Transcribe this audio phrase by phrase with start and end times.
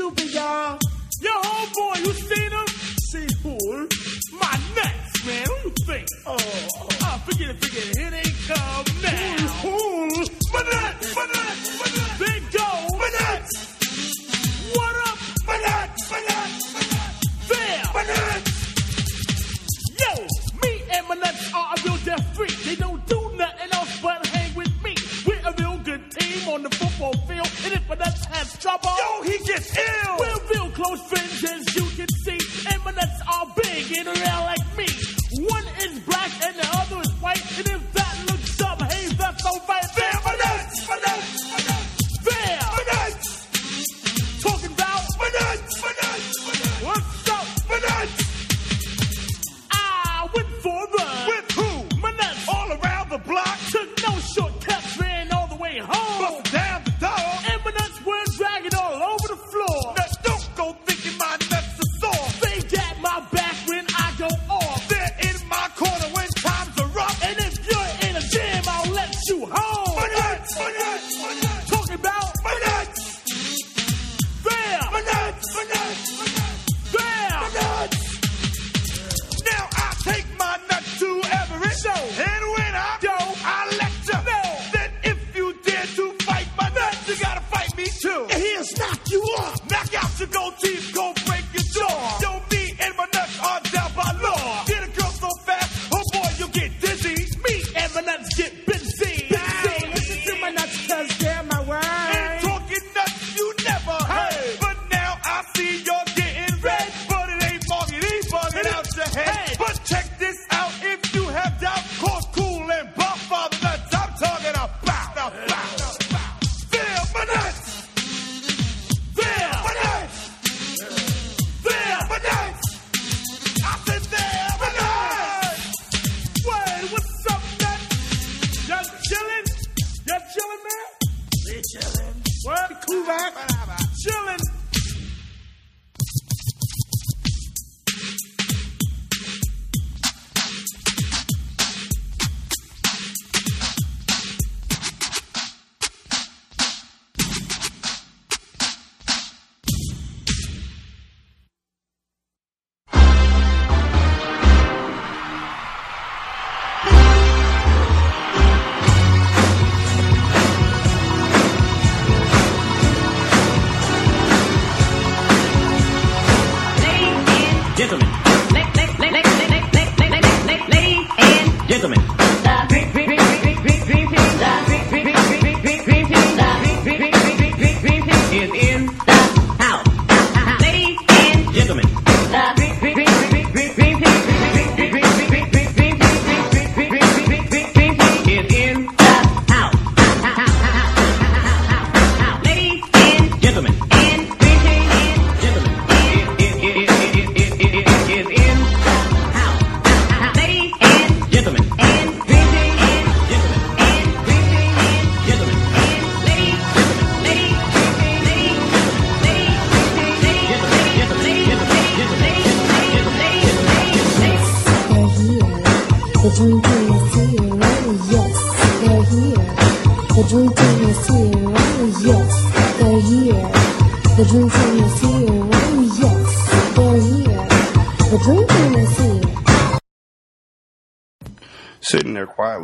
[0.00, 0.78] stupid, y'all.
[1.20, 2.66] Yo, homeboy, you seen him?
[3.10, 3.56] See who?
[4.40, 5.46] My nuts, man.
[5.46, 6.06] What you think?
[6.26, 6.36] Oh,
[7.02, 7.98] oh forget it, forget it.
[7.98, 9.46] It ain't come now.
[9.60, 10.52] Fool, fool.
[10.54, 10.89] My nuts.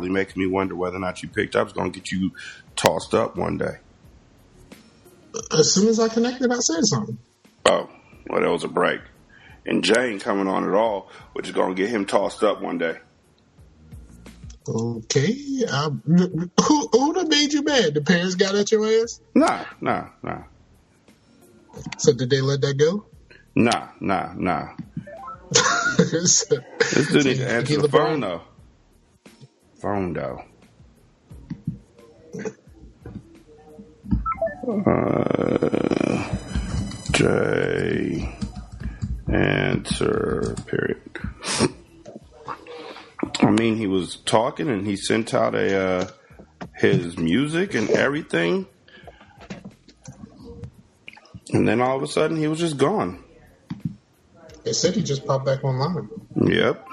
[0.07, 2.31] probably makes me wonder whether or not you picked up is going to get you
[2.75, 3.77] tossed up one day.
[5.51, 7.17] As soon as I connected, I said something.
[7.65, 7.89] Oh,
[8.27, 9.01] well, that was a break.
[9.65, 12.77] And Jane coming on at all, which is going to get him tossed up one
[12.77, 12.97] day.
[14.67, 15.65] Okay.
[15.71, 17.93] Um, who who made you mad?
[17.93, 19.21] The parents got at your ass?
[19.33, 20.43] Nah, nah, nah.
[21.97, 23.05] So did they let that go?
[23.55, 24.69] Nah, nah, nah.
[25.97, 27.91] this dude needs to answer the LeBron.
[27.91, 28.41] phone though.
[29.81, 30.43] Fondo.
[34.67, 36.37] Uh,
[37.11, 38.37] J
[39.27, 41.01] answer period.
[43.41, 46.07] I mean, he was talking and he sent out a uh,
[46.75, 48.67] his music and everything,
[51.53, 53.23] and then all of a sudden he was just gone.
[54.63, 56.09] They said he just popped back online.
[56.35, 56.85] Yep.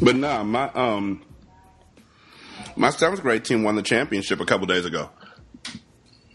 [0.00, 1.22] But nah, my um,
[2.76, 5.10] my seventh grade team won the championship a couple days ago.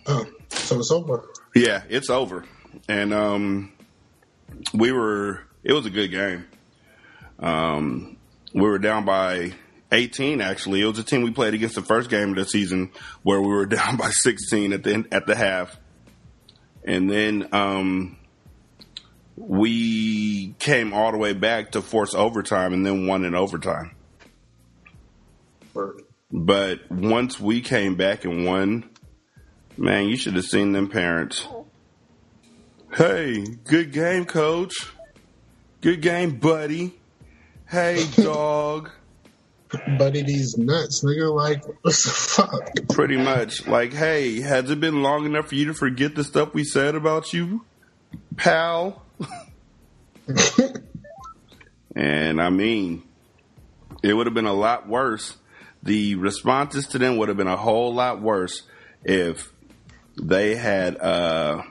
[0.06, 1.28] Oh, so it's over.
[1.56, 2.46] Yeah, it's over,
[2.88, 3.72] and um,
[4.74, 5.42] we were.
[5.64, 6.46] It was a good game.
[7.40, 8.18] Um,
[8.54, 9.54] we were down by
[9.92, 10.42] 18.
[10.42, 12.92] Actually, it was a team we played against the first game of the season
[13.24, 15.78] where we were down by 16 at the at the half,
[16.84, 18.18] and then um,
[19.36, 23.96] we came all the way back to force overtime and then won in overtime.
[25.74, 26.04] Word.
[26.32, 28.90] But once we came back and won,
[29.78, 31.48] man, you should have seen them parents.
[32.96, 34.74] Hey, good game, coach.
[35.82, 36.94] Good game, buddy.
[37.68, 38.90] Hey, dog.
[39.98, 41.34] Buddy, these nuts, nigga.
[41.34, 42.70] Like, what the fuck?
[42.90, 43.68] Pretty much.
[43.68, 46.96] Like, hey, has it been long enough for you to forget the stuff we said
[46.96, 47.66] about you,
[48.38, 49.03] pal?
[51.96, 53.04] and I mean,
[54.02, 55.38] it would have been a lot worse.
[55.84, 58.64] The responses to them would have been a whole lot worse
[59.04, 59.52] if
[60.22, 61.64] they had, uh,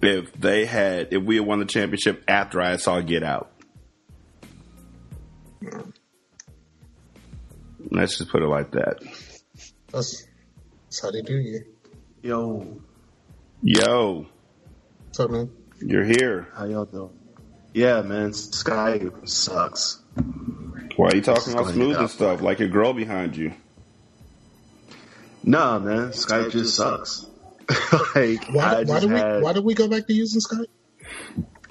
[0.00, 3.50] if they had, if we had won the championship after I saw Get Out.
[7.90, 8.98] Let's just put it like that.
[9.90, 10.26] That's,
[10.84, 11.64] that's how they do you.
[12.22, 12.80] Yo,
[13.62, 14.26] Yo,
[15.18, 15.50] What's up, man?
[15.80, 16.46] you're here.
[16.54, 17.10] how y'all doing?
[17.74, 20.00] Yeah, man, Skype sucks.
[20.94, 23.52] Why are you talking Let's all go smooth and stuff like a girl behind you?
[25.42, 27.26] Nah, man, Skype just sucks.
[28.14, 30.66] like, Why, why just do we had, why do we go back to using Skype?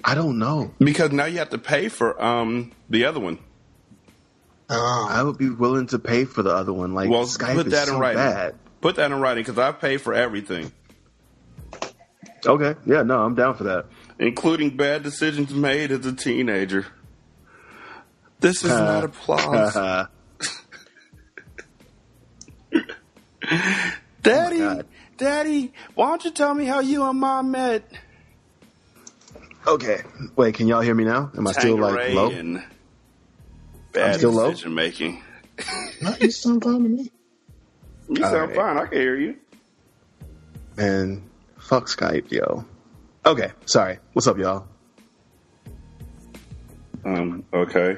[0.04, 0.74] I don't know.
[0.78, 3.40] Because now you have to pay for um the other one.
[4.70, 6.94] Ah, I would be willing to pay for the other one.
[6.94, 8.18] Like, Well, Skype put is that in so writing.
[8.18, 8.56] bad.
[8.82, 10.74] Put that in writing because I pay for everything,
[12.46, 13.86] Okay, yeah, no, I'm down for that.
[14.20, 16.86] including bad decisions made as a teenager.
[18.40, 19.74] This is not applause,
[24.22, 24.62] Daddy.
[24.62, 24.86] Oh, God.
[25.18, 27.90] Daddy, why don't you tell me how you and Mom met?
[29.66, 30.04] okay,
[30.36, 31.32] wait, can y'all hear me now?
[31.36, 32.30] Am I still like Tangeray low?
[32.30, 32.64] and
[33.94, 34.52] Bad still low?
[34.52, 35.24] decision making.
[36.02, 37.12] no, you sound fine to me.
[38.10, 38.56] You sound right.
[38.56, 38.78] fine.
[38.78, 39.38] I can hear you.
[40.78, 41.27] Man,
[41.68, 42.66] fuck Skype, yo.
[43.26, 44.00] Okay, sorry.
[44.14, 44.68] What's up, y'all?
[47.04, 47.44] Um.
[47.54, 47.98] Okay.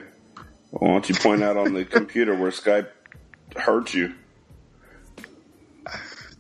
[0.71, 2.89] Why don't you point out on the computer where Skype
[3.55, 4.13] hurt you?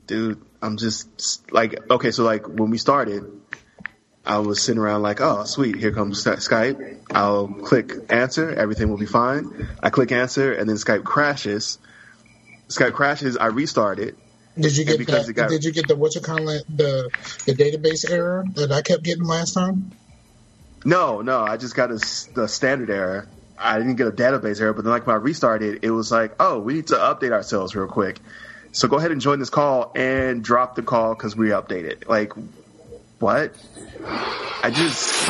[0.09, 3.31] dude, I'm just like, okay, so like when we started,
[4.25, 6.99] I was sitting around like, oh, sweet, here comes Skype.
[7.11, 9.67] I'll click answer, everything will be fine.
[9.83, 11.77] I click answer, and then Skype crashes.
[12.69, 14.17] Skype crashes, I restart it.
[14.57, 15.31] Did you get because that?
[15.31, 17.09] it got- did you get the what you call it the
[17.45, 19.91] the database error that I kept getting last time?
[20.85, 21.95] No, no, I just got a,
[22.33, 23.27] the standard error.
[23.57, 26.35] I didn't get a database error, but then like when I restarted, it was like,
[26.39, 28.19] oh, we need to update ourselves real quick.
[28.71, 32.07] So go ahead and join this call and drop the call because we updated.
[32.07, 32.31] Like,
[33.19, 33.53] what?
[34.05, 35.29] I just,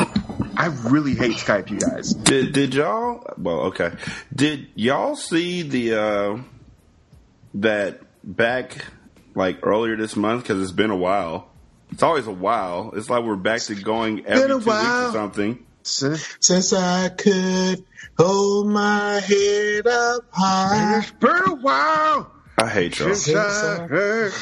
[0.56, 2.14] I really hate Skype, you guys.
[2.14, 3.24] Did did y'all?
[3.36, 3.92] Well, okay.
[4.34, 6.38] Did y'all see the uh
[7.54, 8.84] that back
[9.34, 10.42] like earlier this month?
[10.42, 11.50] Because it's been a while.
[11.92, 12.92] It's always a while.
[12.94, 15.66] It's like we're back to going every two weeks or something.
[15.82, 17.84] Since Since I could
[18.18, 20.98] hold my head up high.
[20.98, 23.14] it's been a while I hate y'all.
[23.14, 24.32] since I heard.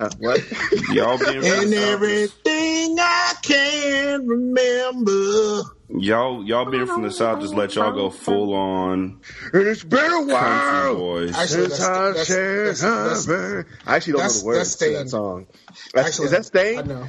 [0.00, 0.42] Uh, what?
[0.90, 5.62] Y'all being And everything I can remember.
[5.94, 9.20] Y'all y'all being from the south just let y'all go full on
[9.52, 11.36] And it's been a while boys.
[11.36, 13.68] Actually, since that's, I that's, that's, that's.
[13.86, 15.46] I actually don't know the words to that song.
[15.92, 16.88] That's, actually, is that I Staind?
[16.88, 17.06] know.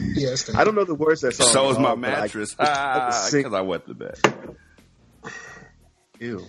[0.00, 1.46] Yeah, it's I don't know the words that song.
[1.46, 2.56] So is my all, but I- mattress.
[2.58, 4.18] I Ah, because I wet the bed.
[6.18, 6.44] Ew.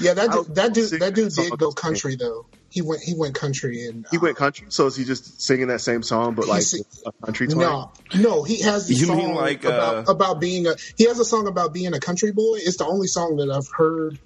[0.00, 2.46] Yeah, that dude, that dude, that dude did go country though.
[2.74, 5.68] He went, he went country and He uh, went country, so is he just singing
[5.68, 6.64] that same song, but like
[7.06, 7.60] a country twang?
[7.60, 10.74] No, no, he has the You song mean like, about uh, about being a.
[10.98, 12.56] He has a song about being a country boy.
[12.56, 14.18] It's the only song that I've heard.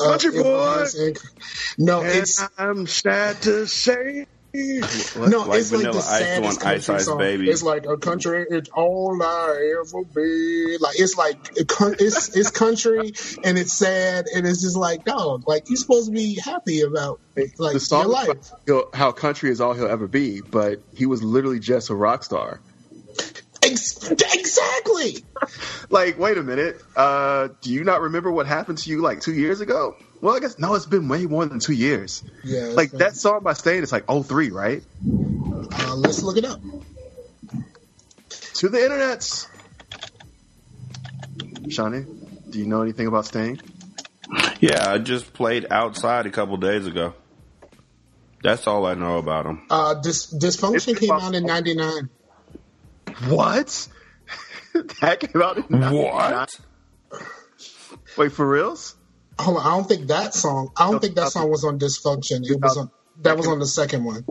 [0.00, 0.84] uh, Country in boy.
[0.98, 1.14] in-
[1.78, 4.26] no, And it's I'm sad to say.
[4.54, 5.30] What?
[5.30, 7.18] no, Like it's like the Ice saddest doing Ice country Ice song.
[7.18, 7.50] Baby.
[7.50, 8.46] It's like a country.
[8.48, 10.76] It's all I ever be.
[10.78, 15.48] Like it's like it's it's country and it's sad and it's just like dog.
[15.48, 17.20] Like you're supposed to be happy about
[17.58, 18.52] like the song your life.
[18.94, 22.60] how country is all he'll ever be, but he was literally just a rock star.
[23.64, 25.24] Ex- exactly.
[25.90, 26.80] Like, wait a minute.
[26.96, 29.96] Uh, do you not remember what happened to you like two years ago?
[30.20, 30.74] Well, I guess no.
[30.74, 32.22] It's been way more than two years.
[32.42, 32.66] Yeah.
[32.74, 34.82] Like been- that song by Staind is like 03, right?
[35.06, 36.60] Uh, let's look it up.
[38.54, 39.46] To the internets.
[41.70, 42.04] Shawnee,
[42.50, 43.62] Do you know anything about Staind?
[44.60, 47.14] Yeah, I just played outside a couple days ago.
[48.42, 49.62] That's all I know about him.
[49.70, 52.08] Uh, Dis- Dysfunction It's came about- out in '99.
[53.28, 53.88] What?
[55.00, 56.46] that came out in 99?
[58.16, 58.96] Wait, for reals?
[59.38, 60.70] Hold on, I don't think that song.
[60.76, 62.48] I don't think that song was on Dysfunction.
[62.48, 62.90] It was on.
[63.22, 64.24] That was on the second one.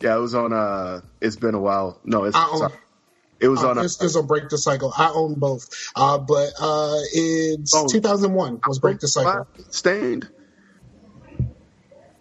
[0.00, 0.52] Yeah, it was on.
[0.52, 2.00] uh It's been a while.
[2.04, 2.70] No, it's I own-
[3.40, 3.76] it was Uh, on.
[3.78, 4.92] This is a Break the Cycle.
[4.96, 7.86] I own both, uh, but uh, it's Oh.
[7.88, 9.46] 2001 was Break the Cycle.
[9.70, 10.28] Staind.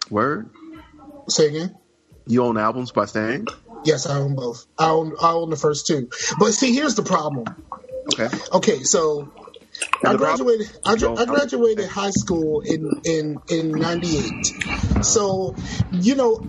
[0.10, 0.50] Word.
[1.28, 1.76] Say again.
[2.26, 3.50] You own albums by Staind?
[3.84, 4.66] Yes, I own both.
[4.78, 6.10] I own I own the first two.
[6.38, 7.46] But see, here's the problem.
[8.14, 8.30] Okay.
[8.54, 9.32] Okay, so
[10.04, 10.70] I graduated.
[10.86, 15.04] I, I graduated high school in in in '98.
[15.06, 15.56] So,
[15.92, 16.46] you know,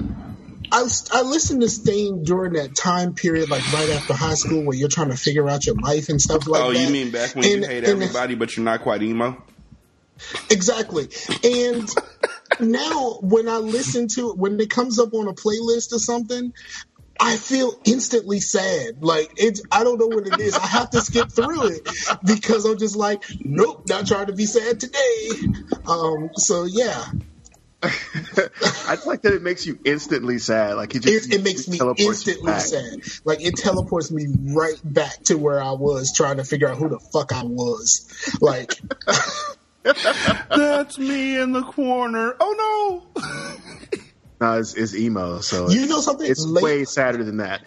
[0.72, 4.76] I I listened to Staind during that time period, like right after high school, where
[4.76, 6.78] you're trying to figure out your life and stuff like oh, that.
[6.78, 9.42] Oh, you mean back when And- you hate everybody, but you're not quite emo?
[10.50, 11.08] Exactly.
[11.44, 11.88] And
[12.60, 16.52] now when I listen to it, when it comes up on a playlist or something,
[17.20, 19.02] I feel instantly sad.
[19.02, 20.54] Like it's I don't know what it is.
[20.54, 21.88] I have to skip through it
[22.24, 25.30] because I'm just like, nope, not trying to be sad today.
[25.86, 27.04] Um so yeah.
[27.82, 30.76] I just like that it makes you instantly sad.
[30.76, 33.00] Like it just It, it makes me instantly sad.
[33.24, 36.88] Like it teleports me right back to where I was trying to figure out who
[36.88, 38.38] the fuck I was.
[38.40, 38.74] Like
[39.82, 42.36] That's me in the corner.
[42.38, 43.22] Oh no!
[44.40, 46.28] No, it's, it's emo, so You know something?
[46.30, 47.62] It's Late- way sadder than that.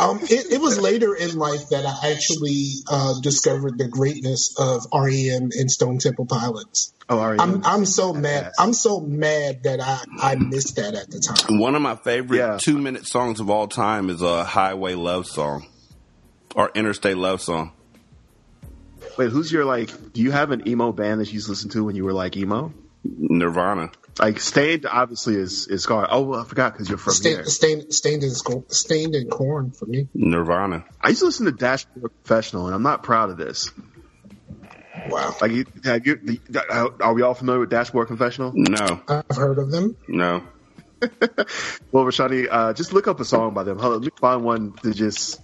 [0.00, 4.84] Um, it, it was later in life that I actually uh, discovered the greatness of
[4.92, 6.92] REM and Stone Temple Pilots.
[7.08, 7.40] Oh, are you?
[7.40, 8.50] I'm I'm so mad.
[8.58, 11.60] I'm so mad that I I missed that at the time.
[11.60, 12.58] One of my favorite Yeah.
[12.60, 15.66] two minute songs of all time is a highway love song
[16.56, 17.70] or interstate love song.
[19.16, 20.12] Wait, who's your like?
[20.12, 22.12] Do you have an emo band that you used to listen to when you were
[22.12, 22.72] like emo?
[23.04, 23.90] Nirvana.
[24.18, 26.08] Like Staind, obviously is is Scar.
[26.10, 27.44] Oh, well, I forgot because you're from here.
[27.44, 30.08] Staind, Staind, Staind in sco- Staind in Korn for me.
[30.14, 30.84] Nirvana.
[31.00, 33.70] I used to listen to Dashboard Confessional, and I'm not proud of this.
[35.08, 36.18] Wow, Like, you- have you?
[37.00, 38.52] Are we all familiar with Dashboard Confessional?
[38.54, 39.96] No, I've heard of them.
[40.08, 40.42] no.
[41.92, 43.78] Well, Rashanii, uh, just look up a song by them.
[43.78, 45.40] Let me find one to just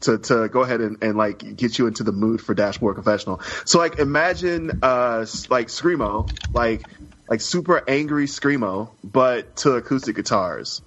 [0.00, 3.40] to to go ahead and, and like get you into the mood for Dashboard Confessional.
[3.66, 6.86] So like imagine uh like screamo, like
[7.28, 10.82] like super angry screamo, but to acoustic guitars.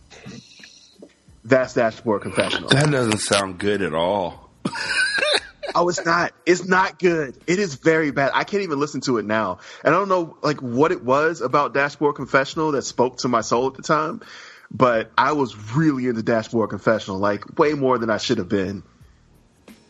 [1.44, 2.70] That's Dashboard Confessional.
[2.70, 4.50] That doesn't sound good at all.
[5.76, 6.34] Oh, it's not.
[6.48, 7.38] It's not good.
[7.46, 8.32] It is very bad.
[8.34, 9.60] I can't even listen to it now.
[9.84, 13.42] And I don't know like what it was about Dashboard Confessional that spoke to my
[13.42, 14.22] soul at the time,
[14.72, 18.82] but I was really into Dashboard Confessional, like way more than I should have been.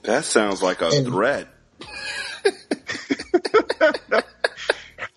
[0.03, 1.47] That sounds like a And- threat.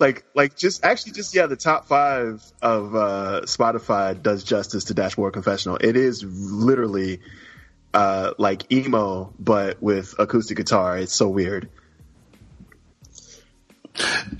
[0.02, 4.94] Like like just actually just yeah, the top five of uh Spotify does justice to
[4.94, 5.78] Dashboard Confessional.
[5.80, 7.20] It is literally
[7.94, 10.98] uh like emo but with acoustic guitar.
[10.98, 11.70] It's so weird.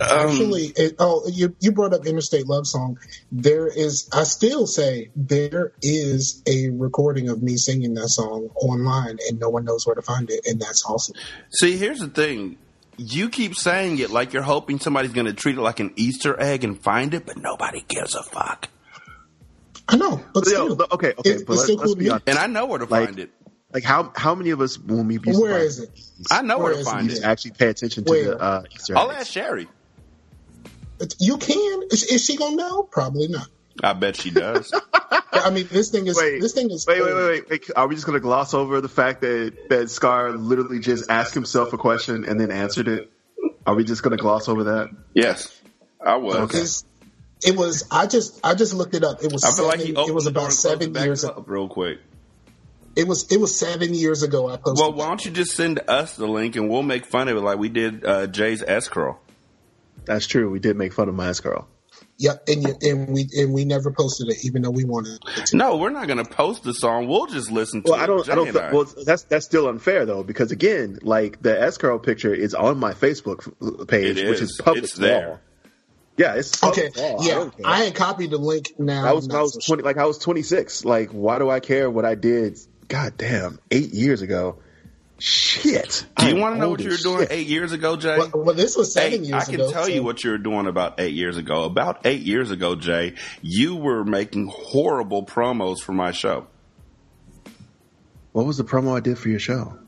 [0.00, 2.98] Actually, it, oh, you you brought up Interstate Love Song.
[3.30, 9.18] There is, I still say there is a recording of me singing that song online,
[9.28, 11.16] and no one knows where to find it, and that's awesome.
[11.50, 12.56] See, here's the thing.
[13.04, 16.38] You keep saying it like you're hoping somebody's going to treat it like an Easter
[16.40, 18.68] egg and find it, but nobody gives a fuck.
[19.88, 21.86] I know, but But, yo, still, look, okay, okay, it- but it's let, still let's
[21.88, 22.28] cool be honest.
[22.28, 23.30] And I know where to Like- find it.
[23.74, 25.90] Like how how many of us when we used to Where find is it?
[26.30, 27.18] I know where, Where to find it?
[27.18, 27.24] it.
[27.24, 29.20] actually pay attention to the uh, Easter I'll eggs.
[29.22, 29.66] ask Sherry.
[31.18, 31.82] You can.
[31.90, 32.82] Is, is she gonna know?
[32.82, 33.48] Probably not.
[33.82, 34.72] I bet she does.
[35.32, 36.16] I mean, this thing is.
[36.16, 36.86] Wait, this thing is.
[36.86, 37.70] Wait, wait, wait, wait, wait.
[37.76, 41.34] Are we just going to gloss over the fact that that Scar literally just asked
[41.34, 43.10] himself a question and then answered it?
[43.66, 44.90] Are we just going to gloss over that?
[45.14, 45.58] yes,
[46.04, 46.50] I was.
[46.54, 46.84] It's-
[47.44, 47.84] It was.
[47.90, 48.38] I just.
[48.44, 49.22] I just looked it up.
[49.22, 49.42] It was.
[49.42, 51.24] I feel Seven, like he opened it was about seven years.
[51.24, 51.98] up real quick.
[52.94, 53.32] It was.
[53.32, 54.48] It was seven years ago.
[54.48, 54.78] I posted.
[54.78, 57.40] Well, why don't you just send us the link and we'll make fun of it
[57.40, 59.18] like we did uh, Jay's S curl.
[60.04, 60.50] That's true.
[60.50, 61.68] We did make fun of my girl.
[62.18, 65.46] Yep, and you, and we and we never posted it, even though we wanted it
[65.46, 65.56] to.
[65.56, 67.08] No, we're not going to post the song.
[67.08, 68.02] We'll just listen to Well, it.
[68.02, 68.24] I don't.
[68.26, 68.48] Jay I don't.
[68.48, 68.72] and I.
[68.72, 72.78] Well, that's that's still unfair though, because again, like the S curl picture is on
[72.78, 74.50] my Facebook page, It which is.
[74.50, 75.28] is public It's there.
[75.28, 75.38] law.
[76.18, 77.22] Yeah, it's Okay, law.
[77.22, 77.54] Yeah, don't.
[77.64, 79.04] I ain't copied the link now.
[79.04, 80.84] I was I was so twenty, like I was twenty six.
[80.84, 82.58] Like, why do I care what I did?
[82.88, 84.58] God damn, eight years ago.
[85.24, 86.04] Shit.
[86.16, 87.30] Do you want to know what you were doing shit.
[87.30, 88.18] eight years ago, Jay?
[88.18, 89.70] Well, well, this was seven years I can ago.
[89.70, 91.62] tell so- you what you were doing about eight years ago.
[91.62, 96.48] About eight years ago, Jay, you were making horrible promos for my show.
[98.32, 99.78] What was the promo I did for your show?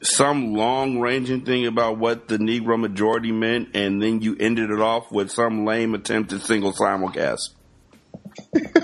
[0.00, 4.78] some long ranging thing about what the Kneegrow Majority meant, and then you ended it
[4.78, 7.50] off with some lame attempt at single simulcast.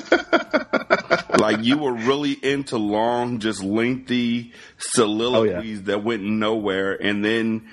[1.38, 7.68] like you were really into long, just lengthy soliloquies that went nowhere, and then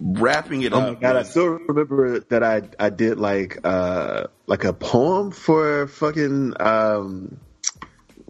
[0.00, 1.00] wrapping it Oh my up.
[1.00, 1.16] god!
[1.16, 7.38] I still remember that I I did like uh like a poem for fucking um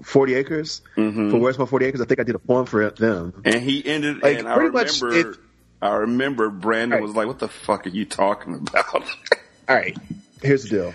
[0.03, 1.31] forty acres Mm-hmm.
[1.31, 2.01] for where's my forty acres.
[2.01, 3.41] I think I did a poem for them.
[3.45, 5.37] and he ended, Like, and I remember, it-
[5.81, 7.03] I remember Brandon Right.
[7.03, 8.95] was like, "What the fuck are you talking about?"
[9.69, 9.97] All right,
[10.43, 10.95] here's the deal.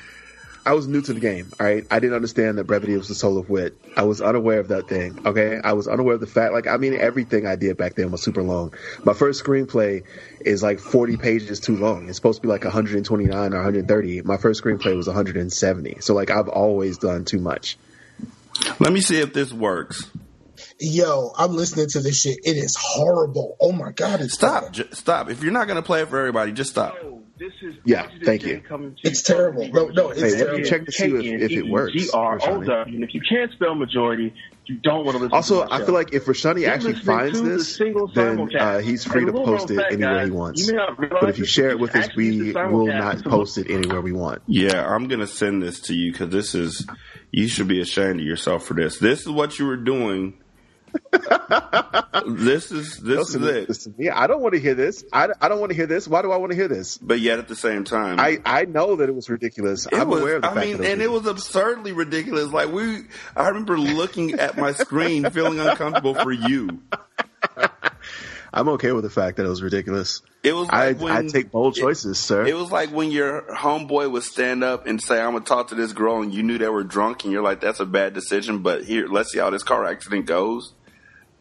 [0.67, 1.49] I was new to the game.
[1.61, 3.79] All right, I didn't understand that brevity was the soul of wit.
[3.95, 5.17] I was unaware of that thing.
[5.25, 6.51] Okay, I was unaware of the fact.
[6.51, 8.73] Like, I mean, everything I did back then was super long.
[9.05, 10.03] My first screenplay
[10.41, 12.09] is like 40 pages too long.
[12.09, 14.23] It's supposed to be like 129 or 130.
[14.23, 16.01] My first screenplay was 170.
[16.01, 17.77] So like, I've always done too much.
[18.77, 20.11] Let me see if this works.
[20.81, 22.39] Yo, I'm listening to this shit.
[22.43, 23.55] It is horrible.
[23.61, 25.29] Oh my god, it's Stop, j- stop.
[25.29, 26.97] If you're not going to play it for everybody, just stop.
[27.39, 28.61] This is Yeah, thank you.
[29.03, 29.67] It's terrible.
[29.69, 30.63] No, no, it's Hey, terrible.
[30.65, 31.93] check to see if, if it works.
[31.93, 32.47] K-N-E-E-G-R, Rashanii.
[32.53, 32.81] older.
[32.81, 34.33] And if you can't spell majority,
[34.65, 35.85] you don't want to listen Also, to my I show.
[35.85, 37.77] feel like if Rashanii You're actually finds to the this,
[38.15, 40.61] then uh, he's free to post it anywhere guys, he wants.
[40.67, 43.57] you may not realize But if you share it with us, we will not post
[43.59, 44.41] it anywhere we want.
[44.47, 46.87] Yeah, I'm going to send this to you because this is,
[47.31, 48.97] you should be ashamed of yourself for this.
[48.97, 50.33] This is what you were doing.
[52.27, 53.69] This is, this Listen, is it.
[53.69, 55.03] listen, yeah, I don't want to hear this.
[55.13, 56.07] I, I don't want to hear this.
[56.07, 56.97] Why do I want to hear this?
[56.97, 59.85] But yet at the same time, I, I know that it was ridiculous.
[59.85, 61.91] It I'm was, aware of the I fact mean, that it and it was absurdly
[61.91, 62.51] ridiculous.
[62.51, 63.03] Like we,
[63.35, 66.81] I remember looking at my screen, feeling uncomfortable for you.
[68.53, 70.21] I'm okay with the fact that it was ridiculous.
[70.41, 72.45] It was I, when I take bold choices, sir.
[72.45, 75.75] It was like when your homeboy would stand up and say, "I'm gonna talk to
[75.75, 78.59] this girl," and you knew they were drunk, and you're like, "That's a bad decision."
[78.59, 80.73] But here, let's see how this car accident goes.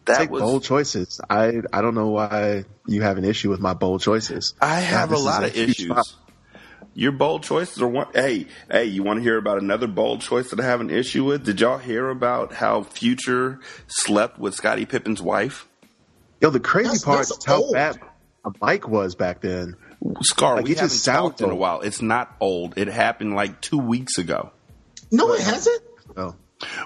[0.07, 0.41] That take was.
[0.43, 1.21] bold choices.
[1.29, 4.55] I I don't know why you have an issue with my bold choices.
[4.61, 5.87] I have a this is lot a of issues.
[5.87, 6.15] problem.
[6.95, 8.07] Your bold choices are one.
[8.15, 11.25] Hey, hey, you want to hear about another bold choice that I have an issue
[11.25, 11.45] with?
[11.45, 15.69] Did y'all hear about how Future slept with Scottie Pippen's wife?
[16.41, 17.73] Yo, the crazy That's- part that's is how old.
[17.75, 17.99] bad
[18.63, 19.77] Mike was back then.
[20.23, 21.81] Scar, Like, we it haven't just sounds talked in a while.
[21.81, 22.79] It's not old.
[22.79, 24.53] It happened like two weeks ago.
[25.11, 25.83] No, it hasn't.
[26.17, 26.35] Oh.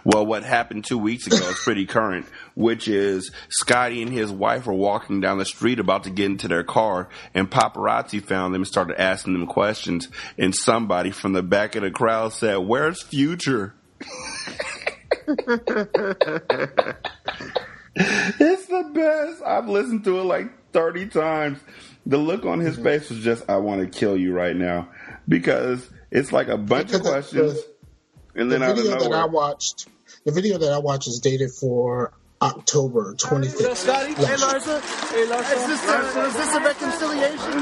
[0.05, 4.67] Well, what happened two weeks ago is pretty current, which is Scottie and his wife
[4.67, 8.63] were walking down the street about to get into their car, and paparazzi found them
[8.63, 10.09] and started asking them questions.
[10.37, 13.75] And somebody from the back of the crowd said, "Where's Future?"
[17.95, 19.43] it's the best.
[19.43, 21.59] I've listened to it like thirty times.
[22.07, 24.89] The look on his face was just, "I want to kill you right now,"
[25.29, 27.59] because it's like a bunch of questions,
[28.41, 29.87] and The then out of video that I watched,
[30.25, 33.77] the video that I watched is dated for October 25th.
[33.77, 34.15] Scottie?
[34.15, 34.81] Hey, Larsa.
[35.11, 35.57] Hey, Larsa.
[35.57, 37.59] Is this, a, is this a reconciliation?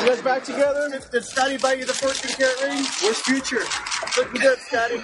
[0.00, 0.88] You guys back together?
[0.88, 2.82] Did, did Scottie buy you the 14 karat ring?
[3.02, 3.62] Where's Future?
[4.16, 4.96] Looking good, Scottie.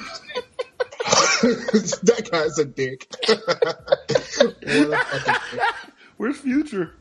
[2.05, 3.07] that guy's a dick.
[6.19, 6.33] what a.
[6.33, 6.93] Where's Future?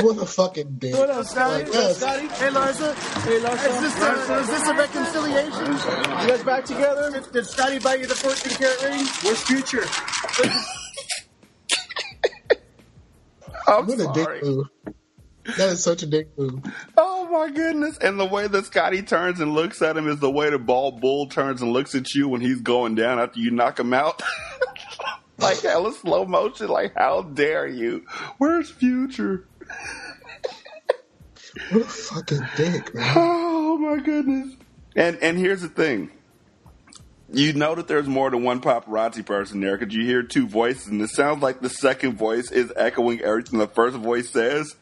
[0.00, 0.94] What a fucking dick.
[0.94, 1.64] What up, Scottie?
[1.64, 1.96] Like, What yes.
[1.98, 2.26] Scottie?
[2.26, 2.94] Hey, Larsa.
[3.22, 3.68] Hey, Larsa.
[3.76, 5.66] Is this, a, is this a reconciliation?
[6.22, 7.10] You guys back together?
[7.12, 9.06] Did, did Scottie buy you the 14 karat ring?
[9.22, 9.84] Where's Future?
[13.66, 14.40] I'm What a sorry.
[14.40, 14.66] dick move.
[15.58, 16.60] That is such a dick move.
[16.96, 17.98] Oh my goodness!
[17.98, 21.00] And the way that Scottie turns and looks at him is the way the bald
[21.00, 24.22] bull turns and looks at you when he's going down after you knock him out.
[25.38, 26.68] like hella slow motion.
[26.68, 28.04] Like how dare you?
[28.38, 29.46] Where's Future?
[31.70, 33.14] What a fucking dick, man.
[33.66, 34.54] Oh my goodness!
[34.94, 36.10] And and here's the thing.
[37.32, 40.86] You know that there's more than one paparazzi person there because you hear two voices,
[40.86, 44.76] and it sounds like the second voice is echoing everything the first voice says,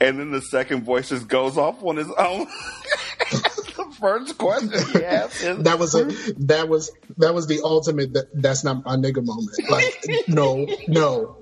[0.00, 2.46] and then the second voice just goes off on its own.
[3.94, 6.04] the first question he asks That was a
[6.46, 9.56] that was that was the ultimate that, that's not my nigga moment.
[9.68, 11.36] Like no, no.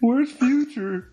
[0.00, 1.12] "Where's Future?"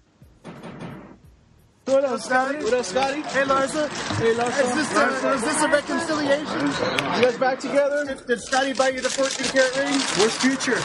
[1.85, 2.57] What up, Scottie?
[2.63, 3.21] What up, Scottie?
[3.21, 3.87] Hey, Larsa.
[4.17, 4.63] Hey, Larsa.
[4.63, 4.91] Is this,
[5.23, 6.61] a, is this a reconciliation?
[6.61, 8.05] You guys back together?
[8.05, 9.93] Did, did Scottie buy you the 14 karat ring?
[10.17, 10.81] Where's Future?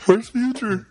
[0.06, 0.86] Where's Future?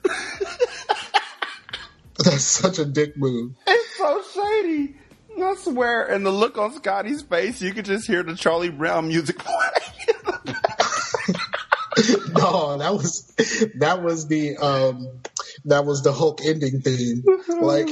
[2.32, 3.54] That's such a dick move.
[3.65, 4.96] It's so shady.
[5.42, 6.06] I swear.
[6.06, 10.58] And the look on Scottie's face, you could just hear the Charlie Brown music playing.
[12.34, 13.26] No, that was
[13.76, 15.20] that was the um
[15.65, 17.24] that was the Hulk ending theme.
[17.60, 17.89] Like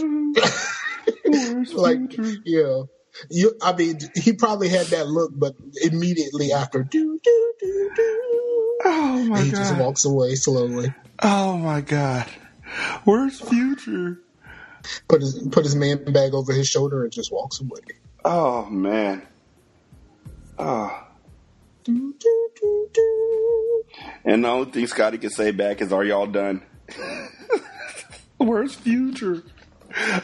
[1.73, 2.84] like yeah.
[3.30, 8.78] You I mean he probably had that look, but immediately after do do do do
[8.86, 10.93] Oh my And he just walks away slowly.
[11.21, 12.28] Oh my god.
[13.04, 14.21] Where's Future?
[15.07, 17.81] Put his put his man bag over his shoulder and just walks away.
[18.23, 19.25] Oh man.
[20.59, 21.03] Oh.
[21.83, 23.83] Do, do, do, do.
[24.25, 26.61] And the only thing Scottie can say back is, "Are y'all done?"
[28.37, 29.43] Where's Future?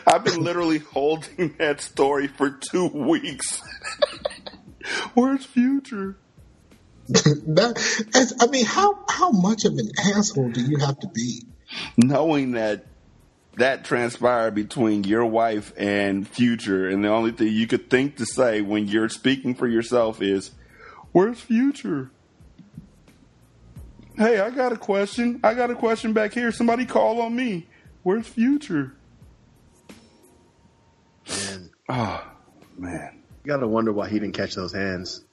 [0.05, 3.61] I've been literally holding that story for two weeks.
[5.13, 6.17] Where's Future?
[7.07, 11.45] that, I mean, how how much of an asshole do you have to be?
[11.97, 12.85] Knowing that
[13.57, 18.25] that transpired between your wife and Future, and the only thing you could think to
[18.25, 20.51] say when you're speaking for yourself is,
[21.11, 22.09] "Where's Future?"
[24.17, 25.39] Hey, I got a question.
[25.43, 26.51] I got a question back here.
[26.51, 27.67] Somebody call on me.
[28.03, 28.93] Where's Future?
[31.27, 32.23] Man, Oh
[32.77, 33.21] man.
[33.43, 35.23] you gotta wonder why he didn't catch those hands.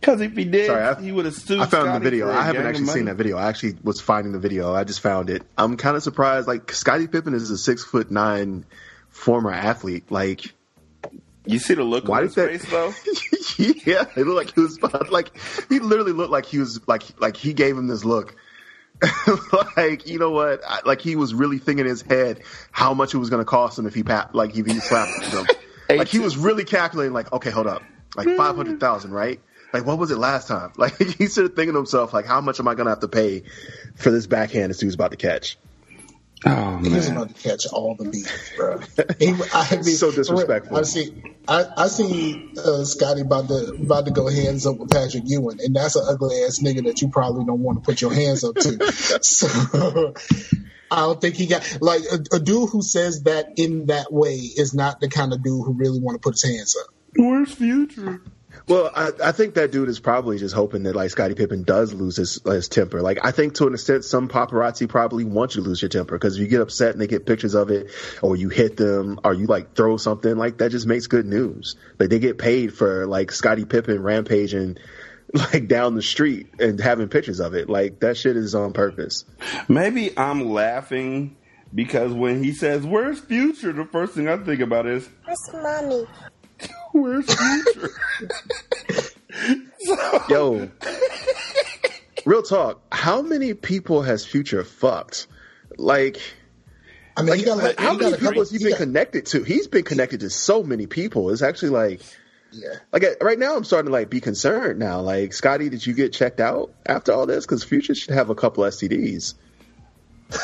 [0.00, 1.58] Because if he did, Sorry, I- he would have sued.
[1.58, 2.30] I found Scottie the video.
[2.30, 3.36] I haven't actually seen that video.
[3.38, 4.74] I actually was finding the video.
[4.74, 5.42] I just found it.
[5.58, 6.46] I'm kind of surprised.
[6.46, 8.64] Like Scottie Pippen is a six foot nine
[9.08, 10.10] former athlete.
[10.10, 10.54] Like,
[11.46, 12.92] You see the look Why on his that- face, though.
[13.90, 14.80] yeah, it looked like he was
[15.10, 15.30] like
[15.68, 18.36] he literally looked like he was like like he gave him this look.
[19.76, 20.60] like you know what?
[20.66, 23.44] I, like he was really thinking in his head how much it was going to
[23.46, 25.46] cost him if he like if he slapped him.
[25.98, 27.12] like he was really calculating.
[27.12, 27.82] Like okay, hold up,
[28.14, 29.40] like five hundred thousand, right?
[29.76, 30.72] Like what was it last time?
[30.78, 33.08] Like he started thinking to himself, like how much am I going to have to
[33.08, 33.42] pay
[33.94, 35.58] for this backhand this dude's about to catch?
[36.46, 37.16] Oh He was man.
[37.16, 38.78] about to catch all the beef, bro.
[39.18, 40.78] He, I mean, So disrespectful.
[40.78, 44.90] I see, I, I see uh, Scottie about to about to go hands up with
[44.90, 48.00] Patrick Ewing, and that's an ugly ass nigga that you probably don't want to put
[48.00, 48.92] your hands up to.
[49.22, 50.14] so.
[50.88, 54.34] I don't think he got like a, a dude who says that in that way
[54.36, 56.94] is not the kind of dude who really want to put his hands up.
[57.16, 58.22] Where's Future?
[58.68, 61.94] Well, I, I think that dude is probably just hoping that like Scottie Pippen does
[61.94, 63.00] lose his his temper.
[63.00, 66.16] Like I think to an extent, some paparazzi probably want you to lose your temper
[66.16, 67.90] because if you get upset and they get pictures of it,
[68.22, 71.76] or you hit them, or you like throw something, like that just makes good news.
[72.00, 74.78] Like they get paid for like Scottie Pippen rampaging
[75.32, 77.68] like down the street and having pictures of it.
[77.68, 79.24] Like that shit is on purpose.
[79.68, 81.36] Maybe I'm laughing
[81.74, 83.72] because when he says, Where's Future?
[83.72, 86.06] The first thing I think about is, Where's mommy?
[87.02, 87.90] Where's Future?
[90.28, 90.70] Yo,
[92.24, 92.80] real talk.
[92.92, 95.26] How many people has Future fucked?
[95.76, 96.20] Like.
[97.18, 99.42] I mean, Like, got like how many people has he he been got- connected to?
[99.42, 101.30] He's been connected to so many people.
[101.30, 102.02] It's actually like,
[102.52, 102.74] yeah.
[102.92, 105.00] like uh, right now, I'm starting to like be concerned now.
[105.00, 107.46] Like, Scottie, did you get checked out after all this?
[107.46, 109.32] Because Future should have a couple STDs.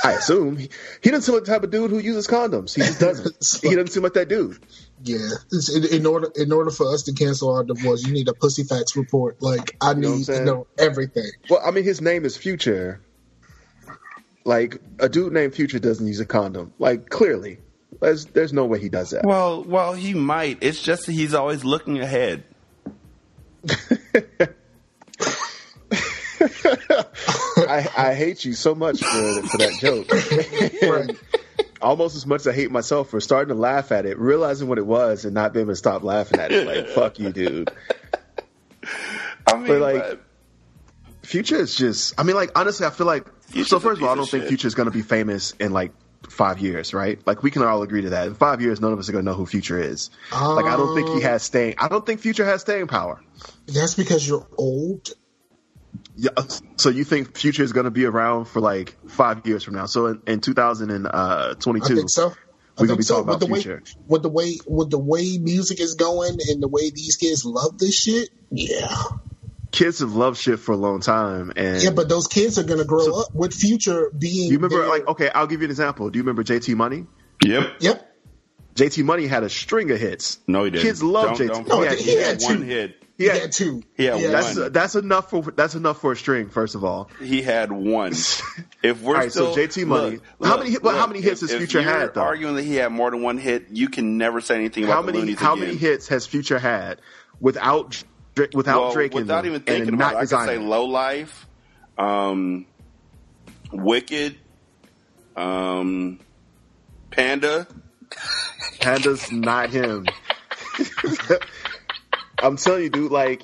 [0.04, 0.68] I assume he,
[1.02, 2.74] he doesn't seem like the type of dude who uses condoms.
[2.74, 3.36] He just doesn't.
[3.62, 4.58] he doesn't seem like that dude.
[5.02, 5.16] Yeah,
[5.52, 8.32] It's- in, in order in order for us to cancel our divorce, you need a
[8.34, 9.42] pussy facts report.
[9.42, 11.30] Like I know what I'm need to know everything.
[11.50, 13.00] Well, I mean, his name is Future.
[14.44, 16.72] Like a dude named Future doesn't use a condom.
[16.78, 17.58] Like clearly,
[18.00, 19.24] there's there's no way he does that.
[19.24, 20.58] well, well, he might.
[20.60, 22.44] It's just that he's always looking ahead.
[27.68, 31.16] I, I hate you so much for for that joke.
[31.82, 34.78] Almost as much as I hate myself for starting to laugh at it, realizing what
[34.78, 36.64] it was, and not being able to stop laughing at it.
[36.64, 37.72] Like, fuck you, dude.
[39.46, 40.20] I mean, But, like, but-
[41.24, 44.12] Future is just, I mean, like, honestly, I feel like, Future's so first of all,
[44.12, 44.48] I don't think shit.
[44.48, 45.92] Future is going to be famous in like
[46.28, 47.20] five years, right?
[47.26, 48.26] Like, we can all agree to that.
[48.26, 50.10] In five years, none of us are going to know who Future is.
[50.32, 51.20] like, I don't think he oh.
[51.20, 53.22] has staying, I don't think Future has staying power.
[53.66, 55.10] That's because you're old.
[56.14, 56.44] Yeah, uh,
[56.76, 59.86] so you think Future is going to be around for like five years from now?
[59.86, 62.28] So in, in 2022, uh, I think so.
[62.28, 63.14] I we're gonna be so.
[63.22, 63.82] talking about the Future.
[63.84, 67.44] way with the way with the way music is going and the way these kids
[67.44, 68.30] love this shit.
[68.50, 68.94] Yeah,
[69.72, 72.84] Kids have loved shit for a long time, and yeah, but those kids are gonna
[72.84, 74.50] grow So- up with future being.
[74.50, 76.08] you remember, their- like, okay, I'll give you an example.
[76.10, 77.06] Do you remember JT Money?
[77.44, 77.74] yep.
[77.80, 78.08] Yep.
[78.74, 80.38] JT Money had a string of hits.
[80.46, 80.82] No, he didn't.
[80.84, 81.52] Kids love Don't- JT.
[81.52, 83.01] don't- No, he had, he he had had one hit.
[83.22, 83.82] He He had- had two.
[83.96, 84.72] He had Yeah, That's one.
[84.72, 86.48] that's enough for that's enough for a string.
[86.48, 88.12] First of all, He had one.
[88.82, 90.18] If we're All right, so JT Money.
[90.40, 92.22] look, How many hit- well, how many hits if- has if Future you're had, though?
[92.22, 95.02] Arguing that he had more than one hit, you can never say anything about how
[95.02, 95.66] the many Loonies how again.
[95.66, 97.00] many hits has Future had
[97.40, 98.02] without
[98.34, 100.58] Dra- without well, Drake in without them even thinking about it, I could say?
[100.58, 101.46] Low Life,
[101.96, 102.66] um,
[103.70, 104.36] Wicked,
[105.36, 106.18] um,
[107.12, 107.68] Panda.
[108.80, 110.06] Panda's not him.
[112.42, 113.12] I'm telling you, dude.
[113.12, 113.42] Like,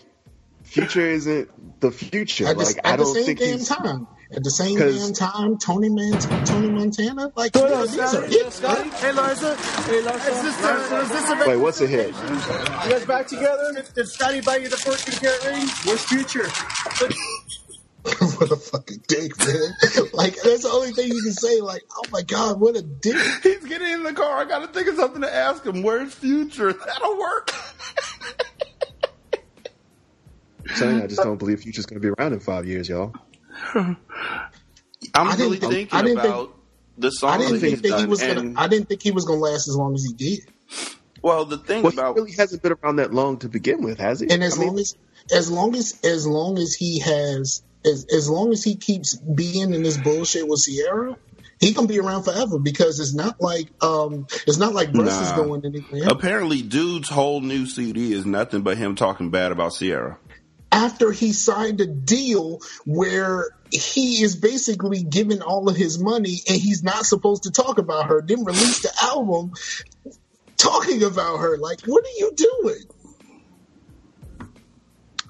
[0.65, 2.47] Future isn't the future.
[2.47, 3.69] At the, like, at I don't same think damn he's.
[3.69, 4.07] time.
[4.31, 6.13] At the same damn time, Tony Man,
[6.45, 8.75] Tony Montana, like yeah, these are hits, bro.
[8.75, 9.57] Hey, Larsa.
[9.87, 10.29] Hey, Larsa.
[10.31, 12.09] Is this, Larsa, is this a Wait, what's a hit?
[12.09, 13.73] You guys back together?
[13.73, 15.67] Did, did Scottie buy you the 14 karat ring?
[15.85, 16.47] Where's Future?
[18.37, 19.73] what a fucking dick, man.
[20.13, 21.63] like that's the only thing you can say.
[21.63, 23.17] Like, oh my god, what a dick.
[23.43, 24.37] He's getting in the car.
[24.37, 25.83] I got to think of something to ask him.
[25.83, 26.73] Where's Future?
[26.87, 27.51] That'll work.
[30.68, 33.15] I'm saying I just don't believe Future's going to be around in five years, y'all.
[33.75, 33.97] I'm
[35.15, 36.55] I didn't really think- thinking I didn't think- about
[36.99, 38.53] the song I didn't that think he done, was gonna.
[38.57, 40.41] I didn't think he was gonna last as long as he did.
[41.23, 44.19] well, the thing Well, he really hasn't been around that long to begin with, has
[44.21, 44.29] he?
[44.31, 44.97] And as I mean, long as,
[45.33, 49.73] as long as, as long as he has, as as long as he keeps being
[49.75, 51.17] in this bullshit with Ciara,
[51.61, 55.31] he can be around forever because it's not like, um, it's not like Russ is
[55.31, 55.37] Nah.
[55.37, 56.09] going anywhere.
[56.09, 60.19] apparently, dude's whole new CD is nothing but him talking bad about Ciara.
[60.71, 66.57] After he signed a deal where he is basically giving all of his money and
[66.61, 69.53] he's not supposed to talk about her, then release the album
[70.57, 71.57] talking about her.
[71.57, 72.85] Like, what are you doing?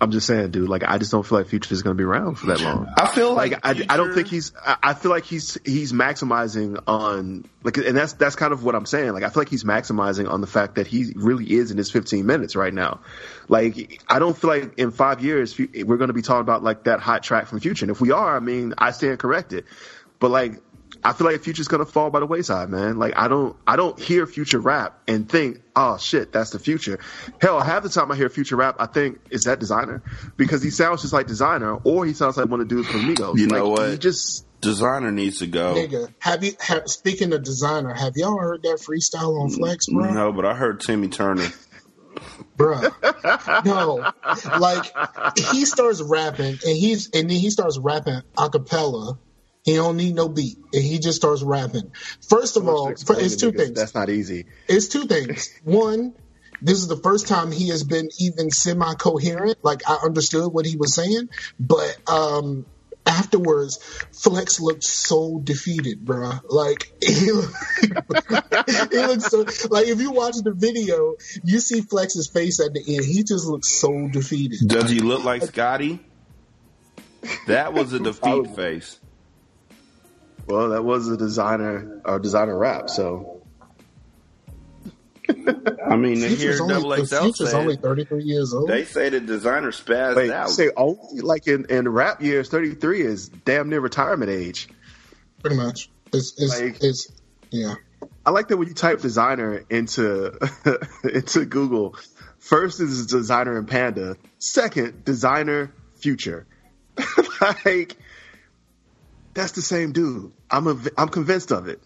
[0.00, 0.68] I'm just saying, dude.
[0.68, 2.86] Like, I just don't feel like Future is going to be around for that long.
[2.96, 4.52] I feel like, Like, I, I don't think he's.
[4.64, 8.74] I, I feel like he's he's maximizing on like, and that's that's kind of what
[8.74, 9.12] I'm saying.
[9.12, 11.90] Like, I feel like he's maximizing on the fact that he really is in his
[11.90, 13.00] 15 minutes right now.
[13.48, 16.84] Like, I don't feel like in five years we're going to be talking about like
[16.84, 17.84] that hot track from Future.
[17.84, 19.64] And if we are, I mean, I stand corrected.
[20.20, 20.60] But like,
[21.04, 22.98] I feel like Future's going to fall by the wayside, man.
[22.98, 26.98] Like, I don't I don't hear Future rap and think, oh shit, that's the future.
[27.40, 30.02] Hell, half the time I hear Future rap, I think is that Desiigner
[30.36, 33.02] because he sounds just like Desiigner, or he sounds like one of the dudes from
[33.02, 33.38] Migos.
[33.38, 33.90] You know Like, what?
[33.90, 35.74] He just Desiigner needs to go.
[35.74, 40.12] Nigga, have you, have, speaking of Desiigner, have y'all heard that freestyle on Flex, bro?
[40.12, 41.46] No, but I heard Timmy Turner.
[42.56, 42.92] Bruh.
[43.64, 44.12] No.
[44.58, 44.92] Like,
[45.52, 49.18] he starts rapping and he's, and then he starts rapping a cappella.
[49.68, 51.92] He don't need no beat, and he just starts rapping.
[52.26, 53.74] First of all, it's two things.
[53.74, 54.46] That's not easy.
[54.66, 55.54] It's two things.
[55.62, 56.14] One,
[56.62, 59.58] this is the first time he has been even semi coherent.
[59.62, 61.28] Like I understood what he was saying,
[61.60, 62.64] but um
[63.04, 63.76] afterwards,
[64.10, 66.40] Flex looked so defeated, bruh.
[66.48, 72.58] Like he, he looked so like if you watch the video, you see Flex's face
[72.58, 73.04] at the end.
[73.04, 74.66] He just looks so defeated.
[74.66, 76.00] Does he look like Scottie?
[77.48, 78.98] That was a defeat face.
[80.48, 82.88] Well, that was a Desiigner or Desiigner rap.
[82.90, 83.42] So
[85.28, 88.68] I mean, they hear Future's only, Double the XL Future's say only 33 years old.
[88.68, 90.48] they say the Desiigner spazzed wait, out.
[90.50, 94.68] say only like in in rap years, thirty three is damn near retirement age.
[95.40, 95.90] Pretty much.
[96.12, 97.12] It's, it's, Like- it's
[97.50, 97.74] yeah.
[98.24, 100.38] I like that when you type Desiigner into
[101.04, 101.96] into Google,
[102.38, 106.46] first is Desiigner and panda, second Desiigner future.
[107.64, 107.96] like
[109.38, 110.32] that's the same dude.
[110.50, 111.80] I'm a, I'm convinced of it.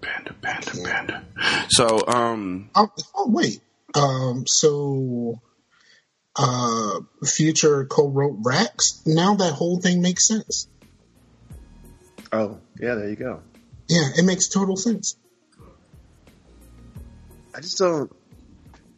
[0.00, 1.24] Panda, panda, panda.
[1.68, 3.60] So, um, Oh, oh wait.
[3.94, 5.40] Um, so
[6.36, 9.02] uh, Future co-wrote Rax.
[9.06, 10.66] Now that whole thing makes sense.
[12.32, 13.42] Oh yeah, there you go.
[13.88, 15.16] Yeah, it makes total sense.
[17.54, 18.10] I just don't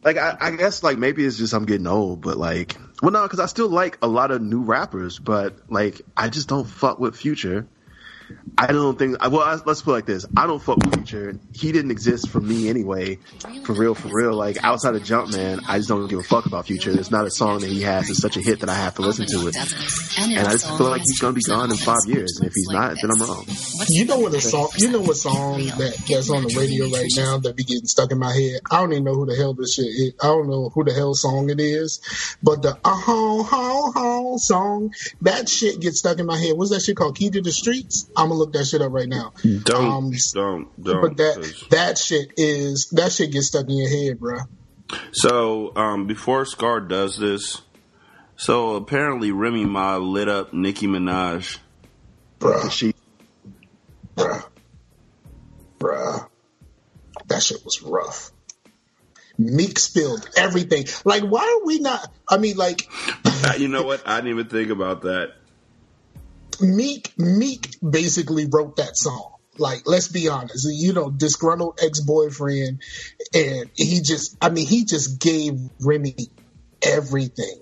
[0.03, 0.17] like.
[0.17, 3.39] I, I guess like maybe it's just I'm getting old, but like, well, no, because
[3.39, 7.15] I still like a lot of new rappers, but like I just don't fuck with
[7.15, 7.67] Future.
[8.57, 9.19] I don't think.
[9.21, 11.37] Well, I, let's put it like this: I don't fuck with Future.
[11.53, 13.19] He didn't exist for me anyway.
[13.63, 14.33] For real, for real.
[14.33, 16.93] Like outside of Jumpman, I just don't give a fuck about Future.
[16.93, 19.01] There's not a song that he has that's such a hit that I have to
[19.01, 19.55] listen to it.
[20.19, 22.37] And I just feel like he's gonna be gone in five years.
[22.37, 23.45] And if he's not, then I'm wrong.
[23.89, 24.69] You know what a song?
[24.77, 28.11] You know what song that that's on the radio right now that be getting stuck
[28.11, 28.61] in my head?
[28.71, 30.13] I don't even know who the hell this shit is.
[30.21, 31.99] I don't know who the hell song it is,
[32.41, 36.55] but the uh ho ho ho song that shit gets stuck in my head.
[36.55, 37.17] What's that shit called?
[37.17, 38.09] Key to the Streets.
[38.17, 39.33] I'm gonna look that shit up right now.
[39.63, 41.01] don't, Um, don't, don't.
[41.01, 44.39] But that 'cause- that shit is that shit gets stuck in your head, bro.
[45.11, 47.61] So, um, before Scar does this,
[48.37, 51.57] so apparently Remy Ma lit up Nicki Minaj.
[52.39, 52.93] Bruh, She
[54.15, 54.43] bruh,
[55.79, 56.27] bruh.
[57.27, 58.31] That shit was rough.
[59.37, 60.85] Meek spilled everything.
[61.03, 62.09] Like, why are we not?
[62.29, 62.87] I mean, like,
[63.57, 64.07] you know what?
[64.07, 65.33] I didn't even think about that.
[66.61, 69.31] Meek Meek basically wrote that song.
[69.57, 72.81] Like, let's be honest, you know, disgruntled ex boyfriend,
[73.33, 76.15] and he just, I mean, he just gave Remy
[76.81, 77.61] everything,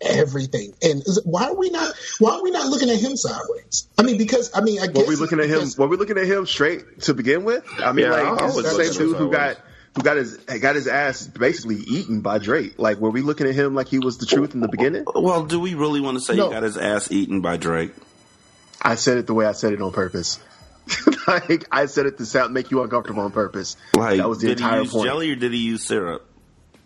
[0.00, 0.72] everything.
[0.82, 1.94] And is- why are we not?
[2.18, 3.88] Why are we not looking at him sideways?
[3.98, 5.68] I mean, because I mean, I guess Were we looking at him?
[5.76, 7.64] Were we looking at him straight to begin with?
[7.78, 9.58] I mean, Yeah, I was the same dude who got
[9.96, 12.78] who got his got his ass basically eaten by Drake.
[12.78, 15.04] Like, were we looking at him like he was the truth in the beginning?
[15.14, 16.48] Well, do we really want to say No.
[16.48, 17.92] he got his ass eaten by Drake?
[18.82, 20.38] I said it the way I said it on purpose.
[21.26, 23.76] like I said it to sound make you uncomfortable on purpose.
[23.94, 25.06] Like, that was the did he entire use point.
[25.06, 26.24] jelly or did he use syrup?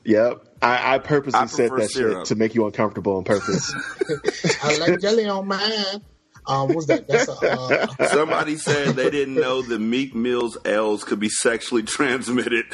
[0.04, 2.18] Yep, I, I purposely I said that syrup.
[2.18, 3.72] shit to make you uncomfortable on purpose.
[4.62, 6.02] I like jelly on mine.
[6.44, 7.06] Um, what was that?
[7.06, 7.52] That's a,
[8.00, 12.64] uh, Somebody said they didn't know the Meek Mill's L's could be sexually transmitted.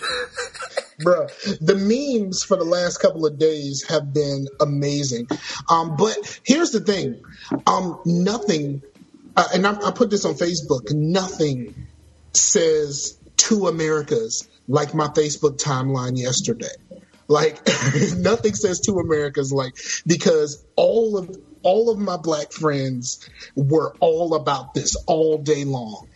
[1.00, 5.28] Bruh, the memes for the last couple of days have been amazing.
[5.70, 7.20] Um, but here's the thing,
[7.66, 8.82] um, nothing,
[9.38, 10.92] uh, and I, I put this on Facebook.
[10.92, 11.86] Nothing
[12.34, 16.66] says two Americas like my Facebook timeline yesterday.
[17.28, 17.60] Like
[18.16, 19.74] nothing says two Americas like
[20.06, 26.08] because all of all of my black friends were all about this all day long.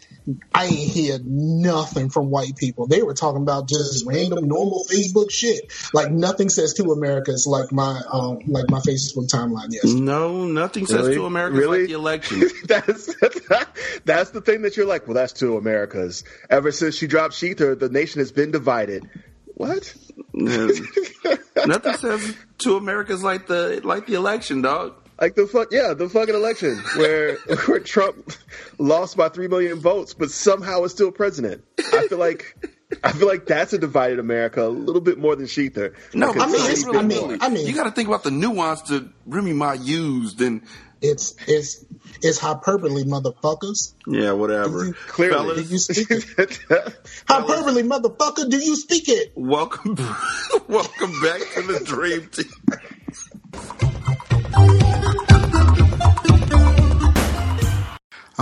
[0.55, 2.87] I ain't hear nothing from white people.
[2.87, 5.73] They were talking about just random normal Facebook shit.
[5.93, 10.01] Like nothing says two Americas like my um like my Facebook timeline yesterday.
[10.01, 11.15] no, nothing says Really?
[11.17, 11.81] to America Really?
[11.81, 12.43] like the election.
[12.67, 13.15] that's
[14.05, 15.09] that's the thing that you're like.
[15.09, 16.23] Well, that's two Americas.
[16.49, 19.09] Ever since she dropped shETHER, the nation has been divided.
[19.55, 19.95] What?
[20.35, 24.95] nothing says to America's like the like the election, dog.
[25.23, 25.69] Like the fuck?
[25.71, 28.33] Yeah, the fucking election where where Trump
[28.77, 31.63] lost by three million votes, but somehow is still president.
[31.79, 32.57] I feel like.
[33.05, 35.95] I feel like that's a divided America a little bit more than shETHER.
[36.13, 37.39] No, I mean, it's it's- really I mean.
[37.41, 40.61] I mean- you got to think about the nuance that Remy Ma used, and
[41.01, 41.85] It's it's
[42.21, 43.95] it's hyperbole, motherfuckers.
[44.09, 44.93] yeah, whatever.
[44.93, 45.63] clearly.
[45.63, 46.59] Do you speak it?
[47.29, 48.51] Hyperbole, motherfucker.
[48.51, 49.33] Do you speak it?
[49.37, 49.95] welcome,
[50.69, 53.89] welcome back to the Dream Team.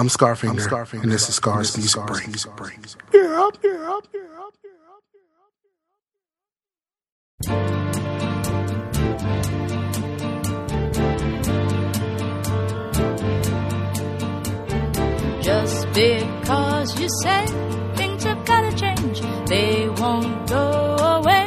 [0.01, 2.23] I'm Scarfinger, I'm Scarfinger and this is Scar's Music Break.
[15.43, 17.47] Just because you say
[17.97, 21.45] things have gotta change, they won't go away.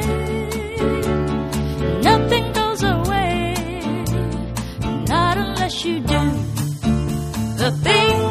[2.02, 3.54] Nothing goes away,
[5.08, 6.54] not unless you do
[7.56, 8.23] the things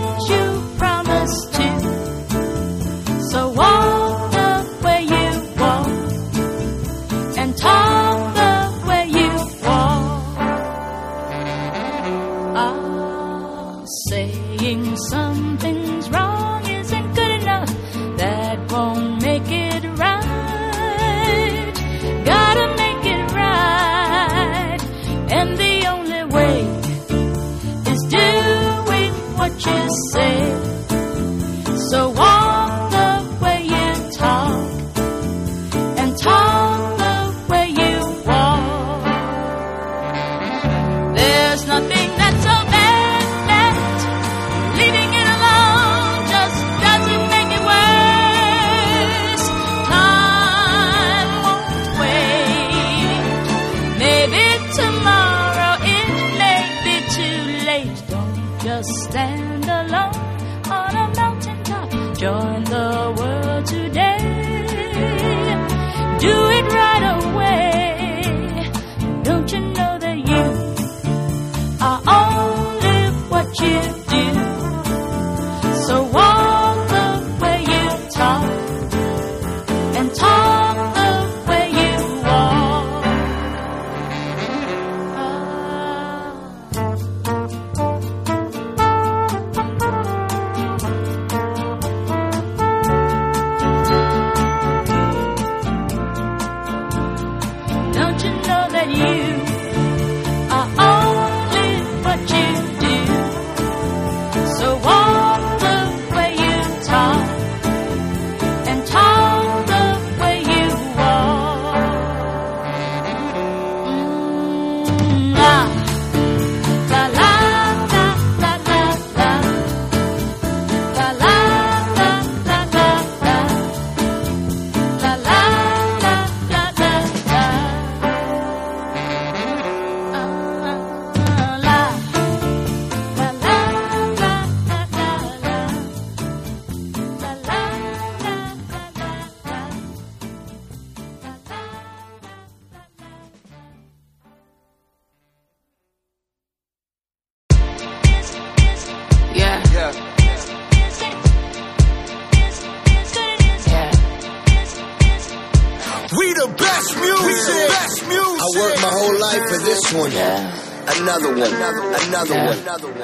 [159.95, 160.11] one.
[160.11, 161.53] Another one.
[161.53, 162.57] Another, one.
[162.57, 163.03] Another one.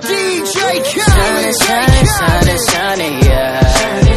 [0.00, 1.54] DJ Khaled.
[1.62, 4.15] shining, shining, shining, yeah.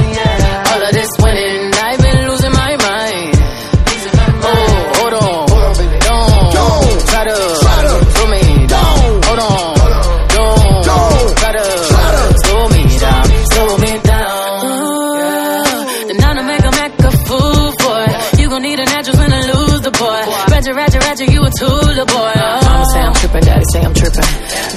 [21.74, 22.34] A boy.
[22.36, 22.59] Oh.
[22.63, 24.30] Mama say I'm tripping, daddy say I'm tripping.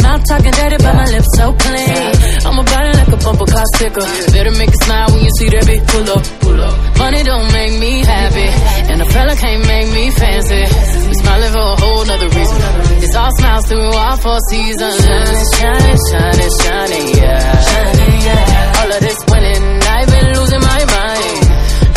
[0.03, 2.12] Mouth talking dirty, but my lips so clean.
[2.47, 4.07] I'm a body like a bumper car sticker.
[4.32, 6.74] Better make a smile when you see that big pull up, pull up.
[6.99, 8.49] Money don't make me happy,
[8.90, 10.64] and a fella can't make me fancy.
[11.09, 12.59] We smiling for a whole nother reason.
[13.03, 14.97] It's all smiles through all four seasons.
[15.03, 17.62] Shining, shining, shining, shining, yeah.
[17.62, 18.78] Shining, yeah.
[18.82, 21.43] All of this winning, I've been losing my mind.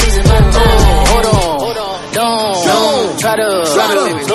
[0.06, 0.82] Losing my mind.
[1.10, 4.35] Hold on, hold on, don't, don't try to, try to slow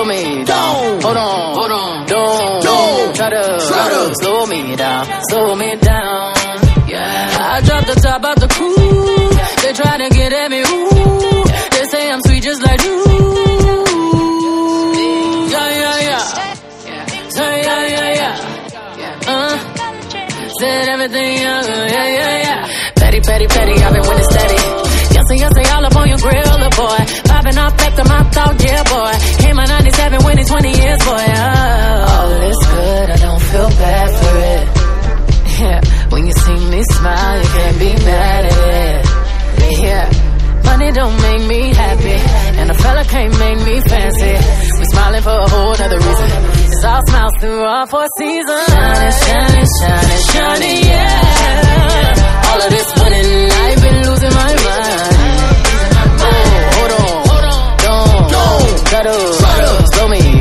[1.11, 5.75] Hold on, hold on, don't, don't try to, try to slow me down, slow me
[5.75, 6.31] down.
[6.87, 8.79] Yeah, I dropped the top of the coupe.
[9.59, 11.43] They try to get at me, ooh.
[11.75, 12.95] They say I'm sweet just like you.
[15.51, 16.23] Yeah, yeah, yeah.
[17.27, 19.19] Say yeah, yeah, yeah.
[19.27, 19.57] Uh,
[20.61, 22.93] said everything, uh, yeah, yeah, yeah.
[22.95, 24.91] Petty, petty, petty, I've been winning steady.
[25.11, 26.99] Yes, yes, all up on your grill, boy.
[27.27, 28.83] Popping off back to my thought, yeah,
[30.61, 31.25] 20 years, boy.
[31.41, 34.65] Oh, all is good, I don't feel bad for it.
[35.61, 35.81] Yeah,
[36.11, 39.05] when you see me smile, you can't be mad at it.
[39.81, 40.05] Yeah,
[40.63, 42.17] money don't make me happy,
[42.61, 44.33] and a fella can't make me fancy.
[44.77, 46.29] We smiling for a whole other reason.
[46.69, 48.65] It's all smiles through all four seasons.
[48.69, 52.51] Shining, shining, shining, shining, yeah.
[52.53, 55.15] All of this winning, I've been losing my mind.
[56.21, 60.40] Oh, hold on, hold on, don't, don't try to slow me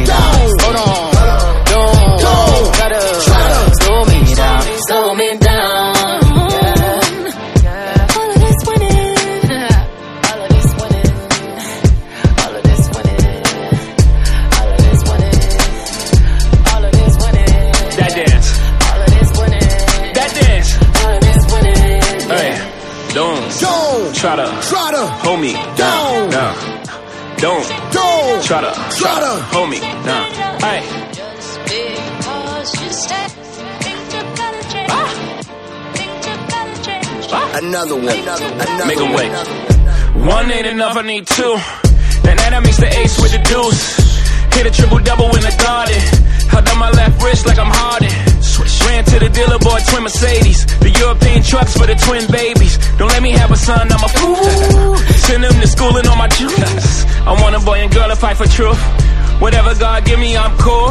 [28.51, 28.74] Shut up.
[28.90, 29.38] Shut up.
[29.55, 29.78] Homie.
[29.78, 30.24] Nah.
[30.59, 30.82] Hey.
[37.30, 37.59] Ah.
[37.62, 38.09] Another one.
[38.09, 38.88] Another one.
[38.88, 39.28] Make a way.
[40.26, 41.55] One ain't enough, I need two.
[42.26, 43.96] And that makes the ace with the deuce.
[44.53, 46.03] Hit a triple double in the garden.
[46.51, 48.30] Held on my left wrist like I'm Harden.
[48.86, 50.66] Ran to the dealer, bought twin Mercedes.
[50.80, 52.76] The European trucks for the twin babies.
[52.98, 54.96] Don't let me have a son, I'm a fool.
[55.26, 57.05] Send them to school and all my juice.
[57.24, 58.80] I want a boy and girl to fight for truth.
[59.40, 60.90] Whatever God give me, I'm cool.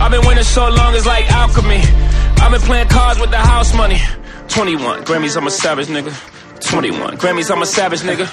[0.00, 1.80] I've been winning so long, it's like alchemy.
[2.42, 4.00] I've been playing cards with the house money.
[4.48, 6.12] 21 Grammys, I'm a savage nigga.
[6.68, 8.26] 21 Grammys, I'm a savage nigga.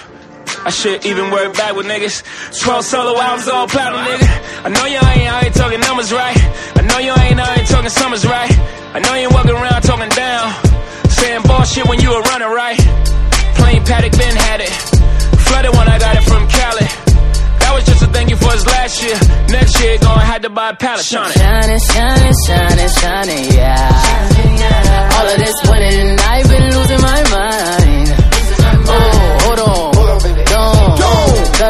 [0.65, 2.23] I should even work back with niggas.
[2.61, 4.65] 12 solo albums, all platinum, nigga.
[4.65, 6.37] I know you ain't out here talking numbers right.
[6.75, 8.51] I know you ain't out here talking summers right.
[8.95, 10.53] I know you ain't walking around talking down.
[11.09, 12.79] Saying bullshit when you a runner, right?
[13.59, 14.71] Plain Patek, Ben had it.
[15.43, 16.87] Flooded when I got it from Cali.
[17.59, 19.19] That was just a thank you for his last year.
[19.49, 21.03] Next year, gonna have to buy a pallet.
[21.03, 21.37] Shine it.
[21.43, 25.11] Shining, shining, shining, shining, yeah.
[25.19, 28.07] All of this winning, I've been losing my mind.
[28.85, 29.92] Oh, hold on,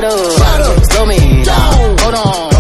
[0.02, 1.44] try to slow me.
[1.44, 1.98] Down.
[2.00, 2.53] Hold on,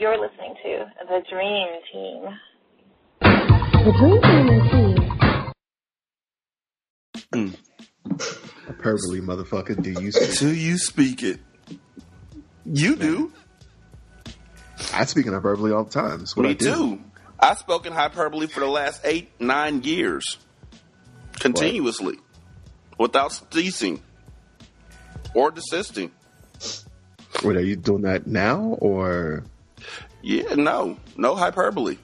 [0.00, 2.38] You're listening to The Dream Team.
[3.20, 5.52] The Dream Team is here.
[7.32, 7.56] Mm.
[8.66, 9.82] Hyperbole, motherfucker.
[9.82, 10.38] Do you speak?
[10.38, 11.40] Do you speak it?
[12.64, 13.30] You do.
[14.94, 16.20] I speak in hyperbole all the time.
[16.20, 16.74] That's what Me I do.
[16.74, 17.00] too.
[17.38, 20.38] I've spoken hyperbole for the last eight, nine years.
[21.38, 22.18] Continuously.
[22.98, 24.02] Without ceasing.
[25.34, 26.10] Or desisting.
[27.44, 29.44] Wait, are you doing that now or?
[30.22, 30.96] Yeah, no.
[31.16, 31.96] No hyperbole.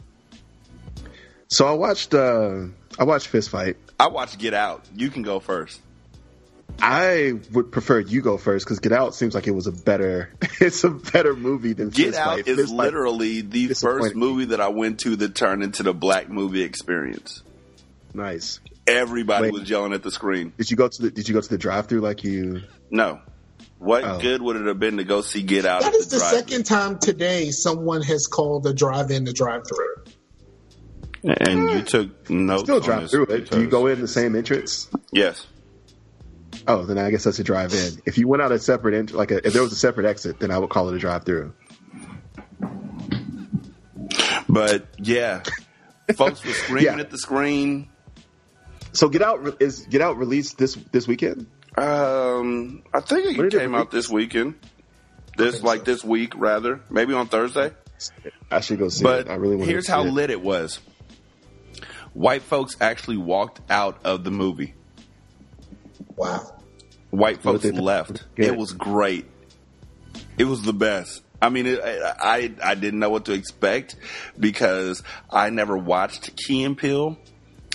[1.48, 2.14] So I watched.
[2.14, 2.66] uh
[2.98, 3.76] I watched Fist Fight.
[4.00, 4.84] I watched Get Out.
[4.94, 5.80] You can go first.
[6.80, 10.30] I would prefer you go first because Get Out seems like it was a better.
[10.58, 12.48] It's a better movie than Get Fist Out Fight.
[12.48, 15.92] is Fist Fight- literally the first movie that I went to that turned into the
[15.92, 17.42] black movie experience.
[18.14, 18.60] nice.
[18.86, 19.52] Everybody Wait.
[19.60, 20.52] was yelling at the screen.
[20.56, 22.62] Did you go to the Did you go to the drive through like you?
[22.90, 23.20] No.
[23.78, 24.18] What Oh.
[24.20, 26.38] good would it have been to go see Get Out That at is the drive-thru?
[26.38, 30.04] second time today someone has called a drive-in a drive-through.
[31.24, 32.62] And you took notes.
[32.62, 33.50] Still drive through it.
[33.50, 34.88] Do you go in the same entrance?
[35.12, 35.44] Yes.
[36.68, 38.00] Oh, then I guess that's a drive in.
[38.06, 40.38] If you went out a separate ent- like a, if there was a separate exit,
[40.40, 41.52] then I would call it a drive through.
[44.48, 45.42] But yeah,
[46.14, 46.98] folks were screaming Yeah.
[47.00, 47.88] at the screen.
[48.92, 51.46] So Get Out is Get Out released this this weekend.
[51.76, 51.82] Uh,
[52.46, 54.54] Um, I think it came out this weekend.
[55.36, 57.72] This like this week rather, maybe on Thursday.
[58.50, 59.30] I should go see But it.
[59.30, 59.68] I really want.
[59.68, 60.10] here's how it.
[60.10, 60.80] lit it was.
[62.14, 64.74] White folks actually walked out of the movie.
[66.16, 66.54] Wow.
[67.10, 68.24] White folks left.
[68.34, 68.46] Good.
[68.46, 69.26] It was great.
[70.38, 71.22] It was the best.
[71.40, 73.96] I mean, it, I I didn't know what to expect
[74.38, 77.18] because I never watched Key and Peele,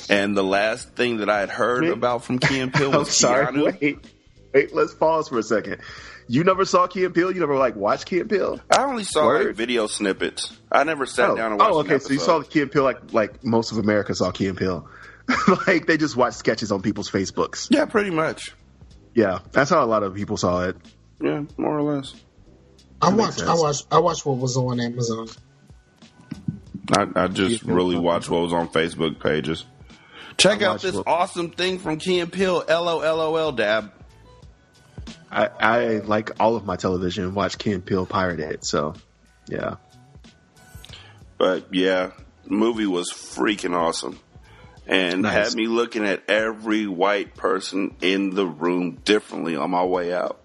[0.09, 1.91] and the last thing that I had heard Wait.
[1.91, 3.61] about from Key and Peele was sorry.
[3.79, 3.99] Wait,
[4.53, 4.73] wait.
[4.73, 5.77] Let's pause for a second.
[6.27, 7.31] You never saw Key and Peele.
[7.31, 8.59] You never like watched Key and Peele.
[8.75, 10.55] I only saw like video snippets.
[10.71, 11.73] I never sat oh, down and watched.
[11.73, 11.99] oh, an okay.
[11.99, 12.45] So you saw episode.
[12.45, 14.87] the Key and Peele like like most of America saw Key and Peele.
[15.67, 17.67] like they just watched sketches on people's Facebooks.
[17.69, 18.53] Yeah, pretty much.
[19.13, 20.77] Yeah, that's how a lot of people saw it.
[21.21, 22.13] Yeah, more or less.
[23.01, 23.41] I That makes watched.
[23.41, 23.61] I sense.
[23.61, 23.87] watched.
[23.91, 25.27] I watched what was on Amazon.
[26.97, 29.65] I, I just really watched what was on Facebook pages.
[30.37, 32.63] Check I out this what- awesome thing from Key and Peele.
[32.67, 33.91] LOLOL dab.
[35.31, 37.33] I, I like all of my television.
[37.33, 38.65] Watch Key and Peele pirated.
[38.65, 38.93] So,
[39.47, 39.75] yeah.
[41.37, 42.11] But yeah,
[42.43, 44.19] the movie was freaking awesome.
[44.87, 45.33] And Nice.
[45.49, 50.41] had me looking at every white person in the room differently on my way out.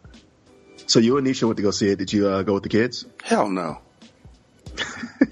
[0.87, 1.99] So you and Nisha went to go see it.
[1.99, 3.05] Did you uh, go with the kids?
[3.25, 3.79] Hell no.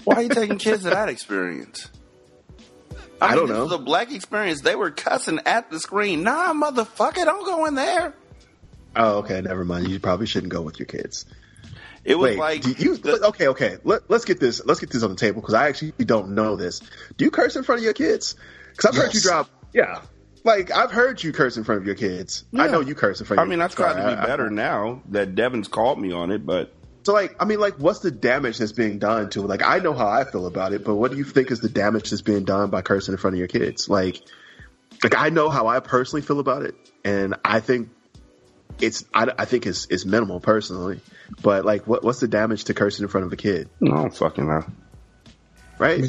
[0.03, 1.89] Why are you taking kids to that experience?
[3.21, 3.67] I mean, don't know.
[3.67, 4.61] The black experience.
[4.61, 6.23] They were cussing at the screen.
[6.23, 8.13] Nah, motherfucker, don't go in there.
[8.95, 9.41] Oh, okay.
[9.41, 9.87] Never mind.
[9.87, 11.25] You probably shouldn't go with your kids.
[12.03, 13.77] It was Wait, like do you, okay, okay.
[13.83, 14.63] Let, let's get this.
[14.63, 16.79] Let's get this on the table because I actually don't know this.
[17.17, 18.35] Do you curse in front of your kids?
[18.71, 19.49] Because I've heard you drop.
[19.73, 20.01] Yeah,
[20.43, 22.45] like I've heard you curse in front of your kids.
[22.55, 23.39] I know you curse in front.
[23.39, 25.99] I of mean, your I've tried to be I- I- better now that Devin's called
[25.99, 26.71] me on it, but
[27.05, 29.41] So, like, I mean, like, what's the damage that's being done to?
[29.41, 31.69] Like, I know how I feel about it, but what do you think is the
[31.69, 33.89] damage that's being done by cursing in front of your kids?
[33.89, 34.21] Like,
[35.03, 37.89] like I know how I personally feel about it, and I think
[38.81, 40.99] it's I, I think it's it's minimal personally,
[41.41, 43.69] but like, what what's the damage to cursing in front of a kid?
[43.83, 44.65] I don't fucking know.
[45.79, 46.01] right?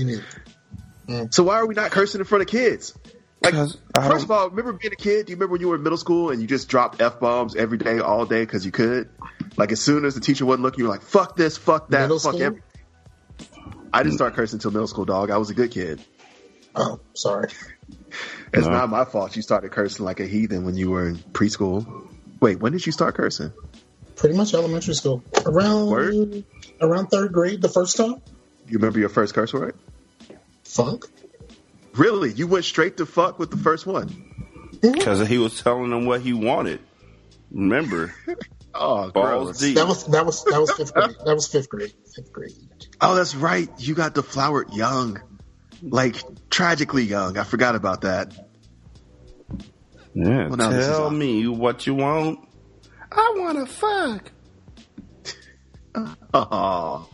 [1.08, 1.32] Mm.
[1.32, 2.96] So why are we not cursing in front of kids?
[3.42, 5.26] Like, 'Cause I first of all, remember being a kid?
[5.26, 7.54] Do you remember when you were in middle school and you just dropped f bombs
[7.54, 9.08] every day, all day because you could?
[9.56, 12.02] Like, as soon as the teacher wasn't looking, you were like, "Fuck this, fuck that,
[12.02, 12.42] Middle fuck school?
[12.42, 12.62] everything."
[13.92, 15.30] I didn't start cursing until middle school, dog.
[15.30, 16.00] I was a good kid.
[16.74, 17.48] Oh, sorry.
[18.52, 18.72] It's No.
[18.72, 22.05] not my fault you started cursing like a heathen when you were in preschool.
[22.46, 23.52] Wait, when did you start cursing?
[24.14, 25.20] Pretty much elementary school.
[25.44, 26.44] Around Word?
[26.80, 28.22] around third grade, the first time.
[28.68, 29.74] You remember your first curse word?
[30.62, 31.10] Fuck.
[31.96, 32.32] Really?
[32.32, 34.22] You went straight to fuck with the first one?
[34.80, 36.78] because he was telling them what he wanted.
[37.50, 38.14] Remember,
[38.76, 39.58] Oh, balls gross.
[39.58, 39.74] deep.
[39.74, 41.16] That was that was that was fifth grade.
[41.24, 41.94] That was fifth grade.
[42.14, 42.52] Fifth grade.
[43.00, 43.68] Oh, that's right.
[43.78, 45.20] You got deflowered young.
[45.82, 47.38] Like, tragically young.
[47.38, 48.45] I forgot about that.
[50.18, 52.38] Yeah, Well, now tell me what you want.
[53.12, 54.32] I want to fuck.
[56.34, 57.08] Oh,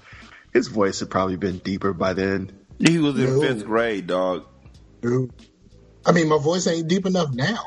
[0.52, 2.50] his voice had probably been deeper by then.
[2.80, 3.40] He was in No.
[3.40, 4.44] fifth grade, dog.
[5.00, 5.30] Dude.
[6.04, 7.62] I mean, my voice ain't deep enough now,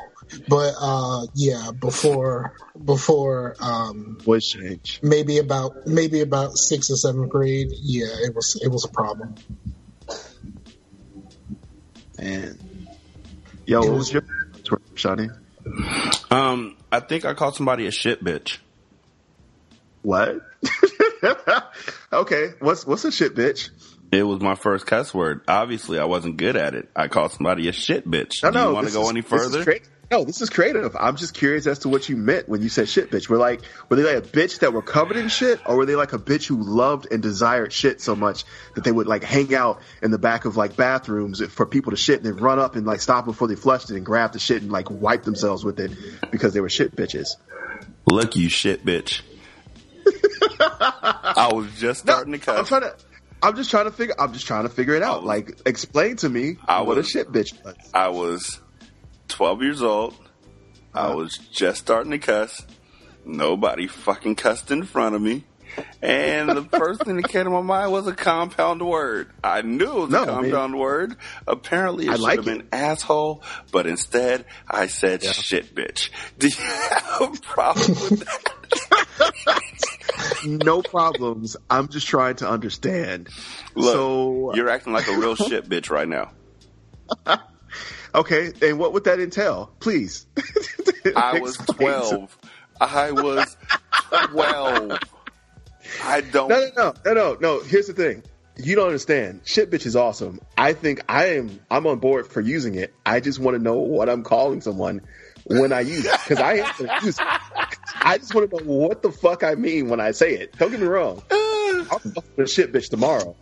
[0.48, 5.00] but uh, yeah, before before um, Voice change.
[5.02, 9.34] maybe about maybe about sixth or seventh grade, yeah, it was it was a problem.
[12.18, 12.58] Man.
[13.64, 14.22] Yo, what was your
[14.96, 15.28] Shawnee?
[16.30, 18.58] Um, I think I called somebody a shit bitch.
[20.02, 20.38] What?
[22.12, 23.70] okay, what's what's a shit bitch?
[24.12, 25.40] It was my first cuss word.
[25.48, 26.88] Obviously, I wasn't good at it.
[26.94, 28.42] I called somebody a shit bitch.
[28.44, 29.64] No, Do you want to go is- any this is further?
[30.10, 30.96] No, this is creative.
[30.98, 33.28] I'm just curious as to what you meant when you said shit bitch.
[33.28, 35.96] Were like were they like a bitch that were covered in shit, or were they
[35.96, 38.44] like a bitch who loved and desired shit so much
[38.74, 41.96] that they would like hang out in the back of like bathrooms for people to
[41.96, 44.38] shit and then run up and like stop before they flushed it and grab the
[44.38, 45.90] shit and like wipe themselves with it
[46.30, 47.26] because they were shit bitches.
[48.08, 49.22] Look, you shit bitch.
[50.60, 52.96] I was just starting to I'm trying to.
[53.42, 54.14] I'm just trying to figure.
[54.18, 55.24] I'm just trying to figure it out.
[55.24, 57.74] Like, explain to me I what a shit bitch was.
[57.92, 58.60] I was
[59.28, 60.14] 12 years old.
[60.94, 61.16] I Uh-huh.
[61.16, 62.64] was just starting to cuss.
[63.24, 65.44] Nobody fucking cussed in front of me.
[66.00, 69.30] And the first thing that came to my mind was a compound word.
[69.44, 71.16] I knew it was No, a compound word.
[71.46, 76.10] Apparently it I should like have been asshole, but instead I said shit bitch.
[76.38, 79.62] Do you have a problem with that?
[80.46, 81.56] no problems.
[81.68, 83.28] I'm just trying to understand.
[83.74, 86.30] Look, so you're acting like a real shit bitch right now.
[88.16, 89.70] Okay, and what would that entail?
[89.78, 90.26] Please.
[91.16, 92.36] I was twelve.
[92.80, 93.56] I was
[94.30, 94.98] twelve.
[96.02, 96.48] I don't.
[96.48, 97.60] No, no, no, no, no.
[97.60, 98.22] Here's the thing.
[98.56, 99.42] You don't understand.
[99.44, 100.40] Shit bitch is awesome.
[100.56, 102.94] I think I am I'm on board for using it.
[103.04, 105.02] I just want to know what I'm calling someone
[105.44, 106.12] when I use it.
[106.12, 107.26] Because I am gonna use it.
[108.00, 110.56] I just want to know what the fuck I mean when I say it.
[110.56, 111.22] Don't get me wrong.
[111.30, 113.36] I'll fuck with a shit bitch tomorrow.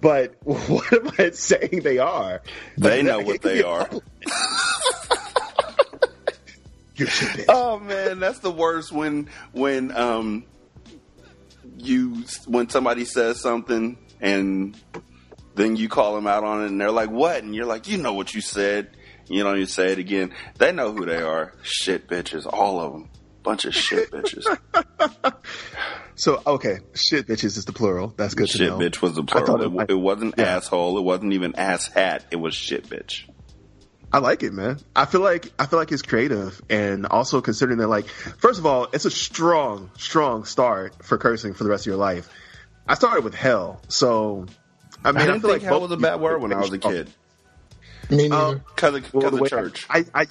[0.00, 2.42] But what am I saying they are?
[2.78, 3.88] They Like, know what they are.
[6.96, 7.44] You're a bitch.
[7.48, 10.44] Oh man, that's the worst when when um
[11.78, 14.76] you when somebody says something and
[15.54, 17.98] then you call them out on it and they're like, "What?" and you're like, "You
[17.98, 18.90] know what you said."
[19.28, 20.32] You know, you say it again.
[20.58, 21.52] They know who they are.
[21.62, 23.10] Shit bitches, all of them.
[23.42, 24.46] Bunch of shit bitches.
[26.16, 28.12] So okay, shit bitches is the plural.
[28.16, 28.78] That's good to shit know.
[28.78, 29.62] bitch was the I thought plural.
[29.64, 30.98] It, might- it wasn't asshole.
[30.98, 32.24] It wasn't even ass hat.
[32.30, 33.24] It was shit bitch.
[34.12, 34.78] I like it, man.
[34.94, 38.64] I feel like I feel like it's creative, and also considering that, like, first of
[38.64, 42.28] all, it's a strong, strong start for cursing for the rest of your life.
[42.88, 44.46] I started with hell, so
[45.04, 46.52] I mean, I I, didn't feel think like hell both was a bad word when
[46.52, 47.10] I was a kid.
[48.08, 48.54] Me um, neither.
[48.74, 49.86] Because of, Well, 'cause the of way church.
[49.90, 50.26] I, I,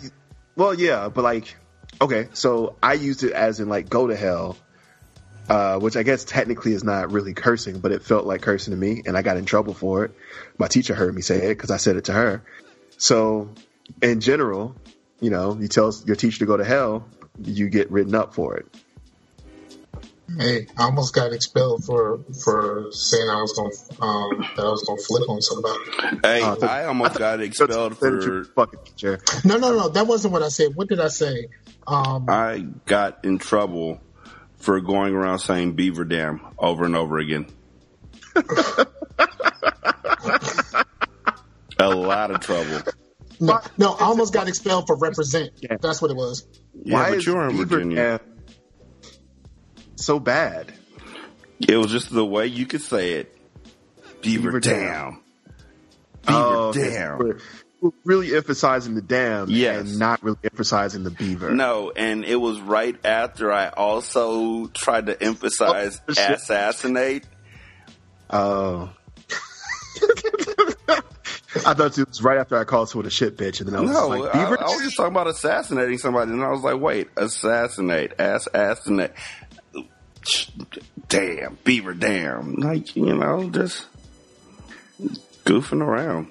[0.55, 1.55] well, yeah, but like,
[2.01, 4.57] okay, so I used it as in like go to hell,
[5.49, 8.77] uh, which I guess technically is not really cursing, but it felt like cursing to
[8.77, 10.11] me, and I got in trouble for it.
[10.57, 12.43] My teacher heard me say it because I said it to her.
[12.97, 13.49] So,
[14.01, 14.75] in general,
[15.19, 17.07] you know, you tell your teacher to go to hell,
[17.43, 18.67] you get written up for it.
[20.39, 24.69] Hey, I almost got expelled for for saying I was going to um, that I
[24.69, 26.19] was going to flip on somebody.
[26.23, 28.43] Hey, Uh, I almost got expelled for.
[28.43, 29.19] Fucking teacher.
[29.43, 30.75] No, no, no, that wasn't what I said.
[30.75, 31.49] What did I say?
[31.85, 34.01] Um, I got in trouble
[34.65, 37.45] for going around saying Beaver Dam over and over again.
[41.77, 42.81] A lot of trouble.
[43.39, 45.51] no, no, I almost got expelled for represent.
[45.81, 46.47] That's what it was.
[46.83, 47.95] Yeah, Why but is you were in Beaver Virginia.
[47.95, 48.19] Dam
[49.97, 50.73] so bad?
[51.59, 53.37] It was just the way you could say it.
[54.21, 54.81] Beaver, Beaver Dam.
[54.81, 55.21] Dam.
[56.25, 56.73] Beaver Oh.
[56.73, 57.39] Dam.
[57.85, 59.81] We're, really emphasizing the dam Yes.
[59.89, 61.51] and not really emphasizing the beaver.
[61.51, 67.25] No, and it was right after I also tried to emphasize Oh, assassinate.
[68.29, 68.89] Oh.
[71.65, 73.81] I thought it was right after I called someone a shit bitch, and then I
[73.81, 74.61] was No, like, I, beaver?
[74.61, 79.13] I was just talking about assassinating somebody, and I was like, wait, assassinate, assassinate.
[81.07, 82.55] Damn, Beaver Dam.
[82.55, 83.85] Like, you know, just
[85.45, 86.27] goofing around.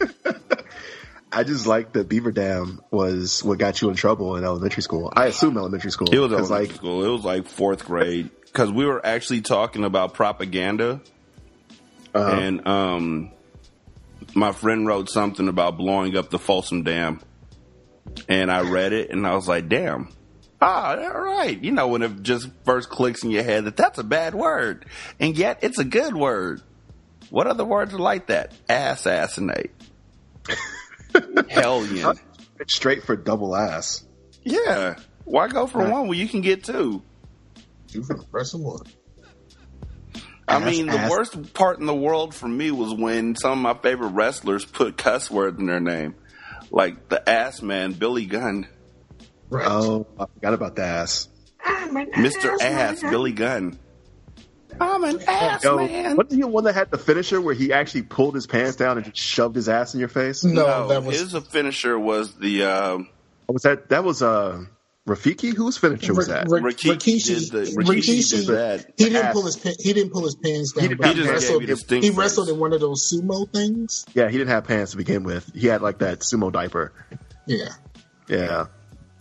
[1.32, 5.12] I just like that Beaver Dam was what got you in trouble in elementary school.
[5.14, 6.08] I assume elementary school.
[6.12, 7.04] It was elementary like, school.
[7.04, 11.00] It was like fourth grade because we were actually talking about propaganda,
[12.14, 12.30] Uh-huh.
[12.40, 13.30] and um,
[14.34, 17.20] my friend wrote something about blowing up the Folsom Dam,
[18.28, 20.10] and I read it, and I was like, "Damn."
[20.62, 21.60] Ah, all right.
[21.62, 24.86] You know when it just first clicks in your head that that's a bad word,
[25.18, 26.62] and yet it's a good word.
[27.30, 28.52] What other words are like that?
[28.68, 29.72] Assassinate.
[31.48, 32.18] Hellion.
[32.68, 34.04] straight for double ass.
[34.42, 34.96] Yeah.
[35.24, 37.02] Why go for one when you can get two?
[37.88, 38.82] You for the rest of one.
[40.46, 41.10] I Ass, mean, the ass.
[41.10, 44.98] worst part in the world for me was when some of my favorite wrestlers put
[44.98, 46.16] cuss words in their name,
[46.70, 48.66] like the ass man Billy Gunn,
[49.48, 49.66] Right.
[49.66, 51.28] Oh, I forgot about the ass.
[51.64, 52.60] Mr.
[52.60, 53.78] Ass Billy Gunn.
[54.80, 56.16] I'm an ass Yo, man.
[56.16, 58.96] wasn't he the one that had the finisher where he actually pulled his pants down
[58.98, 60.44] and just shoved his ass in your face?
[60.44, 63.08] No, that was his finisher was the um,
[63.48, 64.64] Was that that was uh
[65.06, 65.54] Rafiki?
[65.54, 66.48] Whose finisher was that?
[66.48, 68.86] Ri- Rikishi Rikishi, did the- Rikishi, Rikishi did that.
[68.96, 70.82] He didn't pull his pan- he didn't pull his pants down.
[70.82, 71.66] He didn't he, He just wrestled.
[71.66, 74.06] gave you he wrestled in one of those sumo things.
[74.14, 75.50] Yeah, he didn't have pants to begin with.
[75.54, 76.92] He had like that sumo diaper.
[77.46, 77.68] Yeah,
[78.28, 78.66] Yeah.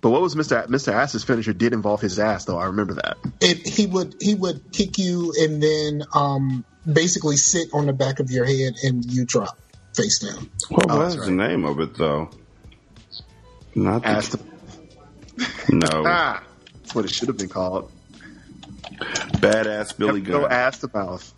[0.04, 0.66] But what was Mr.
[0.66, 0.92] A- Mr.
[0.94, 2.58] Ass's finisher did involve his ass though.
[2.60, 3.18] I remember that.
[3.42, 8.20] it, he would he would kick you and then um basically sit on the back
[8.20, 9.58] of your head and you drop
[9.96, 10.50] face down.
[10.70, 12.30] What Oh, was that's the name of it though?
[13.76, 14.40] Not the, Ass to,
[15.74, 16.44] no ah,
[16.76, 17.90] that's what it should have been called.
[19.40, 20.52] badass Billy Go Gunn.
[20.52, 21.34] ass to mouth.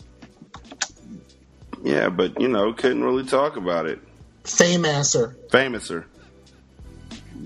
[1.84, 4.00] Yeah, but you know, couldn't really talk about it.
[4.44, 6.04] Fame asser, Famouser.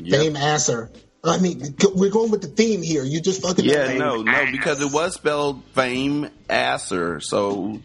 [0.02, 0.20] Yep.
[0.20, 0.90] fame asser.
[1.22, 3.04] I mean, we're going with the theme here.
[3.04, 7.20] You just fucking Yeah, no, no, because it was spelled fame asser.
[7.20, 7.80] So,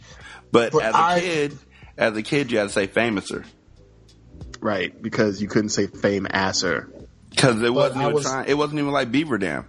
[0.52, 1.58] but, But as a I- kid,
[1.98, 3.46] as a kid, you had to say famouser
[4.62, 6.90] Right, because you couldn't say fame asser.
[7.30, 8.48] because it wasn't even was- trying.
[8.48, 9.66] It wasn't even like Beaver Dam.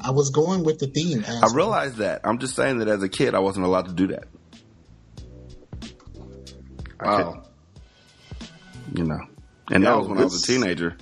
[0.00, 1.22] I was going with the theme.
[1.28, 1.54] I asser.
[1.56, 2.22] realized that.
[2.24, 4.24] I'm just saying that as a kid, I wasn't allowed to do that.
[6.98, 7.18] I oh.
[7.18, 7.42] Wow.
[8.94, 9.20] You know,
[9.70, 10.96] and that was when I was a teenager.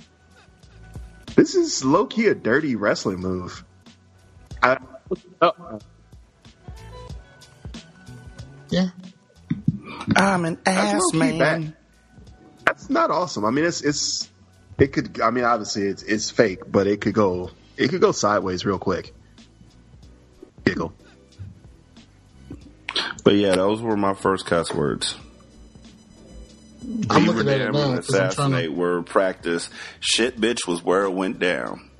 [1.39, 3.63] This is low key a dirty wrestling move.
[4.61, 4.77] I,
[5.41, 5.79] oh,
[8.69, 8.89] Yeah.
[10.17, 11.39] I'm an ass man.
[11.39, 11.77] bad.
[12.65, 13.45] That's not awesome.
[13.45, 14.29] I mean, it's it's
[14.77, 15.21] it could.
[15.21, 18.77] I mean, obviously it's it's fake, but it could go it could go sideways real
[18.77, 19.15] quick.
[20.65, 20.93] Giggle.
[23.23, 25.15] But yeah, those were my first cuss words.
[26.89, 28.73] I'm Beaver looking at it Dam now and 'cause I'm trying assassinate to.
[28.73, 29.69] were practice.
[29.99, 31.89] Shit, bitch, was where it went down.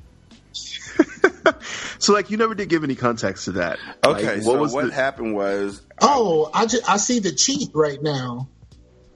[2.00, 3.78] So like, you never did give any context to that.
[4.06, 7.70] Okay, Like, so was what the- happened was Oh, I just, I see the cheat
[7.74, 8.48] right now.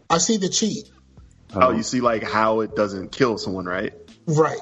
[0.10, 0.90] I see the cheat.
[1.56, 3.94] Oh, you see like how it doesn't kill someone, right?
[4.26, 4.58] Right.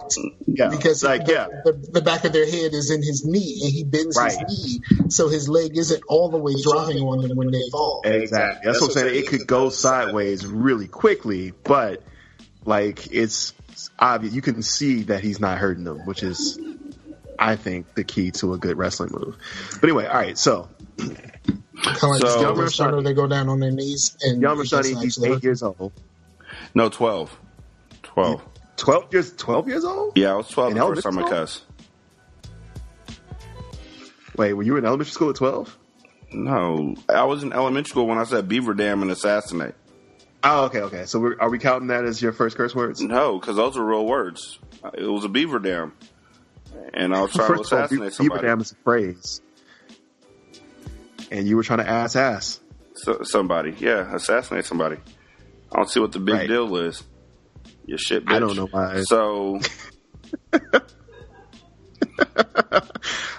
[0.47, 0.69] Yeah.
[0.69, 3.71] Because like the, yeah, the, the back of their head is in his knee and
[3.71, 4.31] he bends Right.
[4.47, 8.01] his knee so his leg isn't all the way dropping on them when they fall.
[8.03, 8.61] exactly.
[8.65, 9.23] That's, what I'm saying.
[9.23, 12.01] It could go sideways really quickly, but
[12.65, 13.53] like it's
[13.99, 14.33] obvious.
[14.33, 16.59] You can see that he's not hurting them, which is,
[17.37, 19.37] I think, the key to a good wrestling move.
[19.79, 20.37] But anyway, all right.
[20.37, 21.13] So Kind
[21.85, 25.01] of like So- so, Stunner, they go down on their knees and Young it doesn't
[25.01, 25.43] he's eight hurt.
[25.43, 25.91] years old.
[26.75, 27.35] no twelve.
[28.03, 28.41] Twelve.
[28.77, 29.33] Twelve years.
[29.33, 30.17] Twelve years old.
[30.17, 31.63] Yeah, I was twelve In the first time I cussed.
[34.37, 35.77] Wait, were you in elementary school at twelve?
[36.31, 39.75] No, I was in elementary school when I said Beaver Dam and assassinate.
[40.43, 41.05] Oh, okay, okay.
[41.05, 43.01] So we're, are we counting that as your first curse words?
[43.01, 44.57] No, because those are real words.
[44.95, 45.93] It was a Beaver Dam,
[46.93, 48.39] and I was trying First to of all, assassinate Beaver somebody.
[48.41, 49.41] Beaver dam is a phrase,
[51.29, 52.59] and you were trying to ass ass.
[52.95, 54.97] So, somebody, yeah, assassinate somebody.
[55.71, 56.47] I don't see what the big Right.
[56.47, 57.03] deal is.
[57.85, 58.33] You shit, bitch.
[58.33, 59.01] I don't know why.
[59.01, 59.59] So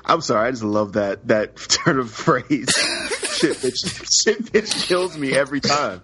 [0.04, 2.44] I'm sorry, I just love that that turn of phrase.
[3.32, 4.22] shit, bitch.
[4.22, 6.02] Shit, bitch kills me every time.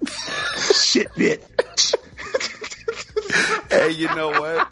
[0.57, 1.95] Shit, bitch.
[3.71, 4.69] hey, you know what?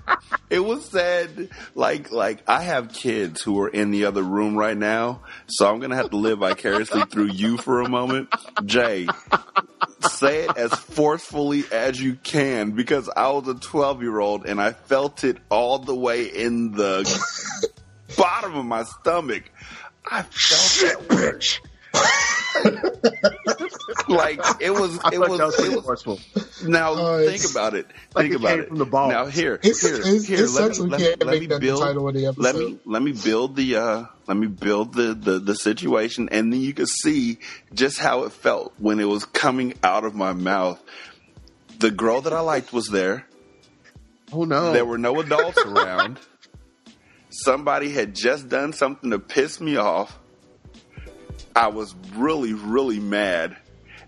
[0.48, 4.76] It was said like like I have kids who are in the other room right
[4.76, 8.28] now, so I'm gonna have to live vicariously through you for a moment.
[8.64, 9.08] Jay,
[10.00, 14.60] say it as forcefully as you can because I was a 12 year old and
[14.60, 17.04] I felt it all the way in the
[18.16, 19.44] bottom of my stomach.
[20.08, 21.60] I felt that bitch.
[24.08, 26.64] like it was, it was, that was it pretty was.
[26.66, 27.86] Now Oh, think about it.
[28.14, 28.68] Like Think it about came it.
[28.68, 29.12] from the balls.
[29.12, 30.44] Now here, It's- here, it's- here.
[30.44, 31.82] it sucks we let me, let let me that the build.
[31.82, 35.38] title of the Let me let me build the uh, let me build the, the
[35.38, 37.38] the situation, and then you can see
[37.74, 40.82] just how it felt when it was coming out of my mouth.
[41.78, 43.26] The girl that I liked was there.
[44.32, 44.72] Oh no.
[44.72, 46.18] There were no adults around.
[47.30, 50.18] Somebody had just done something to piss me off.
[51.56, 53.56] I was really, really mad.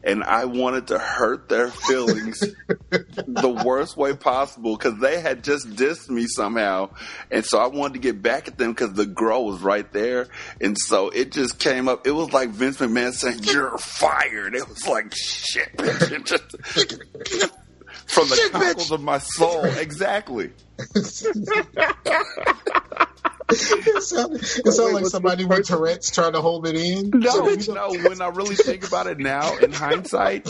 [0.05, 2.39] And I wanted to hurt their feelings
[2.91, 6.91] the worst way possible because they had just dissed me somehow.
[7.33, 10.29] And so I wanted to get back at them because the girl was right there.
[10.61, 12.07] And so it just came up.
[12.07, 14.55] It was like Vince McMahon saying, You're fired.
[14.55, 16.25] It was like, shit, bitch.
[16.25, 17.51] Just-
[18.07, 19.65] from the cockles of my soul.
[19.65, 20.51] Exactly.
[23.51, 27.11] it sounded, it sounded like somebody with Tourette's trying to hold it in.
[27.11, 27.91] No, no.
[27.91, 30.47] When I really think about it now, in hindsight,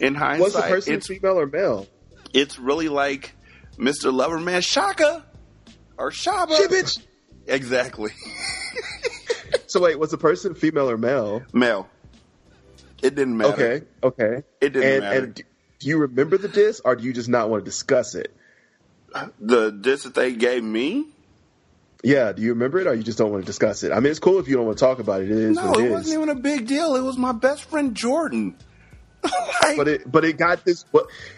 [0.00, 1.86] in hindsight, Was the hindsight, person it's female or male?
[2.32, 3.34] it's really like
[3.76, 4.12] Mr.
[4.12, 5.24] Loverman Shaka
[5.98, 6.56] or Shabba.
[6.56, 7.02] Shit, bitch.
[7.46, 8.10] Exactly.
[9.66, 11.42] So wait, was the person female or male?
[11.52, 11.88] Male.
[13.02, 13.52] It didn't matter.
[13.52, 14.42] Okay, okay.
[14.60, 15.24] It didn't and, matter.
[15.24, 18.34] And do you remember the diss, or do you just not want to discuss it?
[19.40, 21.06] The diss that they gave me.
[22.02, 23.92] Yeah, do you remember it, or you just don't want to discuss it?
[23.92, 25.30] I mean, it's cool if you don't want to talk about it.
[25.30, 26.96] It is No, it it wasn't even a big deal.
[26.96, 28.56] It was my best friend Jordan.
[29.62, 30.86] Like, but it but it got this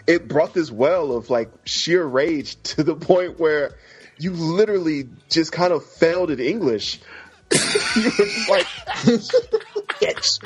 [0.07, 3.75] it brought this well of like sheer rage to the point where
[4.17, 7.01] you literally just kind of failed at English.
[7.51, 8.65] you were just like,
[9.99, 10.39] bitch.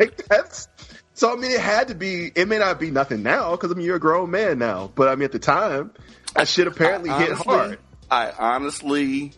[0.00, 0.68] like that's
[1.12, 1.30] so.
[1.30, 2.32] I mean, it had to be.
[2.34, 4.90] It may not be nothing now because I mean you're a grown man now.
[4.94, 5.92] But I mean at the time,
[6.34, 7.78] that shit apparently I hit hard.
[8.14, 9.32] I honestly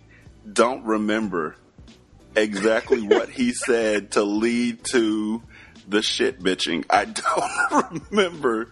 [0.52, 1.56] don't remember
[2.34, 5.42] exactly what he said to lead to
[5.88, 6.84] the shit bitching.
[6.90, 8.68] I don't remember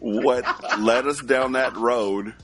[0.00, 2.34] what led us down that road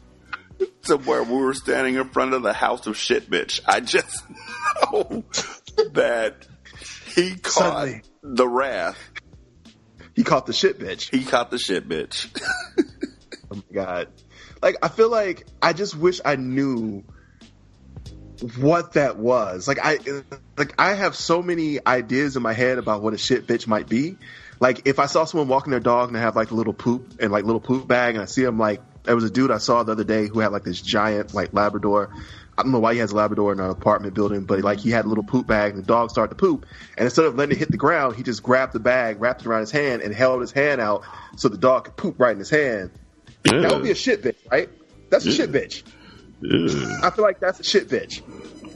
[0.86, 3.60] to where we were standing in front of the house of shit bitch.
[3.64, 4.24] I just
[4.92, 5.22] know
[5.92, 6.48] that
[7.14, 8.02] he caught Suddenly.
[8.24, 8.98] the wrath.
[10.16, 11.16] He caught the shit bitch.
[11.16, 12.28] He caught the shit bitch.
[13.52, 14.08] Oh my god.
[14.64, 17.04] Like I feel like I just wish I knew
[18.56, 19.68] what that was.
[19.68, 19.98] Like I
[20.56, 23.90] like I have so many ideas in my head about what a shit bitch might
[23.90, 24.16] be.
[24.60, 27.20] Like if I saw someone walking their dog and they have like a little poop
[27.20, 29.58] and like little poop bag and I see them like There was a dude I
[29.58, 32.10] saw the other day who had like this giant like Labrador.
[32.56, 34.90] I don't know why he has a Labrador in an apartment building, but like he
[34.90, 36.64] had a little poop bag and the dog started to poop.
[36.96, 39.46] And instead of letting it hit the ground, he just grabbed the bag, wrapped it
[39.46, 41.04] around his hand, and held his hand out
[41.36, 42.90] so the dog could poop right in his hand.
[43.60, 44.68] That would be a shit bitch, right?
[45.10, 45.84] That's a shit bitch.
[47.02, 48.22] I feel like that's a shit bitch.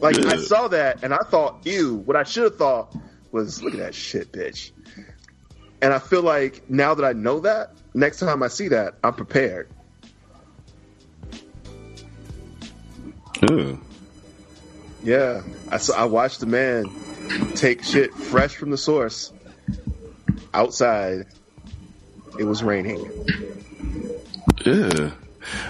[0.01, 1.97] Like I saw that and I thought, ew.
[1.97, 2.95] What I should have thought
[3.33, 4.73] was, look at that shit bitch.
[5.83, 9.15] And I feel like now that I know that, next time I see that, I'm
[9.15, 9.71] prepared.
[13.43, 13.81] Ew.
[15.03, 16.93] Yeah, I saw, I watched the man
[17.55, 19.33] take shit fresh from the source
[20.55, 21.27] outside.
[22.37, 23.13] It was raining.
[24.75, 25.11] Yeah.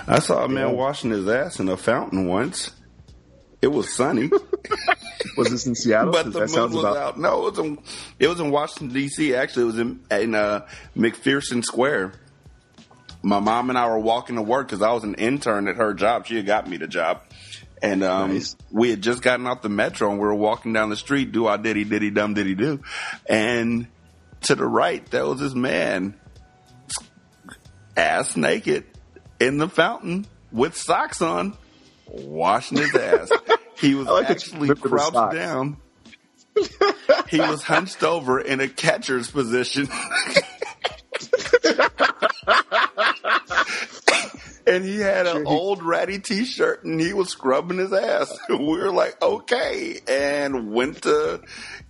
[0.06, 2.70] I saw a man washing his ass in a fountain once.
[3.60, 4.30] It was sunny.
[5.36, 6.12] was this in Seattle?
[6.12, 7.18] But the that moon sounds was about- out.
[7.18, 7.78] No, it was in
[8.18, 9.34] it was in Washington D.C.
[9.34, 12.12] Actually, it was in in uh, McPherson Square.
[13.22, 15.92] My mom and I were walking to work because I was an intern at her
[15.92, 16.26] job.
[16.26, 17.22] She had got me the job,
[17.82, 18.40] and um,
[18.70, 21.32] we had just gotten off the metro and we were walking down the street.
[21.32, 22.80] Do I diddy diddy dum diddy do,
[23.26, 23.88] and
[24.42, 26.14] to the right there was this man,
[27.98, 28.84] ass naked,
[29.40, 31.56] in the fountain with socks on,
[32.06, 33.30] washing his ass.
[33.80, 35.76] He was like actually crouched down.
[37.28, 39.88] he was hunched over in a catcher's position.
[44.66, 48.36] and he had an old ratty t-shirt and he was scrubbing his ass.
[48.48, 51.40] We were like, okay, and went to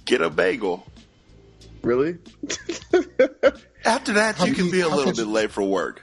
[0.05, 0.87] get a bagel.
[1.83, 2.19] Really?
[3.89, 6.03] After that, How you can you- be a little could bit late for work.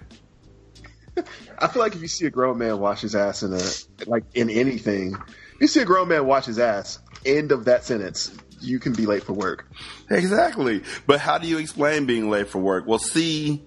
[1.60, 3.62] I feel like if you see a grown man wash his ass in a
[4.10, 5.14] like in anything,
[5.56, 8.92] if you see a grown man wash his ass, end of that sentence, you can
[8.94, 9.66] be late for work.
[10.10, 10.84] Exactly.
[11.08, 12.86] But how do you explain being late for work?
[12.88, 13.64] Well, see,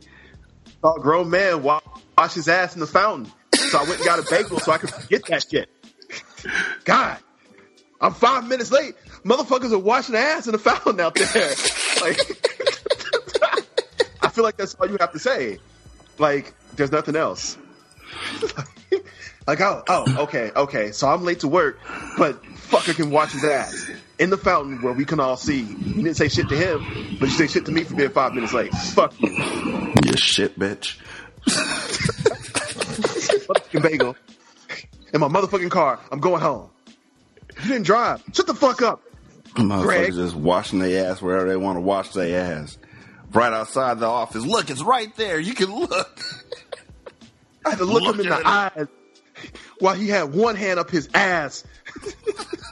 [0.84, 1.80] A grown man wa-
[2.18, 4.78] wash his ass in the fountain, so I went and got a bagel so I
[4.78, 5.70] could get that shit.
[6.84, 7.18] God,
[8.00, 8.94] I'm five minutes late.
[9.24, 11.54] Motherfuckers are washing ass in the fountain out there.
[12.00, 12.77] Like, I
[14.38, 15.58] feel like that's all you have to say.
[16.16, 17.58] Like, there's nothing else.
[19.48, 20.92] like, oh, oh, okay, okay.
[20.92, 21.80] So I'm late to work,
[22.16, 25.62] but fucker can watch his ass in the fountain where we can all see.
[25.62, 28.32] You didn't say shit to him, but you say shit to me for being five
[28.32, 28.72] minutes late.
[28.72, 29.28] Fuck you.
[30.04, 31.00] you shit bitch.
[33.48, 34.16] motherfucking bagel
[35.12, 35.98] in my motherfucking car.
[36.12, 36.70] I'm going home.
[37.64, 38.22] You didn't drive.
[38.32, 39.02] Shut the fuck up.
[39.54, 40.12] Motherfuckers Greg.
[40.12, 42.78] just washing their ass wherever they want to wash their ass.
[43.32, 44.44] Right outside the office.
[44.44, 45.38] Look, it's right there.
[45.38, 46.20] You can look.
[47.64, 48.86] I had to look, Look him in the eyes
[49.78, 51.64] while he had one hand up his ass.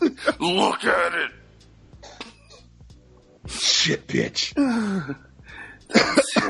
[0.41, 1.31] look at it.
[3.49, 4.57] Shit, bitch.
[5.17, 5.17] Him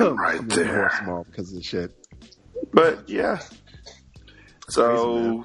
[0.01, 0.93] oh, right I'm a little there.
[1.03, 1.95] Small because of the shit.
[2.73, 3.41] But yeah.
[4.69, 5.45] So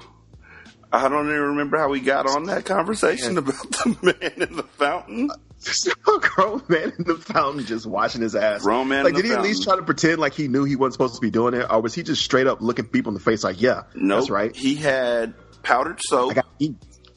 [0.92, 4.62] I don't even remember how we got on that conversation about the man in the
[4.62, 5.30] fountain.
[5.66, 8.62] A grown man in the fountain just washing his ass.
[8.62, 10.64] Grown man like, in the did he at least try to pretend like he knew
[10.64, 13.10] he wasn't supposed to be doing it, or was he just straight up looking people
[13.10, 16.36] in the face like, "Yeah, No, that's right." He had powdered soap.
[16.58, 16.74] He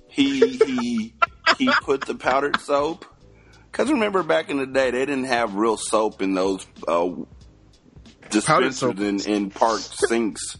[0.08, 1.14] he
[1.58, 3.06] he put the powdered soap.
[3.72, 7.10] Because remember back in the day, they didn't have real soap in those uh,
[8.30, 10.58] dispensers in, in park sinks.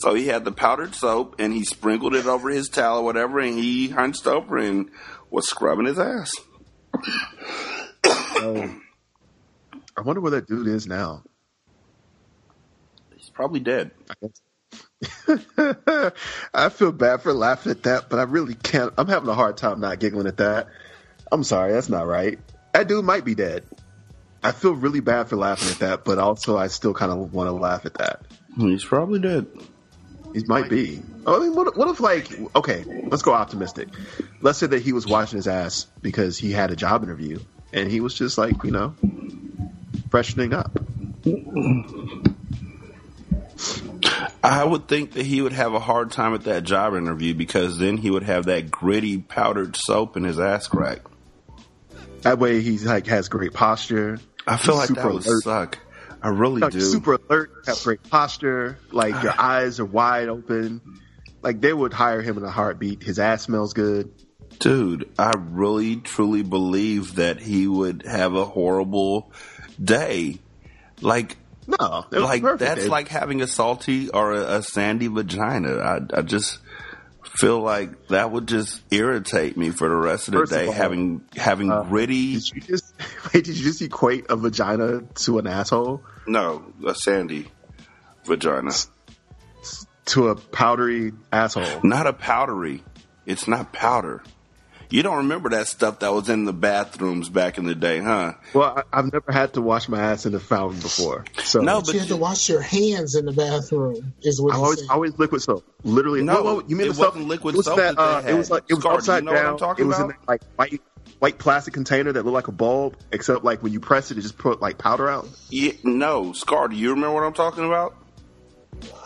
[0.00, 3.38] So he had the powdered soap and he sprinkled it over his towel or whatever,
[3.38, 4.90] and he hunched over and
[5.30, 6.34] was scrubbing his ass.
[8.04, 8.80] Oh.
[9.96, 11.22] I wonder where that dude is now.
[13.16, 13.92] He's probably dead.
[16.54, 18.92] I feel bad for laughing at that, but I really can't.
[18.98, 20.68] I'm having a hard time not giggling at that.
[21.32, 22.38] I'm sorry, that's not right.
[22.72, 23.64] That dude might be dead.
[24.42, 27.48] I feel really bad for laughing at that, but also I still kind of want
[27.48, 28.22] to laugh at that.
[28.56, 29.46] He's probably dead.
[30.36, 31.00] He might be.
[31.24, 33.88] Oh, I mean, what, what if like, okay, let's go optimistic.
[34.42, 37.38] Let's say that he was washing his ass because he had a job interview
[37.72, 38.94] and he was just like, you know,
[40.10, 40.78] freshening up.
[44.44, 47.78] I would think that he would have a hard time at that job interview because
[47.78, 50.98] then he would have that gritty powdered soap in his ass crack.
[52.20, 54.18] That way he's like has great posture.
[54.46, 55.42] I feel like that would alert.
[55.44, 55.78] suck.
[56.26, 56.80] I really Like, do.
[56.80, 60.80] super alert, have great posture, like your eyes are wide open.
[61.40, 63.02] Like they would hire him in a heartbeat.
[63.04, 64.10] His ass smells good.
[64.58, 69.30] Dude, I really truly believe that he would have a horrible
[69.82, 70.38] day.
[71.00, 71.36] Like,
[71.68, 72.58] No, like perfect.
[72.60, 75.76] that's It- like having a salty or a, a sandy vagina.
[75.78, 76.58] I, I just
[77.22, 80.66] feel like that would just irritate me for the rest of the First of day.
[80.68, 82.34] all, having having uh, gritty.
[82.34, 82.94] Did you just
[83.34, 83.44] wait?
[83.44, 86.02] Did you just equate a vagina to an asshole?
[86.26, 87.48] No, a sandy
[88.24, 88.72] vagina.
[90.06, 91.80] to a powdery asshole.
[91.82, 92.82] Not a powdery.
[93.26, 94.22] It's not powder.
[94.88, 98.34] You don't remember that stuff that was in the bathrooms back in the day, huh?
[98.54, 101.24] Well, I, I've never had to wash my ass in the fountain before.
[101.42, 104.12] So No, But you have to wash your hands in the bathroom.
[104.22, 104.90] Is what I always saying.
[104.90, 105.64] always liquid soap.
[105.82, 106.62] Literally, No, no.
[106.68, 107.14] you mean it the soap?
[107.14, 108.94] wasn't liquid it was soap That, that uh, it was like it was Scar, do
[108.94, 109.58] you upside know what I'm down.
[109.58, 110.20] talking it was in about?
[110.20, 110.80] that, like white
[111.18, 114.22] white plastic container that looked like a bulb, except like when you press it, it
[114.22, 115.28] just put like powder out.
[115.50, 117.96] Yeah, no, Scar, do you remember what I'm talking about?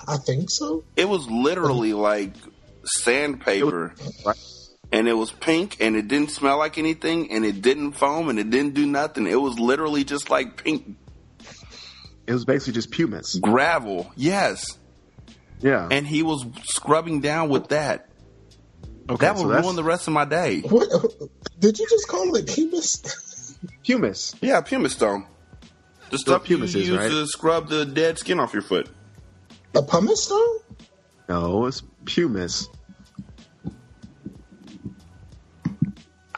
[0.08, 0.84] I think so.
[0.96, 2.32] It was literally like
[2.84, 3.94] sandpaper.
[4.24, 4.36] right?
[4.92, 8.38] And it was pink and it didn't smell like anything and it didn't foam and
[8.40, 9.26] it didn't do nothing.
[9.28, 10.96] It was literally just like pink
[12.26, 13.36] It was basically just pumice.
[13.36, 14.10] gravel.
[14.16, 14.78] Yes.
[15.60, 15.86] Yeah.
[15.90, 18.08] And he was scrubbing down with that.
[19.10, 20.60] Okay, that would so that's- ruin the rest of my day.
[20.60, 20.88] What
[21.58, 23.56] did you just call it pumice?
[23.82, 24.34] Pumice.
[24.40, 25.26] Yeah, pumice stone.
[26.10, 27.10] The stuff you pumice is, use right?
[27.10, 28.88] to scrub the dead skin off your foot.
[29.74, 30.58] A pumice stone?
[31.28, 32.68] No, it's pumice.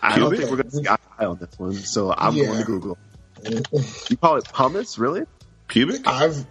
[0.03, 0.39] I don't Pubic?
[0.39, 2.47] think we're going to see eye eye on this one, so I'm Yeah.
[2.47, 2.99] going to Google.
[4.11, 5.23] You call it pumice, really?
[5.69, 6.07] Pubic?
[6.07, 6.45] I've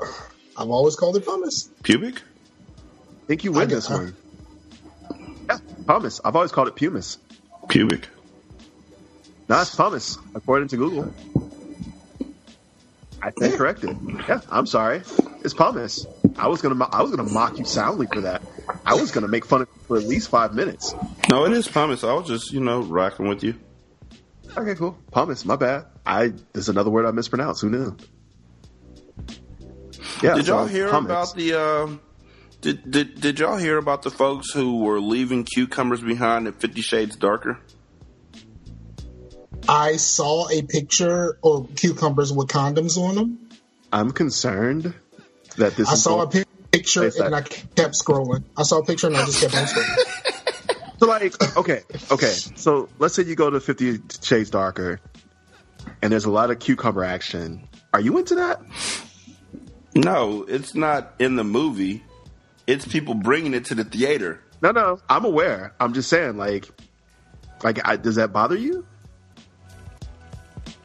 [0.57, 1.69] I've always called it pumice.
[1.83, 2.15] Pubic?
[2.17, 4.15] I think you win I get- this one.
[5.51, 6.21] Yeah, pumice.
[6.23, 7.17] I've always called it pumice.
[7.67, 8.05] Pubic.
[9.49, 11.13] No, it's pumice, according to Google.
[13.21, 13.97] I think corrected.
[14.27, 15.03] Yeah, I'm sorry.
[15.43, 16.05] It's pumice.
[16.37, 18.41] I was gonna, I was gonna mock you soundly for that.
[18.85, 20.95] I was gonna make fun of you for at least five minutes.
[21.29, 22.03] No, it is pumice.
[22.03, 23.55] I was just, you know, rocking with you.
[24.57, 24.97] Okay, cool.
[25.11, 25.45] Pumice.
[25.45, 25.85] My bad.
[26.05, 27.61] I there's another word I mispronounced.
[27.61, 27.95] Who knew?
[30.21, 30.35] Yeah.
[30.35, 31.05] did so y'all hear pumice.
[31.05, 31.53] about the?
[31.59, 31.87] Uh,
[32.61, 36.81] did, did did y'all hear about the folks who were leaving cucumbers behind at Fifty
[36.81, 37.59] Shades Darker?
[39.67, 43.49] I saw a picture of cucumbers with condoms on them.
[43.91, 44.93] I'm concerned
[45.57, 45.89] that this.
[45.89, 47.25] I is saw a going- pic- picture Face that.
[47.27, 48.43] and I kept scrolling.
[48.57, 50.27] I saw a picture and I just kept on scrolling.
[51.01, 51.81] So like, okay,
[52.11, 52.31] okay.
[52.55, 54.99] So let's say you go to Fifty Shades Darker,
[56.03, 57.67] and there's a lot of cucumber action.
[57.91, 58.61] Are you into that?
[59.95, 62.03] No, it's not in the movie.
[62.67, 64.41] It's people bringing it to the theater.
[64.61, 64.99] No, no.
[65.09, 65.73] I'm aware.
[65.79, 66.67] I'm just saying, like,
[67.63, 68.85] like, I, does that bother you?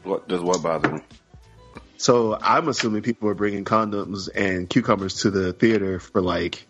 [0.02, 1.00] What does what bother me?
[1.98, 6.66] So I'm assuming people are bringing condoms and cucumbers to the theater for like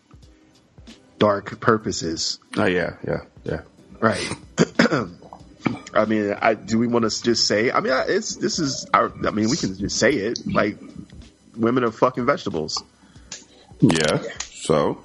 [1.19, 2.39] dark purposes.
[2.57, 3.61] Oh yeah, yeah, yeah.
[4.01, 4.31] Right.
[5.95, 7.71] I mean, I, do we want to just say?
[7.71, 9.13] I mean, it's this is our.
[9.27, 10.47] I mean, we can just say it.
[10.47, 10.79] Like,
[11.57, 12.83] women are fucking vegetables,
[13.81, 14.23] Yeah.
[14.67, 14.99] So,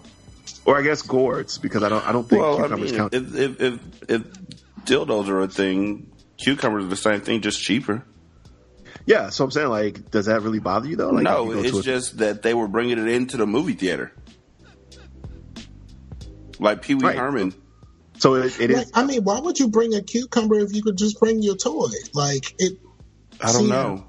[0.66, 2.05] or I guess gourds, because I don't.
[2.07, 3.14] I don't think well, I cucumbers mean, count.
[3.14, 4.22] if, if if if
[4.86, 6.12] dildos are a thing,
[6.43, 8.03] cucumbers are the same thing, just cheaper.
[9.05, 11.12] yeah, so I'm saying, like, does that really bother you though?
[11.12, 14.12] Like, no, you it's a- just that they were bringing it into the movie theater,
[16.59, 17.18] like Pee Wee Right.
[17.18, 17.53] Herman.
[18.18, 18.91] So it, it Like, is.
[18.93, 21.88] I mean, why would you bring a cucumber if you could just bring your toy?
[22.14, 22.80] Like it.
[23.39, 24.05] I don't See, know.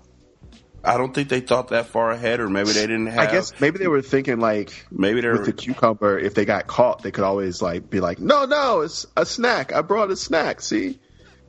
[0.84, 3.28] I don't think they thought that far ahead, or maybe they didn't have.
[3.28, 6.18] I guess maybe they were thinking like maybe they're with the cucumber.
[6.18, 9.72] If they got caught, they could always like be like, "No, no, it's a snack.
[9.72, 10.98] I brought a snack." See,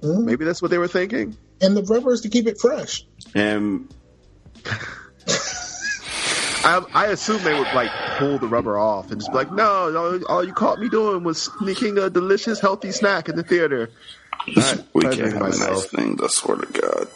[0.01, 0.25] Mm-hmm.
[0.25, 1.37] maybe that's what they were thinking.
[1.61, 3.05] And the rubber is to keep it fresh.
[3.33, 3.87] and
[6.65, 9.95] I, I assume they would like pull the rubber off and just be like, "No,
[9.95, 13.89] all, all you caught me doing was sneaking a delicious, healthy snack in the theater."
[14.55, 16.19] Not we can't have a nice thing.
[16.23, 17.07] I swear to God.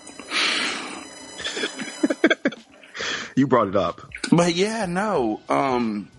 [3.38, 4.02] You brought it up.
[4.32, 5.40] But yeah, no.
[5.48, 6.10] Um,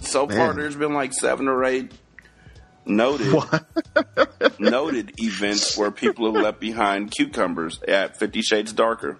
[0.00, 1.92] so far, there's been like seven or eight
[2.86, 3.30] noted
[4.58, 9.18] noted events where people have left behind cucumbers at Fifty Shades Darker.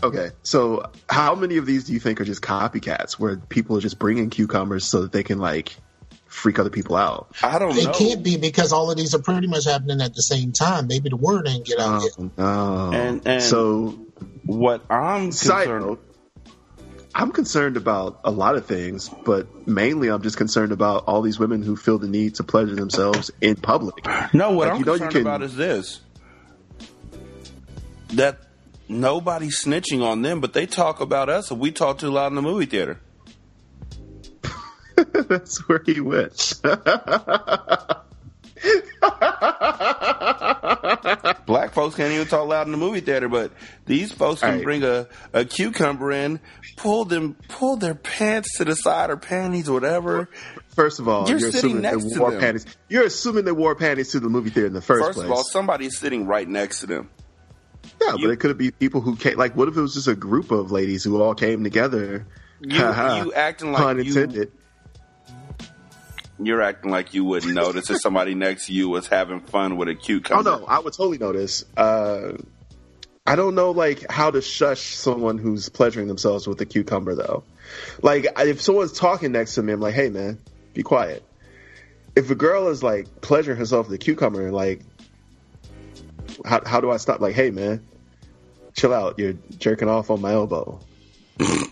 [0.00, 3.80] Okay, so how many of these do you think are just copycats, where people are
[3.80, 5.74] just bringing cucumbers so that they can like
[6.28, 7.34] freak other people out?
[7.42, 10.22] I don't It can't be because all of these are pretty much happening at the
[10.22, 10.86] same time.
[10.86, 12.12] Maybe the word ain't get out yet.
[12.16, 12.90] Oh, no.
[12.96, 13.98] And- and- so
[14.48, 15.84] What I'm Side concerned.
[15.84, 16.04] note,
[17.14, 21.38] I'm concerned about a lot of things, but mainly I'm just concerned about all these
[21.38, 23.94] women who feel the need to pleasure themselves in public.
[24.32, 26.00] No, what Like, I'm you know you concerned can- about is this:
[28.14, 28.38] that
[28.88, 32.34] nobody's snitching on them, but they talk about us and we talk too loud in
[32.34, 32.98] the movie theater.
[35.12, 36.54] That's where he went.
[41.46, 43.52] Black folks can't even talk loud in the movie theater, but
[43.86, 44.64] these folks can Right.
[44.64, 46.40] bring a, a cucumber in,
[46.76, 50.28] pull them, pull their pants to the side or panties or whatever.
[50.74, 52.40] First of all, You're you're, sitting assuming next they to wore them.
[52.40, 52.66] panties.
[52.88, 55.26] You're assuming they wore panties to the movie theater in the first, First place.
[55.26, 57.10] of all, somebody's sitting right next to them.
[58.00, 59.36] yeah, but it could be people who came.
[59.36, 62.26] Like, what if it was just a group of ladies who all came together?
[62.60, 64.52] You, you acting like you, intended.
[66.40, 69.88] You're acting like you wouldn't notice if somebody next to you was having fun with
[69.88, 70.48] a cucumber.
[70.48, 71.64] Oh no, I would totally notice.
[71.76, 72.32] Uh,
[73.26, 77.44] I don't know like how to shush someone who's pleasuring themselves with a cucumber though.
[78.02, 80.38] Like if someone's talking next to me, I'm like, hey man,
[80.74, 81.22] be quiet.
[82.16, 84.82] If a girl is like pleasuring herself with a cucumber, like
[86.44, 87.20] how how do I stop?
[87.20, 87.86] Like, hey man,
[88.74, 89.18] chill out.
[89.18, 90.80] You're jerking off on my elbow.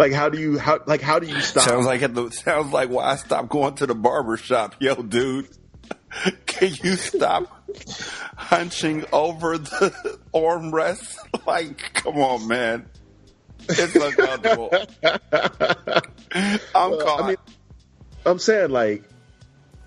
[0.00, 1.64] like how do you how like how do you stop?
[1.64, 4.76] Sounds like at the, sounds like why I stopped going to the barber shop.
[4.80, 5.46] Yo, dude,
[6.46, 7.68] can you stop
[8.34, 11.16] hunching over the armrest?
[11.46, 12.86] Like, come on, man.
[13.68, 14.70] It's uncomfortable.
[15.02, 17.22] I'm Well, caught.
[17.22, 17.36] I mean,
[18.24, 19.04] I'm saying like,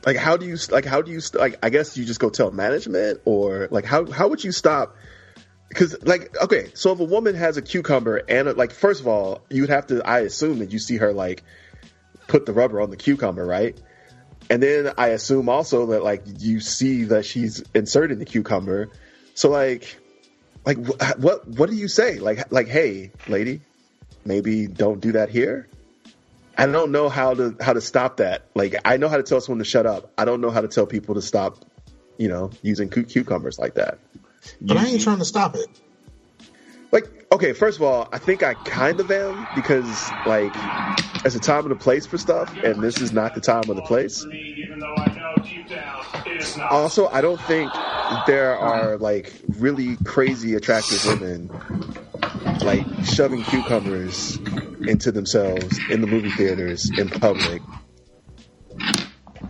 [0.05, 1.57] like how do you like how do you like?
[1.64, 4.95] I guess you just go tell management or like how how would you stop?
[5.74, 9.41] Because like okay, so if a woman has a cucumber and like first of all,
[9.49, 11.43] you'd have to I assume that you see her like
[12.28, 13.76] put the rubber on the cucumber, right?
[14.51, 18.91] And then I assume also that like you see that she's inserting the cucumber.
[19.34, 19.97] So like,
[20.63, 22.19] like wh- what what do you say?
[22.19, 23.61] Like like hey, lady,
[24.26, 25.67] maybe don't do that here.
[26.55, 28.45] I don't know how to how to stop that.
[28.53, 30.11] Like I know how to tell someone to shut up.
[30.19, 31.65] I don't know how to tell people to stop,
[32.19, 33.97] you know, using cu- cucumbers like that.
[34.62, 35.68] But I ain't trying to stop it.
[36.91, 40.54] Like, okay, first of all, I think I kind of am because like
[41.26, 43.74] it's a time and a place for stuff, and this is not the time or
[43.74, 44.26] the place.
[46.70, 47.72] Also, I don't think
[48.28, 51.50] there are like really crazy attractive women
[52.62, 54.38] like shoving cucumbers
[54.88, 57.62] into themselves in the movie theaters in public.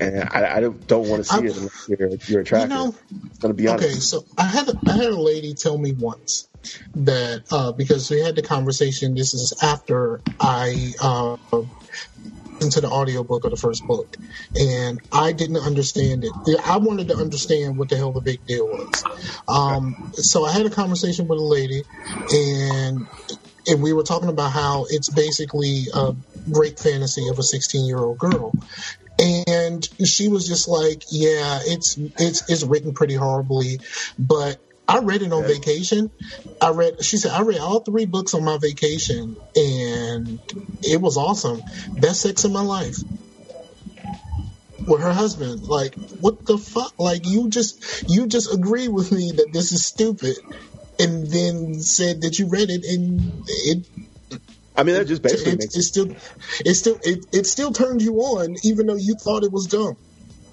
[0.04, 2.70] And I, I don't, don't want to see it unless you're, you're attractive.
[2.70, 3.86] know, I'm gonna be honest.
[3.86, 6.50] Okay, so I had a, I had a lady tell me once
[6.96, 9.16] that uh, because we had the conversation.
[9.16, 11.38] This is after I uh,
[12.62, 14.16] into the audiobook of the first book,
[14.56, 16.60] and I didn't understand it.
[16.66, 19.04] I wanted to understand what the hell the big deal was.
[19.48, 21.84] Um, so I had a conversation with a lady,
[22.32, 23.08] and
[23.68, 26.14] and we were talking about how it's basically a
[26.52, 28.54] great fantasy of a 16 year old girl
[29.20, 33.80] and she was just like, "Yeah, it's it's it's written pretty horribly,
[34.18, 36.12] but I read it on vacation.
[36.62, 40.40] I read." She said, "I read all three books on my vacation, and
[40.82, 41.62] it was awesome.
[41.98, 42.98] Best sex in my life."
[44.86, 46.94] With her husband, like, what the fuck?
[47.00, 50.36] Like, you just you just agree with me that this is stupid,
[51.00, 53.88] and then said that you read it and it
[54.76, 56.16] I mean, that just basically it, makes it still
[56.66, 59.96] it still it, it still turned you on even though you thought it was dumb.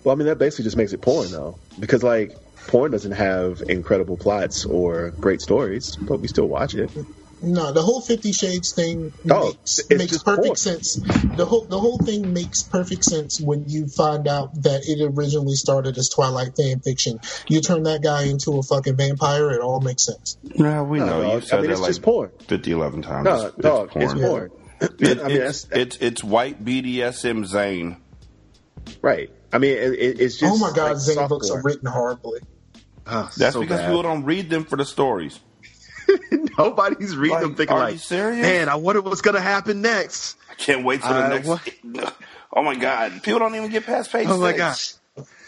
[0.04, 3.62] Well, I mean, that basically just makes it porn, though, because like porn doesn't have
[3.68, 6.90] incredible plots or great stories, but we still watch it.
[7.42, 10.56] No, the whole Fifty Shades thing Oh, makes, makes perfect porn.
[10.56, 10.94] sense.
[11.36, 15.54] The whole the whole thing makes perfect sense when you find out that it originally
[15.54, 17.18] started as Twilight fan fiction.
[17.48, 20.36] You turn that guy into a fucking vampire, it all makes sense.
[20.42, 21.22] No, we No, know.
[21.22, 21.34] dog.
[21.42, 22.30] You said I mean, that it's like just porn.
[22.46, 23.24] 50, 11 times.
[23.24, 24.50] No, it's, dog, it's it's porn.
[24.50, 24.50] porn.
[24.98, 27.96] It- I mean, it's, it's it's white BDSM Zane.
[29.02, 29.30] Right.
[29.52, 30.52] I mean, it, it- it's just.
[30.54, 32.40] oh my god, like, Zane books are written horribly.
[33.06, 33.86] Ah, That's so because bad.
[33.88, 35.40] people don't read them for the stories.
[36.58, 38.42] Nobody's reading Like, them thinking are like, you serious?
[38.42, 40.36] man, I wonder what's gonna happen next.
[40.50, 41.46] I can't wait till the Uh, next.
[41.46, 42.14] what-
[42.52, 44.76] Oh my god, people don't even get past page Oh my God.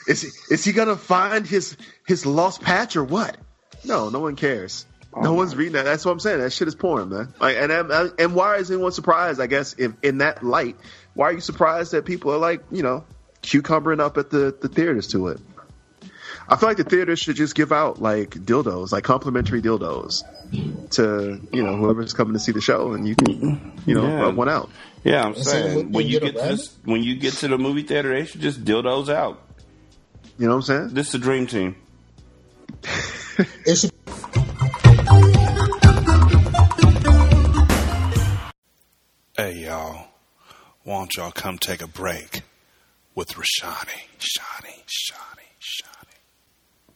[0.07, 1.77] is he, is he gonna find his
[2.07, 3.37] his lost patch or what?
[3.85, 4.87] No, no one cares.
[5.13, 5.85] Oh no one's reading that.
[5.85, 6.39] That's what I'm saying.
[6.39, 7.35] That shit is porn, man.
[7.41, 9.41] Like, and and, and why is anyone surprised?
[9.41, 10.77] I guess if in that light,
[11.15, 13.05] why are you surprised that people are like, you know,
[13.43, 15.41] cucumbering up at the the theaters to it?
[16.49, 20.23] I feel like the theaters should just give out like dildos, like complimentary dildos,
[20.91, 24.21] to you know whoever's coming to see the show, and you can, you know, Yeah.
[24.21, 24.71] rub one out.
[25.05, 26.57] Yeah, I'm So saying when when you you get to rabbit?
[26.59, 29.41] this, when you get to the movie theater, they should just dildos out.
[30.39, 30.89] You know what I'm saying?
[30.95, 31.77] This is the dream team.
[33.67, 33.91] It should
[39.37, 40.07] Hey y'all,
[40.85, 42.43] why don't y'all come take a break
[43.15, 45.49] with Rashanii, Shani, Shani,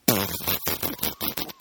[0.08, 1.52] Shani.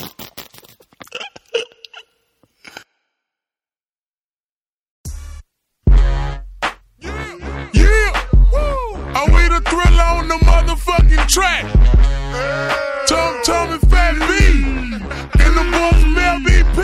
[10.32, 11.64] On the motherfucking track?
[13.08, 14.28] Tom Tom and Fat B
[15.44, 16.80] and the boys from LBP.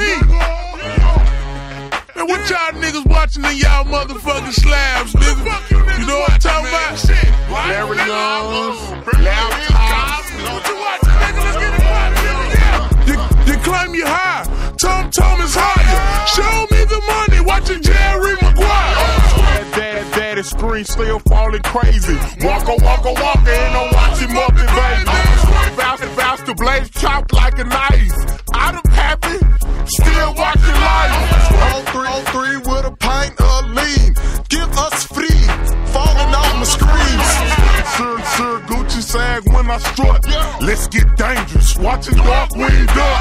[2.16, 6.00] Man, what y'all niggas watching in y'all motherfucking slabs, nigga?
[6.00, 7.10] You know what I'm talking about?
[7.68, 8.78] Larry Youngs,
[9.26, 10.30] laptops.
[13.08, 13.16] You.
[13.54, 14.46] You, claim you high.
[14.78, 15.10] Tom
[15.42, 16.28] is higher.
[16.28, 17.40] Show me the money.
[17.46, 19.21] Watching Jerry Maguire.
[20.42, 22.18] Is screen, still falling crazy.
[22.42, 25.06] Walker, walker, walker, ain't no watching Muppet baby.
[25.78, 28.12] Faster, the blades chopped like a knife.
[28.56, 29.38] Out of happy,
[29.86, 31.14] still watching life.
[31.70, 34.16] All three, all three with a pint of lean.
[34.50, 35.42] Give us free,
[35.94, 37.30] falling off the screens.
[37.98, 40.26] Sir, sir, Gucci sag when I strut.
[40.60, 43.20] Let's get dangerous, watching Dark Wing Duck.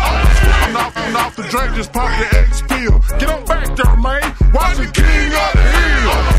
[0.65, 2.99] I'm off, I'm off the drink, just pop the X pill.
[3.19, 4.23] Get on back there, man.
[4.55, 6.30] Watching King of the Hill.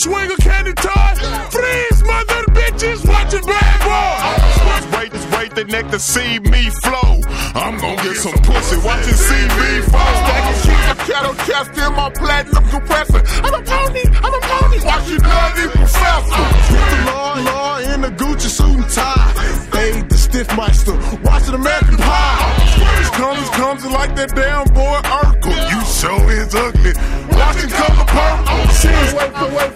[0.00, 1.12] Swing a candy toy.
[1.52, 4.96] Freeze, mother bitches, watching Bad Boy.
[4.96, 7.20] Wait, just wait the neck to see me flow.
[7.52, 10.14] I'm gonna get some pussy, watching CB fall.
[10.24, 13.20] Stacking sheets of kettle chest in my platinum compressor.
[13.44, 16.48] I'm a pony, I'm a pony, watching bloody professor.
[16.72, 19.32] With the law, law in the Gucci suit and tie.
[19.68, 22.70] Fade the stiff meister, watching American Pie.
[23.12, 25.52] Comes, comes like that damn boy Urkel.
[25.68, 26.94] You show is ugly.
[27.36, 28.60] Watching color purple.
[28.80, 29.69] Wait wait feeling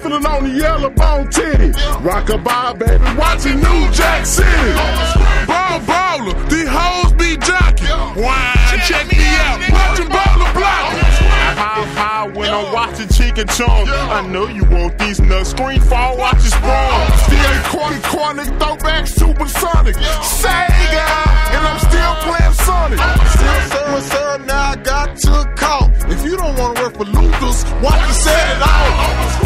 [0.44, 1.70] on the yellow bone titty.
[2.02, 4.72] Rockabye, baby, watching New Jack City.
[5.46, 7.86] Ball baller, these hoes be jockey.
[8.20, 9.60] Wine, check me out.
[9.72, 10.92] Watching baller block.
[11.56, 13.88] How high when I'm watching chicken chong.
[13.88, 15.50] I know you want these nuts.
[15.50, 17.12] Screen fall, watching sprung.
[17.26, 19.96] Still corny, corny, throwback, supersonic.
[19.96, 21.06] Sega,
[21.54, 22.98] and I'm still playing Sonic.
[22.98, 25.90] Still serving, sir, now I got to call.
[26.10, 29.43] If you don't want to work for Luther's, watch you set it off.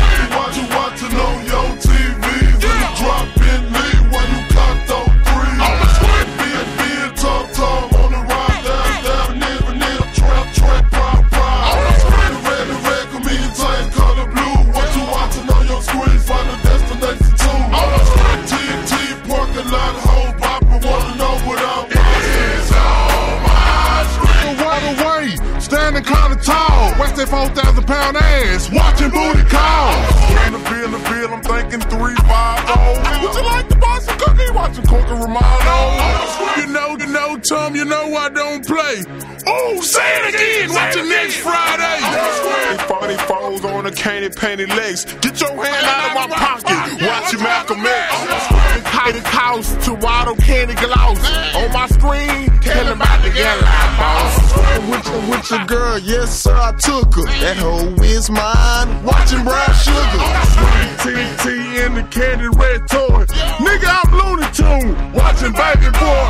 [28.22, 29.92] Ass, watching booty call.
[30.46, 33.22] In the field, the field, I'm thinking 3 5 oh.
[33.22, 34.50] Would you like to buy some cookie?
[34.52, 35.44] Watching Coca Romano.
[35.44, 39.04] Oh, you know, you know, Tom, you know I don't play.
[39.46, 41.98] Oh, say it again, watching next Friday.
[42.02, 45.04] Oh, Funny foes on the candy painted legs.
[45.20, 48.12] Get your hand out of my pocket, watching Malcolm X.
[48.12, 51.16] Oh, The house to Waddle Candy Gloss.
[51.56, 53.62] On my screen, tell him about the yellow
[53.97, 54.36] boss.
[54.85, 57.24] With your, with your girl, yes sir, I took her.
[57.40, 60.20] That hoe is mine, watching brown sugar.
[61.01, 63.24] TT in the candy red toy.
[63.64, 66.28] Nigga, I'm Looney Tune, watching Baby Boy.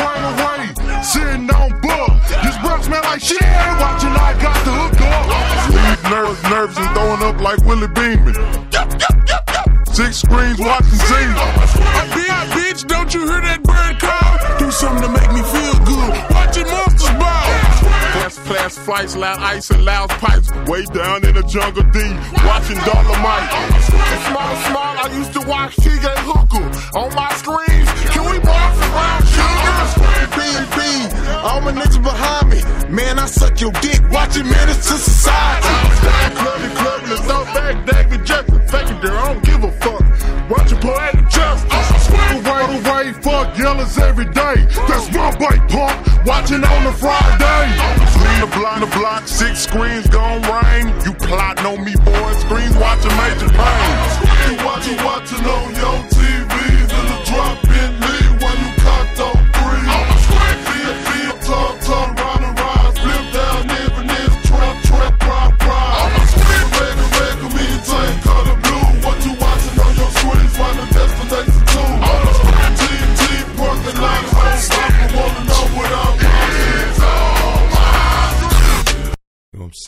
[0.00, 0.72] Right away,
[1.04, 2.16] sitting on book.
[2.40, 3.44] This breath smell like shit,
[3.76, 6.10] watching I got the hook up.
[6.10, 8.60] Nerves, nerves and throwing up like Willie Beamen.
[9.92, 11.14] Six screens watching Z.
[12.14, 14.58] Bitch, bitch, don't you hear that bird call?
[14.58, 16.10] Do something to make me feel good.
[16.30, 17.80] Watching Monsters Ball.
[18.14, 20.50] Class, class flights, loud ice and loud pipes.
[20.70, 21.98] Way down in the jungle D,
[22.46, 23.50] watching Dolomite.
[24.30, 26.66] Small, small, I used to watch TJ Hooker
[26.98, 27.88] on my screens.
[28.14, 29.70] Can we walk around sugar?
[30.34, 30.78] B and B,
[31.42, 32.60] all my niggas behind me.
[32.94, 35.74] Man, I suck your dick, watching Menace to Society.
[36.34, 38.68] Clubby, clubby, the throwback, David Jefferson.
[38.68, 39.72] Faking there, I don't give a
[40.80, 40.96] fuck.
[40.96, 42.08] Watching Poetic Justice.
[42.10, 44.66] Away, away, fuck yellows every day.
[44.88, 47.66] That's my bike pump, watching on the Friday.
[48.20, 50.88] Lean the block, the block, six screens gon' rain.
[51.04, 53.98] You plotting on me, boy, screens watching Major Payne.
[54.46, 55.99] You watching, watching on your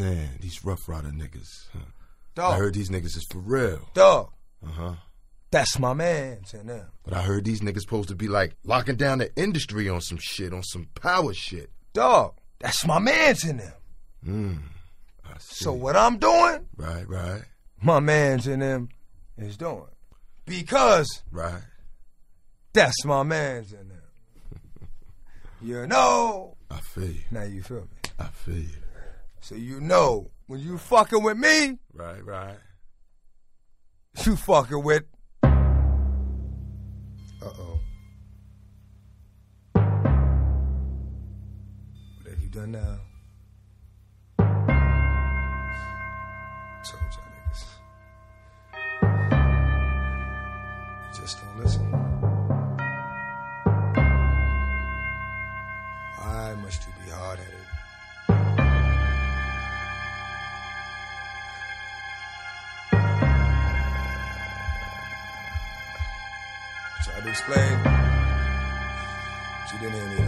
[0.02, 0.28] saying?
[0.40, 1.66] These rough rider niggas.
[1.72, 1.78] Huh.
[2.34, 2.54] Dog.
[2.54, 3.88] I heard these niggas is for real.
[3.94, 4.30] Dog.
[4.64, 4.92] Uh huh.
[5.50, 6.86] That's my man, and them.
[7.04, 10.18] But I heard these niggas supposed to be like locking down the industry on some
[10.20, 11.70] shit, on some power shit.
[11.92, 12.34] Dog.
[12.58, 13.72] That's my man's in them.
[14.26, 14.58] Mm.
[15.38, 17.42] So what I'm doing, Right, right,
[17.82, 18.88] my man's in them
[19.36, 19.86] is doing.
[20.46, 21.62] Because right.
[22.72, 24.88] that's my man's in them.
[25.60, 26.56] you know.
[26.70, 27.22] I feel you.
[27.30, 28.10] Now you feel me.
[28.18, 28.81] I feel you.
[29.42, 32.56] So you know when you fucking with me, Right, right.
[34.24, 35.02] you fucking with.
[35.42, 35.48] Uh
[37.42, 37.80] oh.
[42.14, 43.00] What have you done now?
[67.32, 67.78] Explain.
[69.70, 70.21] She didn't hear me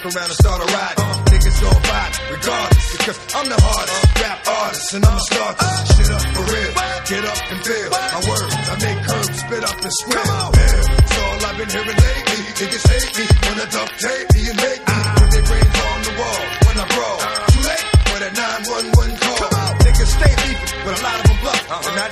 [0.00, 0.94] fuck around and start a ride.
[0.96, 5.54] Uh, niggas gon' fight regardless because I'm the hardest rap artist and I'm a start
[5.58, 6.72] this shit up for real.
[7.10, 8.54] Get up and feel my words.
[8.70, 10.24] I make curves spit up and squeal.
[10.24, 12.40] Yeah, it's all I've been hearing lately.
[12.60, 16.12] Niggas hate me wanna duct tape me and make me put their brains on the
[16.20, 17.18] wall when I brawl.
[17.50, 19.70] Too late for that 911 call.
[19.84, 21.62] Niggas stay beefing, but a lot of them bluff.
[21.68, 22.09] But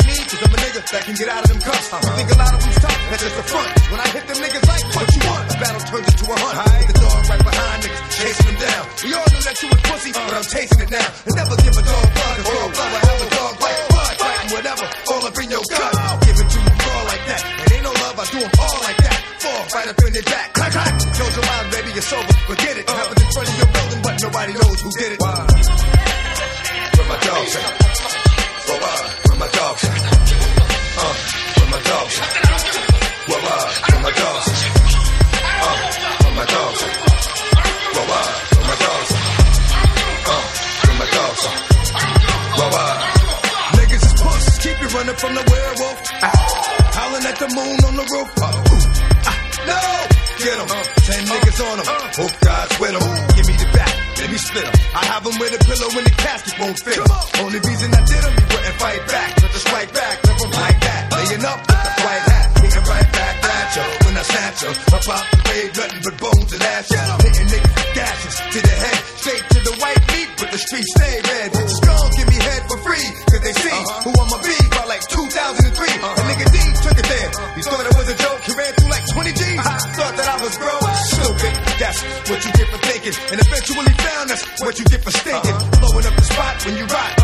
[0.92, 1.92] that can get out of them cuffs.
[1.92, 3.00] You think a lot of them's tough?
[3.12, 3.68] That's just the front.
[3.92, 5.44] When I hit them niggas like, what you want?
[5.52, 6.56] The battle turns into a hunt.
[6.56, 8.82] I With the dog right behind niggas, chasing them down.
[9.04, 11.08] We all knew that you was pussy, but I'm tasting it now.
[11.28, 14.14] And never give a dog blood, cause all blood will have a dog like blood.
[14.16, 15.92] Fighting whatever, all up in your gut.
[16.24, 17.42] Give it to you raw like that.
[17.44, 19.18] And ain't no love, I do them all like that.
[19.44, 20.48] Fall right up in their back.
[20.56, 20.92] Clack, clack.
[21.20, 22.34] Close your mind, baby, you're sober.
[22.48, 22.84] Forget it.
[22.88, 25.20] Happens in front of your building, but nobody knows who did it.
[25.20, 27.77] Where my dogs at?
[47.48, 48.28] The moon on the roof.
[48.36, 49.80] Uh, ah, no,
[50.44, 50.68] get 'em.
[51.06, 51.86] Ten niggas on on 'em.
[52.16, 53.04] Hope God's with 'em.
[53.36, 54.74] Give me the back, let me split 'em.
[54.94, 57.10] I have 'em with a pillow when the casket won't fit 'em.
[57.44, 59.30] Only reason I did 'em, he wouldn't fight back.
[59.40, 61.02] But to strike back, live 'em like that.
[61.12, 63.84] Laying up with the white hat, hitting right back at ya.
[64.04, 67.00] When I snatch 'em, I pop the blade, nothing but bones and ashes.
[67.24, 70.90] Hitting niggas with gashes to the head, straight to the white meat, but the streets
[70.96, 71.57] stay red.
[86.68, 87.17] When you rock.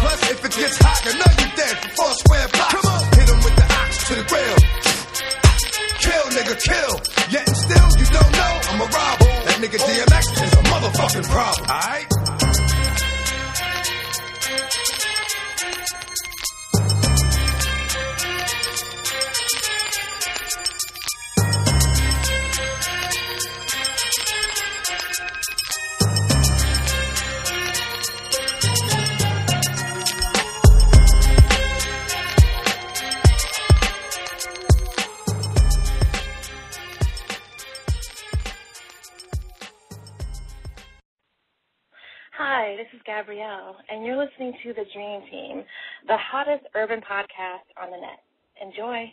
[43.95, 45.63] And you're listening to The Dream Team,
[46.09, 48.19] the hottest urban podcast on the net.
[48.61, 49.09] Enjoy.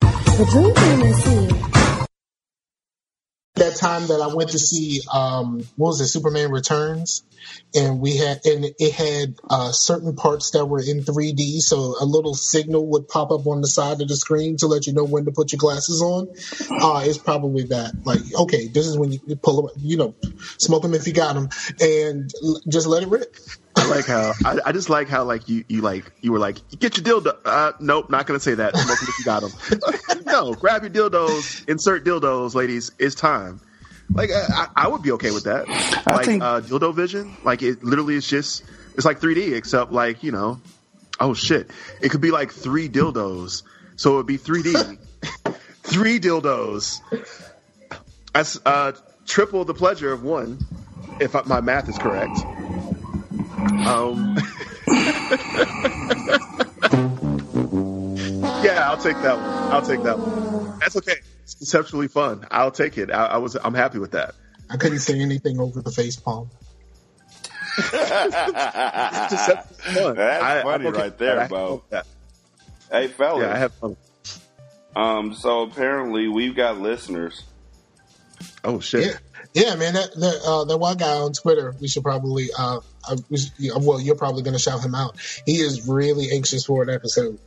[0.00, 1.83] The dream team is here.
[3.56, 6.08] That time that I went to see um what was it?
[6.08, 7.22] Superman Returns.
[7.74, 12.04] And we had and it had uh certain parts that were in 3D so a
[12.04, 15.04] little signal would pop up on the side of the screen to let you know
[15.04, 16.28] when to put your glasses on.
[16.70, 17.94] Uh it's probably that.
[18.04, 20.14] Like okay this is when you pull you know
[20.58, 21.48] smoke them if you got them
[21.80, 22.32] and
[22.68, 23.36] just let it rip
[23.76, 26.56] I like how I, I just like how like you you like you were like
[26.78, 27.36] get your dildo.
[27.44, 28.76] Uh, nope, not gonna say that.
[28.76, 30.22] Smoke 'em if you got them.
[30.26, 32.92] no, grab your dildos, insert dildos, ladies.
[32.98, 33.60] It's time.
[34.12, 35.66] Like I, I would be okay with that.
[36.06, 37.36] Like think- uh, dildo vision.
[37.42, 38.62] Like it literally is just
[38.94, 40.60] it's like 3D except like you know.
[41.20, 41.70] Oh shit!
[42.00, 43.62] It could be like three dildos,
[43.96, 44.98] so it would be 3D.
[45.84, 47.00] three dildos.
[48.32, 48.92] That's uh,
[49.26, 50.58] triple the pleasure of one,
[51.20, 52.36] if my math is correct.
[53.64, 54.36] Um,
[58.62, 59.72] yeah, I'll take that one.
[59.72, 60.78] I'll take that one.
[60.80, 61.16] That's okay.
[61.42, 62.46] It's conceptually fun.
[62.50, 63.10] I'll take it.
[63.10, 63.54] I, I was.
[63.56, 64.34] I'm happy with that.
[64.70, 66.48] I couldn't say anything over the face palm
[67.92, 69.58] That's
[69.94, 70.18] fun.
[70.18, 71.44] I- I'm funny okay right there, that.
[71.44, 71.82] I Bo.
[72.90, 73.42] Hey, fellas.
[73.42, 73.96] Yeah, I have fun.
[74.96, 77.42] Um, so apparently we've got listeners.
[78.62, 79.18] Oh shit!
[79.54, 79.94] Yeah, yeah, man.
[79.94, 82.48] That that, uh, that one guy on Twitter, we should probably.
[82.58, 83.52] Uh, uh, we should-
[83.82, 85.16] well, you're probably going to shout him out.
[85.46, 87.38] He is really anxious for an episode.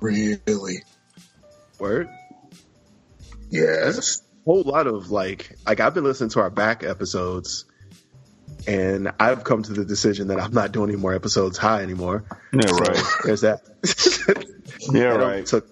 [0.00, 0.82] Really?
[1.78, 2.08] Word.
[3.50, 4.20] Yes.
[4.20, 7.64] A whole lot of like, like I've been listening to our back episodes,
[8.66, 12.24] and I've come to the decision that I'm not doing any more episodes high anymore.
[12.52, 13.04] Yeah, So, right.
[13.24, 13.60] There's that.
[14.92, 15.46] Yeah, That right.
[15.46, 15.68] Took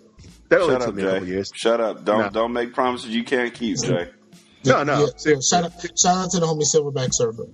[0.51, 1.51] That only Shut took up, me a couple years.
[1.55, 2.05] Shut up.
[2.05, 2.31] Don't No.
[2.31, 4.11] don't make promises you can't keep, Jay.
[4.65, 5.01] No, no.
[5.01, 7.45] Yeah, yeah, shout, out, shout out to the homie Silverback server.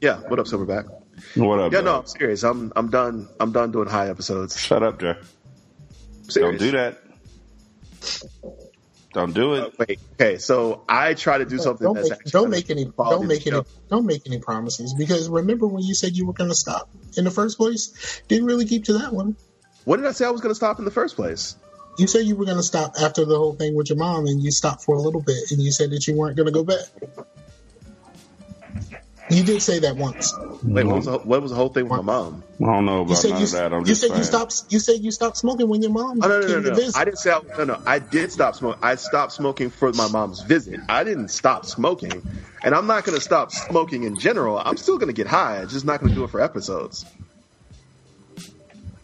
[0.00, 0.88] Yeah, what up, Silverback?
[1.34, 1.72] What up?
[1.72, 1.84] Yeah, dog?
[1.84, 2.42] no, I'm serious.
[2.44, 3.28] I'm I'm done.
[3.40, 4.58] I'm done doing high episodes.
[4.60, 5.14] Shut up, Jay.
[6.28, 6.32] Serious.
[6.32, 6.98] Don't do that.
[9.12, 9.60] Don't do it.
[9.64, 10.36] Uh, wait, okay.
[10.36, 13.56] So I try to do something Don't that's make, don't make any don't make any
[13.56, 13.66] show.
[13.88, 17.24] don't make any promises because remember when you said you were going to stop in
[17.24, 18.20] the first place?
[18.28, 19.36] Didn't really keep to that one.
[19.84, 21.56] What did I say I was going to stop in the first place?
[21.98, 24.40] You said you were going to stop after the whole thing with your mom, and
[24.42, 26.64] you stopped for a little bit, and you said that you weren't going to go
[26.64, 26.84] back.
[29.28, 30.32] You did say that once.
[30.62, 32.44] Wait, what was the, what was the whole thing with my mom?
[32.60, 33.72] I don't know You about said none you, of that.
[33.72, 34.64] I'm you just said you stopped.
[34.68, 36.76] You said you stopped smoking when your mom Oh no no came no to no!
[36.76, 36.96] visit.
[36.96, 37.82] I didn't say I, no no.
[37.86, 38.80] I did stop smoking.
[38.84, 40.78] I stopped smoking for my mom's visit.
[40.88, 42.22] I didn't stop smoking,
[42.62, 44.62] and I'm not going to stop smoking in general.
[44.64, 45.60] I'm still going to get high.
[45.60, 47.04] I'm just not going to do it for episodes.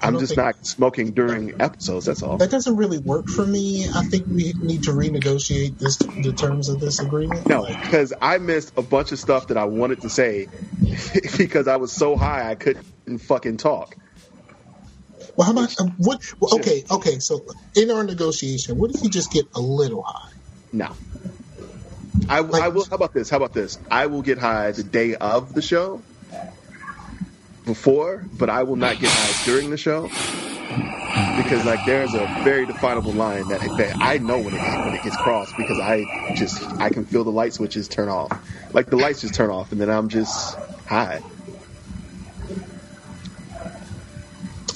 [0.03, 2.07] I'm just not smoking during episodes.
[2.07, 2.37] That's all.
[2.39, 3.87] That doesn't really work for me.
[3.89, 7.47] I think we need to renegotiate this the terms of this agreement.
[7.49, 10.49] No, because I missed a bunch of stuff that I wanted to say
[11.39, 13.97] because I was so high I couldn't fucking talk.
[15.37, 16.21] Well, how about um, what?
[16.41, 17.19] Well, okay, okay.
[17.19, 20.33] So in our negotiation, what if you just get a little high?
[20.73, 20.95] No.
[22.29, 22.85] I, I will.
[22.85, 23.31] How about this?
[23.31, 23.79] How about this?
[23.91, 26.03] I will get high the day of the show,
[27.65, 30.09] before, but I will not get high during the show
[31.37, 35.03] because like there's a very definable line that, that I know when it when it
[35.03, 38.33] gets crossed because I just I can feel the light switches turn off,
[38.73, 40.57] like the lights just turn off, and then I'm just
[40.87, 41.23] high.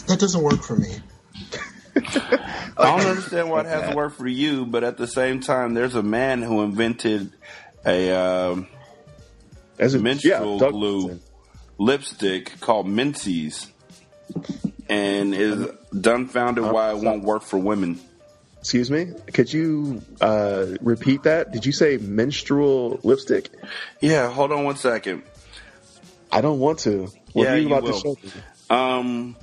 [0.08, 0.98] That doesn't work for me.
[1.96, 5.74] I don't understand why it has to work for you, but at the same time,
[5.74, 7.32] there's a man who invented
[7.84, 8.68] a um,
[9.78, 11.20] As a menstrual yeah, Doug- glue
[11.78, 13.70] lipstick called Menses,
[14.88, 18.00] and is dumbfounded why it won't work for women.
[18.60, 19.12] Excuse me.
[19.32, 21.52] Could you uh, repeat that?
[21.52, 23.48] Did you say menstrual lipstick?
[24.00, 24.28] Yeah.
[24.30, 25.22] Hold on one second.
[26.32, 27.08] I don't want to.
[27.32, 28.16] What yeah, you you about will.
[28.16, 28.16] show?
[28.74, 29.36] Um.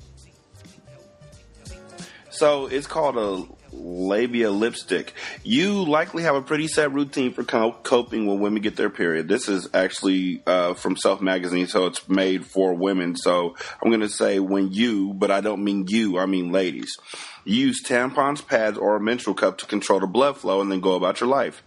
[2.29, 5.13] So it's called a labia lipstick.
[5.43, 9.27] You likely have a pretty set routine for co- coping when women get their period.
[9.27, 13.15] This is actually uh, from Self Magazine, so it's made for women.
[13.15, 16.97] So I'm going to say when you, but I don't mean you, I mean ladies.
[17.45, 20.95] Use tampons, pads, or a menstrual cup to control the blood flow and then go
[20.95, 21.61] about your life.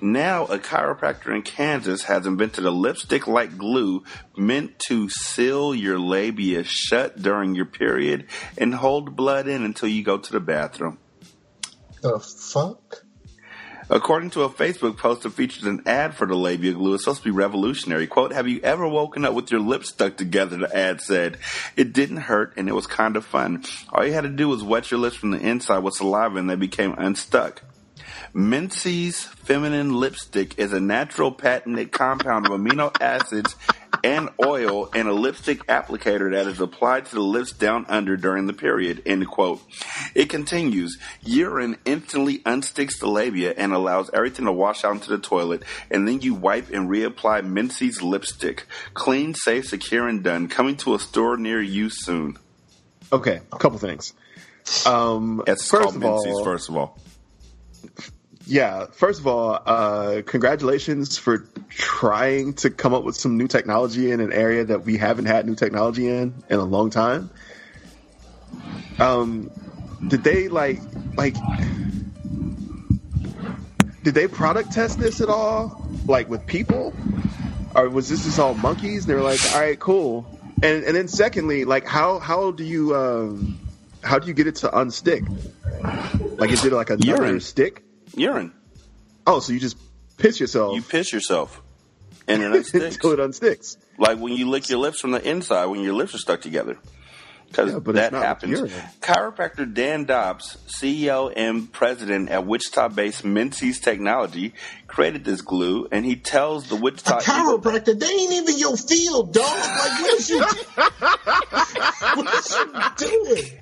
[0.00, 4.04] Now, a chiropractor in Kansas has invented a lipstick like glue
[4.36, 8.26] meant to seal your labia shut during your period
[8.58, 10.98] and hold blood in until you go to the bathroom.
[12.02, 13.04] The fuck?
[13.88, 17.20] According to a Facebook post that features an ad for the labia glue, it's supposed
[17.20, 18.08] to be revolutionary.
[18.08, 20.56] Quote, have you ever woken up with your lips stuck together?
[20.56, 21.38] The ad said.
[21.76, 23.64] It didn't hurt and it was kind of fun.
[23.90, 26.50] All you had to do was wet your lips from the inside with saliva and
[26.50, 27.62] they became unstuck.
[28.34, 33.56] Menses feminine lipstick is a natural patented compound of amino acids
[34.02, 38.46] and oil and a lipstick applicator that is applied to the lips down under during
[38.46, 39.02] the period.
[39.04, 39.60] End quote.
[40.14, 45.18] It continues, urine instantly unsticks the labia and allows everything to wash out into the
[45.18, 48.66] toilet, and then you wipe and reapply Menses lipstick.
[48.94, 50.48] Clean, safe, secure, and done.
[50.48, 52.38] Coming to a store near you soon.
[53.12, 54.14] Okay, a couple things.
[54.86, 56.98] Um, first of all, first of all.
[58.46, 58.86] Yeah.
[58.92, 64.20] First of all, uh, congratulations for trying to come up with some new technology in
[64.20, 67.30] an area that we haven't had new technology in in a long time.
[68.98, 69.50] Um,
[70.06, 70.80] did they like
[71.16, 71.36] like?
[74.02, 76.92] Did they product test this at all, like with people,
[77.74, 79.06] or was this just all monkeys?
[79.06, 80.26] They were like, all right, cool.
[80.62, 83.58] And and then secondly, like how how do you um
[84.02, 85.26] how do you get it to unstick?
[86.38, 87.40] Like is it like another Urine.
[87.40, 87.84] stick?
[88.14, 88.52] Urine.
[89.26, 89.76] Oh, so you just
[90.18, 91.60] piss yourself You piss yourself.
[92.28, 92.94] And it unsticks.
[92.94, 93.76] until it unsticks.
[93.98, 96.78] Like when you lick your lips from the inside, when your lips are stuck together.
[97.48, 98.60] Because Yeah, that happens.
[99.02, 104.54] Chiropractor Dan Dobbs, CEO and president at Wichita based Menses Technology,
[104.86, 108.76] created this glue, and he tells the A Wichita Eagle chiropractor, they ain't even your
[108.78, 109.44] field, dog.
[109.44, 110.40] Like, what is you,
[112.14, 113.58] what is you doing?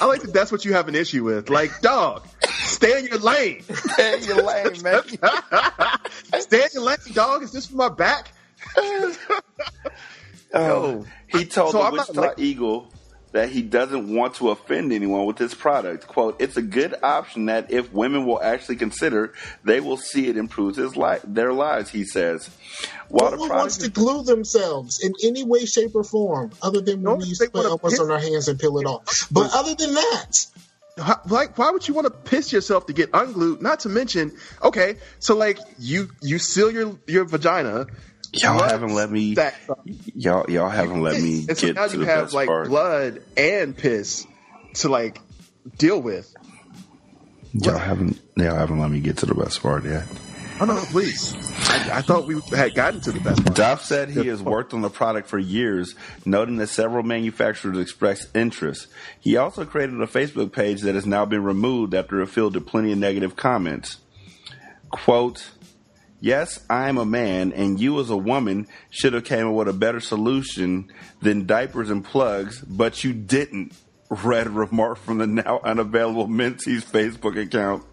[0.00, 0.32] I like that.
[0.32, 1.50] That's what you have an issue with.
[1.50, 3.62] Like, dog, stay in your lane.
[3.92, 5.02] Stay in your lane, man.
[6.40, 7.42] stay in your lane, dog.
[7.42, 8.32] Is this for my back?
[10.54, 12.90] Oh, he told So the I'm not Wichita like- Eagle
[13.32, 16.06] that he doesn't want to offend anyone with his product.
[16.06, 19.34] Quote, it's a good option that if women will actually consider,
[19.64, 22.48] they will see it improves his life, their lives, he says.
[23.08, 26.80] While No the one wants to glue themselves in any way, shape, or form, other
[26.80, 29.28] than when we used to put wanna elbows on our hands and peel it off.
[29.30, 30.46] But other than that,
[30.98, 33.62] how- like why would you want to piss yourself to get unglued?
[33.62, 34.32] Not to mention,
[34.62, 37.86] okay, so like you you seal your your vagina.
[38.42, 39.36] Y'all blood haven't let me.
[40.14, 42.48] Y'all y'all haven't let me and so get now to you the have best like
[42.48, 42.68] part.
[42.68, 44.26] blood and piss
[44.74, 45.20] to like
[45.76, 46.32] deal with.
[47.52, 50.04] Y'all haven't y'all haven't let me get to the best part yet.
[50.60, 51.34] Oh no, please!
[51.70, 53.56] I, I thought we had gotten to the best part.
[53.56, 55.94] Duff said he has worked on the product for years,
[56.24, 58.88] noting that several manufacturers expressed interest.
[59.20, 62.90] He also created a Facebook page that has now been removed after it fielded plenty
[62.90, 63.98] of negative comments.
[64.90, 65.50] Quote,
[66.20, 69.68] Yes, I am a man, and you as a woman should have came up with
[69.68, 70.90] a better solution
[71.22, 73.72] than diapers and plugs, but you didn't.
[74.10, 77.84] Read a remark from the now unavailable Menses Facebook account.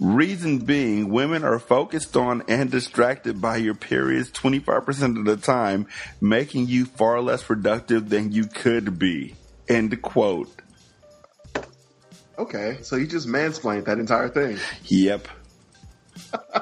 [0.00, 5.86] Reason being, women are focused on and distracted by your periods 25% of the time,
[6.20, 9.34] making you far less productive than you could be.
[9.68, 10.50] End quote.
[12.38, 14.58] Okay, so you just mansplained that entire thing.
[14.84, 15.28] Yep.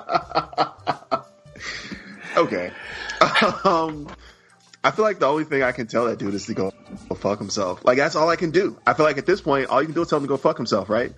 [2.36, 2.72] Okay.
[3.64, 4.08] um,
[4.82, 6.72] I feel like the only thing I can tell that dude is to go,
[7.08, 7.84] go fuck himself.
[7.84, 8.76] Like that's all I can do.
[8.86, 10.36] I feel like at this point, all you can do is tell him to go
[10.36, 11.12] fuck himself, right?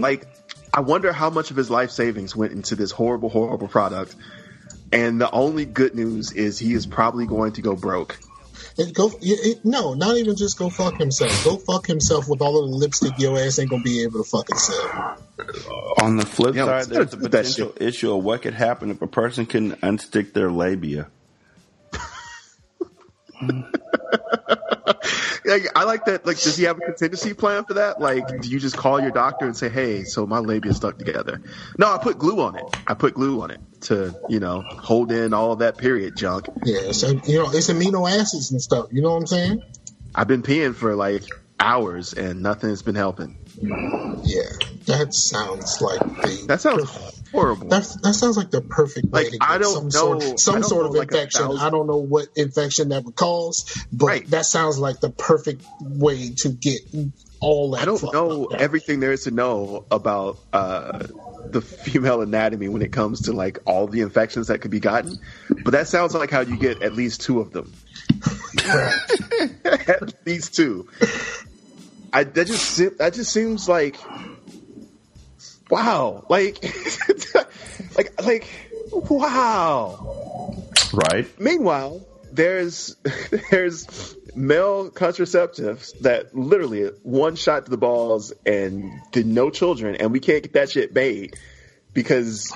[0.00, 0.26] Like,
[0.74, 4.14] I wonder how much of his life savings went into this horrible, horrible product.
[4.92, 8.18] And the only good news is he is probably going to go broke.
[8.78, 11.44] It go it, it- no, not even just go fuck himself.
[11.44, 14.28] Go fuck himself with all of the lipstick your ass ain't gonna be able to
[14.28, 15.18] fucking sell.
[16.02, 19.06] On the flip Yeah, side, there's a potential issue of what could happen if a
[19.06, 21.08] person can unstick their labia.
[25.46, 26.26] Like, I like that.
[26.26, 28.00] Like, does he have a contingency plan for that?
[28.00, 31.40] Like, do you just call your doctor and say, "Hey, so my labia stuck together"?
[31.78, 32.64] No, I put glue on it.
[32.86, 36.48] I put glue on it to, you know, hold in all of that period junk.
[36.64, 38.88] Yeah, so you know, it's amino acids and stuff.
[38.92, 39.62] You know what I'm saying?
[40.14, 41.22] I've been peeing for like
[41.60, 43.36] hours and nothing's been helping.
[43.62, 44.42] Yeah,
[44.86, 46.90] that sounds like the That sounds
[47.32, 47.68] horrible.
[47.68, 50.86] That that sounds like the perfect way Like, to get some know- sort, some sort
[50.86, 51.56] of like, infection.
[51.58, 56.30] I don't know what infection that would cause, but that sounds like the perfect way
[56.38, 56.80] to get
[57.40, 57.82] all that.
[57.82, 61.06] I don't know everything there is to know about uh,
[61.48, 65.18] the female anatomy when it comes to like all the infections that could be gotten,
[65.64, 67.72] but that sounds like how you get at least two of them.
[69.64, 70.88] at least two.
[72.16, 73.98] I that just that just seems like
[75.70, 76.64] wow, like
[77.94, 78.48] like like
[78.90, 80.56] wow.
[80.94, 81.26] Right.
[81.38, 82.96] Meanwhile, there's
[83.50, 90.10] there's male contraceptives that literally one shot to the balls and did no children, and
[90.10, 91.36] we can't get that shit made
[91.92, 92.50] because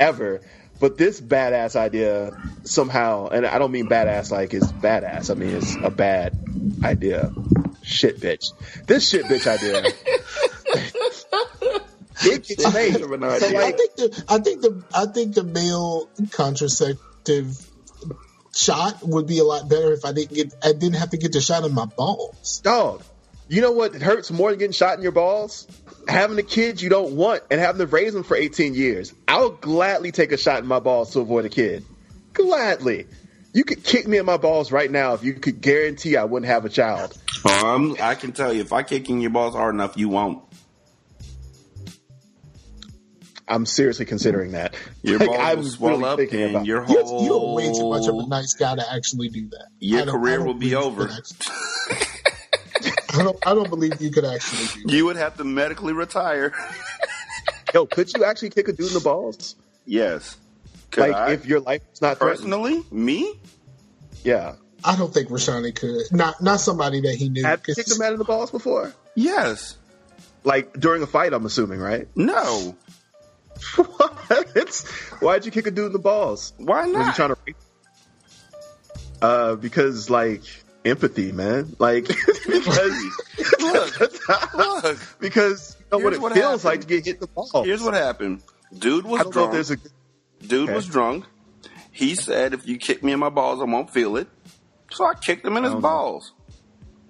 [0.00, 0.40] ever.
[0.80, 2.30] But this badass idea
[2.64, 5.30] somehow, and I don't mean badass like it's badass.
[5.30, 6.38] I mean it's a bad
[6.82, 7.34] idea.
[7.88, 8.52] Shit, bitch.
[8.86, 9.82] This shit, bitch idea.
[12.20, 12.96] it gets made.
[12.96, 17.66] I like, think the I think the I think the male contraceptive
[18.54, 21.32] shot would be a lot better if I didn't get I didn't have to get
[21.32, 22.60] the shot in my balls.
[22.62, 23.02] Dog,
[23.48, 25.66] you know what hurts more than getting shot in your balls?
[26.06, 29.14] Having a kid you don't want and having to raise them for 18 years.
[29.26, 31.86] I'll gladly take a shot in my balls to avoid a kid.
[32.34, 33.06] Gladly.
[33.58, 36.46] You could kick me in my balls right now if you could guarantee I wouldn't
[36.48, 37.18] have a child.
[37.44, 40.44] Um, I can tell you, if I kick in your balls hard enough, you won't.
[43.48, 44.76] I'm seriously considering that.
[45.02, 47.54] Your Like, balls I'm will swell really up, thinking and about- your You're, whole you're
[47.56, 49.66] way too much of a nice guy to actually do that.
[49.80, 51.08] your I don't- I career will be over.
[51.10, 52.06] actually-
[53.20, 53.44] I don't.
[53.44, 54.96] I don't believe you could actually do.
[54.96, 56.52] You would have to medically retire.
[57.74, 59.56] Yo, could you actually kick a dude in the balls?
[59.84, 60.36] Yes.
[60.90, 61.32] Could like I?
[61.32, 62.38] if your life is not threatened?
[62.50, 63.34] Personally, me?
[64.24, 64.54] Yeah.
[64.84, 66.12] I don't think Rashanii could.
[66.12, 67.44] Not not somebody that he knew.
[67.44, 68.92] Have you kicked a out in the balls before?
[69.14, 69.76] Yes.
[70.44, 72.06] Like during a fight, I'm assuming, right?
[72.14, 72.76] No.
[74.54, 74.86] it's,
[75.20, 76.52] why'd you kick a dude in the balls?
[76.58, 77.16] Why Was you not?
[77.16, 77.36] trying to?
[79.20, 80.42] Uh, because like
[80.84, 81.74] empathy, man.
[81.80, 82.06] Like
[82.46, 83.02] because
[83.60, 86.64] Look, because you know what Here's it what feels happened.
[86.64, 87.66] like to get hit in the balls.
[87.66, 88.42] Here's what happened.
[88.78, 89.52] Dude was I don't know if drunk.
[89.52, 89.76] there's a
[90.46, 90.74] Dude Okay.
[90.74, 91.24] was drunk.
[91.90, 94.28] He said, "If you kick me in my balls, I won't feel it."
[94.92, 96.32] So I kicked him in his balls.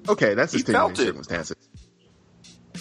[0.08, 0.34] okay.
[0.34, 1.06] That's He felt it.
[1.06, 1.56] circumstances.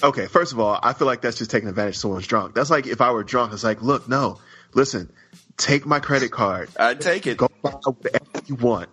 [0.03, 2.53] Okay, first of all, I feel like that's just taking advantage of someone's drunk.
[2.53, 4.37] That's like if I were drunk, it's like, look, no,
[4.75, 5.11] listen,
[5.57, 7.37] take my credit card, I'd take it.
[7.37, 8.89] go buy whatever you want.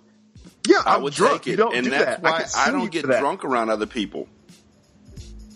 [0.67, 1.43] Yeah, I I'm would drunk.
[1.43, 2.23] take it, You don't and do that's that.
[2.23, 4.29] why can I, don't get drunk around other people.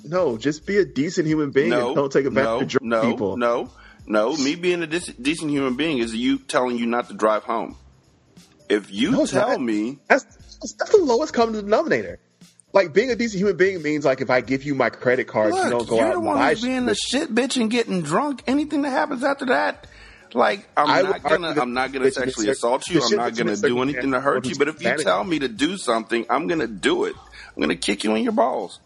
[0.04, 2.84] No, just be a decent human being No, and don't take advantage no, of drunk
[2.84, 3.36] no, people.
[3.38, 3.70] no,
[4.08, 4.34] no.
[4.36, 7.76] Me being a decent human being is you telling you not to drive home.
[8.68, 9.60] If you No, tell not.
[9.60, 10.24] me, That's
[10.78, 12.18] that's the lowest common denominator.
[12.72, 15.54] like being a decent human being means like if I give you my credit card,
[15.54, 16.90] you don't go you're out the and one buy who's being shit.
[16.90, 18.42] a shit bitch and getting drunk.
[18.46, 19.86] Anything that happens after that,
[20.34, 23.00] like I'm I not gonna, I'm not gonna sexually assault you.
[23.02, 24.56] I'm not gonna do anything to hurt you.
[24.56, 27.14] But if you tell me to do something, I'm gonna do it.
[27.56, 28.80] I'm gonna kick you in your balls.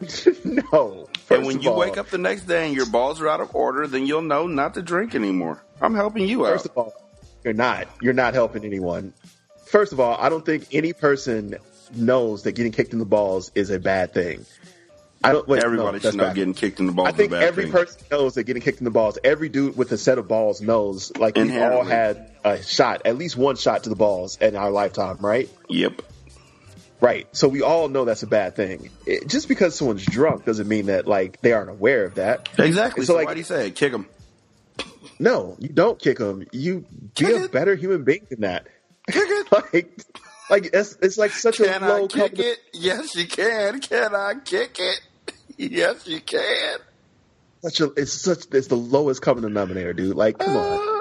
[0.44, 1.08] no.
[1.30, 3.54] And when you all- wake up the next day and your balls are out of
[3.54, 5.62] order, then you'll know not to drink anymore.
[5.80, 6.52] I'm helping you out.
[6.52, 6.94] First of all,
[7.44, 7.88] you're not.
[8.00, 9.12] You're not helping anyone.
[9.66, 11.56] First of all, I don't think any person
[11.94, 14.46] knows that getting kicked in the balls is a bad thing.
[15.22, 15.48] I don't.
[15.48, 17.48] Wait, Everybody no, should know getting kicked in the balls I think is a bad
[17.48, 17.72] every thing.
[17.72, 19.18] person knows that getting kicked in the balls.
[19.24, 21.16] Every dude with a set of balls knows.
[21.16, 24.70] Like we've all had a shot, at least one shot to the balls in our
[24.70, 25.48] lifetime, right?
[25.70, 26.02] Yep.
[27.04, 27.26] Right.
[27.36, 28.90] So we all know that's a bad thing.
[29.06, 32.48] It, just because someone's drunk doesn't mean that like they aren't aware of that.
[32.58, 33.02] Exactly.
[33.02, 33.74] And So, like, why do you say it?
[33.76, 34.08] Kick them?
[35.18, 36.46] no, you don't kick them.
[36.50, 36.84] You
[37.18, 38.66] be a better human being than that.
[39.10, 39.52] Kick it.
[39.72, 40.04] like,
[40.50, 42.08] like it's, it's like such Can a I low.
[42.08, 42.58] kick it?
[42.72, 43.80] Yes, you can.
[43.80, 45.00] Can I kick it?
[45.56, 46.78] Yes, you can.
[47.62, 50.16] Such a, it's such it's the lowest common denominator, dude.
[50.16, 50.78] Like, come on.
[50.80, 50.93] Ah.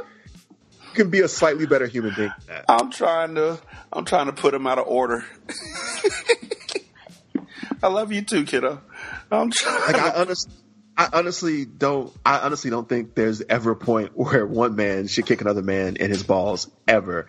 [0.94, 2.32] Can be a slightly better human being.
[2.70, 3.60] I'm trying to.
[3.91, 5.26] I'm trying to put him out of order.
[7.84, 8.82] I love you too, kiddo.
[9.32, 9.94] I'm trying.
[9.94, 10.53] Like, I honestly.
[10.95, 12.14] I honestly don't.
[12.24, 15.95] I honestly don't think there's ever a point where one man should kick another man
[15.95, 17.28] in his balls ever,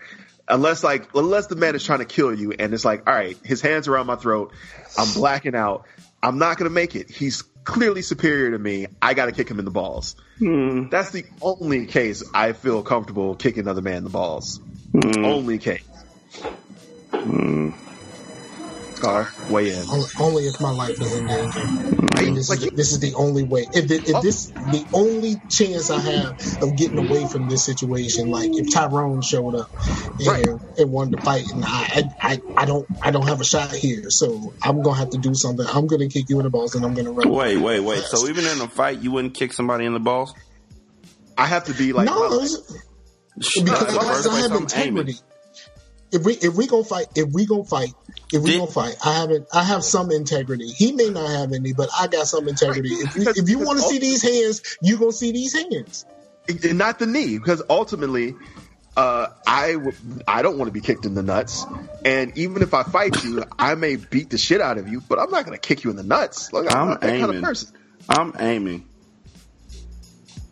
[0.48, 3.36] unless like unless the man is trying to kill you and it's like, all right,
[3.44, 4.52] his hands around my throat,
[4.98, 5.86] I'm blacking out,
[6.22, 7.10] I'm not gonna make it.
[7.10, 8.86] He's clearly superior to me.
[9.00, 10.16] I got to kick him in the balls.
[10.38, 10.88] Hmm.
[10.90, 14.60] That's the only case I feel comfortable kicking another man in the balls.
[14.92, 15.24] Hmm.
[15.24, 15.82] Only case.
[17.12, 17.70] Hmm.
[19.04, 19.88] Scar, weigh in.
[19.88, 21.60] Only, only if my life is in danger.
[21.60, 23.66] And this, is the, this is the only way.
[23.74, 24.22] If, it, if oh.
[24.22, 29.20] this the only chance I have of getting away from this situation, like if Tyrone
[29.20, 29.70] showed up
[30.20, 33.72] and, and wanted to fight, and I, I I don't I don't have a shot
[33.72, 35.66] here, so I'm gonna have to do something.
[35.66, 37.28] I'm gonna kick you in the balls, and I'm gonna run.
[37.28, 38.04] Wait, wait, wait.
[38.04, 40.34] So even in a fight, you wouldn't kick somebody in the balls?
[41.36, 42.80] I have to be like no, it's-
[43.36, 45.16] because, because I have integrity.
[46.14, 47.92] If we if we gonna fight, if we gonna fight,
[48.32, 49.48] if we gonna fight, I haven't.
[49.52, 50.68] I have some integrity.
[50.68, 52.88] He may not have any, but I got some integrity.
[52.90, 56.06] If you, if you want to see these hands, you gonna see these hands.
[56.48, 58.34] and not the knee because ultimately
[58.96, 59.96] uh, I w-
[60.28, 61.66] I don't want to be kicked in the nuts,
[62.04, 65.18] and even if I fight you, I may beat the shit out of you, but
[65.18, 66.52] I'm not going to kick you in the nuts.
[66.52, 67.42] Like I'm, I'm not that kind of aiming.
[67.42, 67.68] person.
[68.08, 68.88] I'm aiming.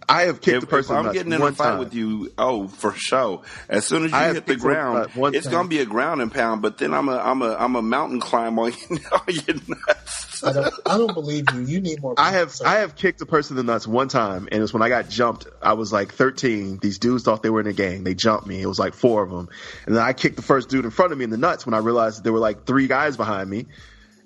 [0.08, 1.64] I have kicked If, a person if in I'm the getting nuts in a fight
[1.70, 1.78] time.
[1.78, 3.42] with you, oh, for sure.
[3.68, 5.52] As soon as you I hit the kicked someone in the ground, it's time.
[5.52, 6.62] gonna be a ground and pound.
[6.62, 8.98] But then I'm a I'm a I'm a mountain climb on you.
[9.12, 10.44] on your nuts.
[10.44, 10.74] I don't.
[10.86, 11.60] I don't believe you.
[11.60, 12.14] You need more.
[12.18, 14.72] I have I have kicked a person in the nuts one time, and it was
[14.72, 15.46] when I got jumped.
[15.62, 16.78] I was like 13.
[16.82, 18.02] These dudes thought they were in a gang.
[18.04, 18.60] They jumped me.
[18.60, 19.48] It was like four of them,
[19.86, 21.74] and then I kicked the first dude in front of me in the nuts when
[21.74, 23.66] I realized there were like three guys behind me.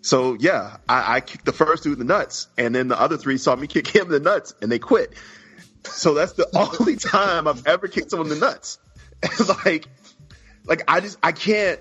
[0.01, 3.17] So yeah, I, I kicked the first dude in the nuts, and then the other
[3.19, 5.13] three saw me kick him in the nuts, and they quit.
[5.87, 6.49] So that's the
[6.81, 8.79] only time I've ever kicked someone in the nuts.
[9.65, 9.87] like,
[10.67, 11.81] like I just I can't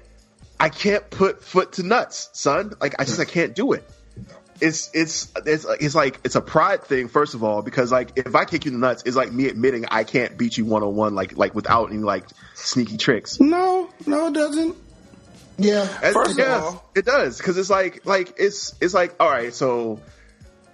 [0.60, 2.73] I can't put foot to nuts, son.
[2.80, 3.90] Like I just I can't do it.
[4.61, 8.36] It's it's it's it's like it's a pride thing first of all because like if
[8.36, 10.82] I kick you in the nuts, it's like me admitting I can't beat you one
[10.82, 13.40] on one like like without any like sneaky tricks.
[13.41, 14.77] No, no, it doesn't.
[15.57, 19.53] Yeah, First of all- it does because it's like like it's it's like all right.
[19.53, 19.99] So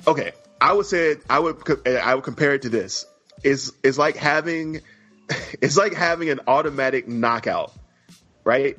[0.06, 3.08] okay, I would say I would I would compare it to this.
[3.44, 4.82] It's it's like having
[5.62, 7.74] it's like having an automatic knockout,
[8.44, 8.78] right?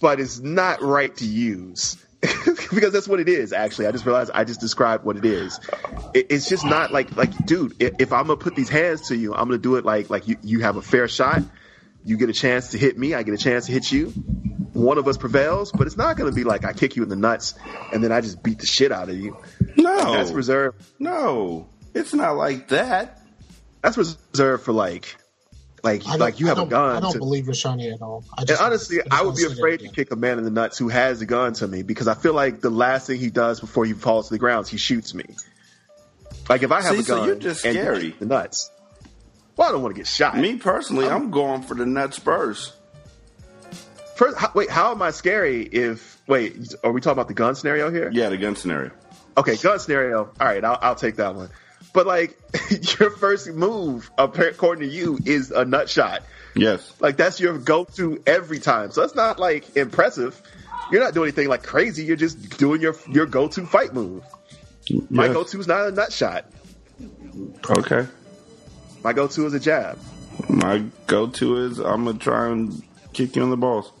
[0.00, 1.96] But it's not right to use.
[2.20, 3.54] because that's what it is.
[3.54, 5.58] Actually, I just realized I just described what it is.
[6.12, 7.76] It, it's just not like like, dude.
[7.80, 10.28] If, if I'm gonna put these hands to you, I'm gonna do it like like
[10.28, 11.42] you you have a fair shot.
[12.04, 13.14] You get a chance to hit me.
[13.14, 14.08] I get a chance to hit you.
[14.74, 17.16] One of us prevails, but it's not gonna be like I kick you in the
[17.16, 17.54] nuts
[17.90, 19.38] and then I just beat the shit out of you.
[19.76, 20.82] No, that's reserved.
[20.98, 23.20] No, it's not like that.
[23.82, 25.16] That's reserved for like
[25.82, 26.96] like like you have a gun.
[26.96, 28.24] I don't to- believe Rashanii at all.
[28.36, 30.50] I And just, honestly, just I would be afraid to kick a man in the
[30.50, 33.30] nuts who has a gun to me because I feel like the last thing he
[33.30, 35.24] does before he falls to the ground is he shoots me.
[36.48, 38.10] Like if I have See, a so gun, you're just and scary.
[38.18, 38.70] the nuts.
[39.56, 40.36] Well, I don't want to get shot.
[40.36, 42.74] Me personally, I'm, going for the nuts first.
[44.16, 45.62] First, how, wait, how am I scary?
[45.62, 48.10] If wait, are we talking about the gun scenario here?
[48.12, 48.90] Yeah, the gun scenario.
[49.36, 50.24] Okay, gun scenario.
[50.40, 51.48] All right, I'll, I'll take that one.
[51.92, 52.38] But like,
[52.98, 56.22] your first move, according to you, is a nut shot.
[56.54, 56.92] Yes.
[57.00, 58.90] Like that's your go-to every time.
[58.90, 60.40] So that's not like impressive.
[60.90, 62.04] You're not doing anything like crazy.
[62.04, 64.24] You're just doing your your go-to fight move.
[65.08, 66.46] My go-to is not a nut shot.
[67.68, 68.06] Okay.
[69.04, 69.98] My go-to is a jab.
[70.48, 73.92] My go-to is I'm gonna try and kick you in the balls.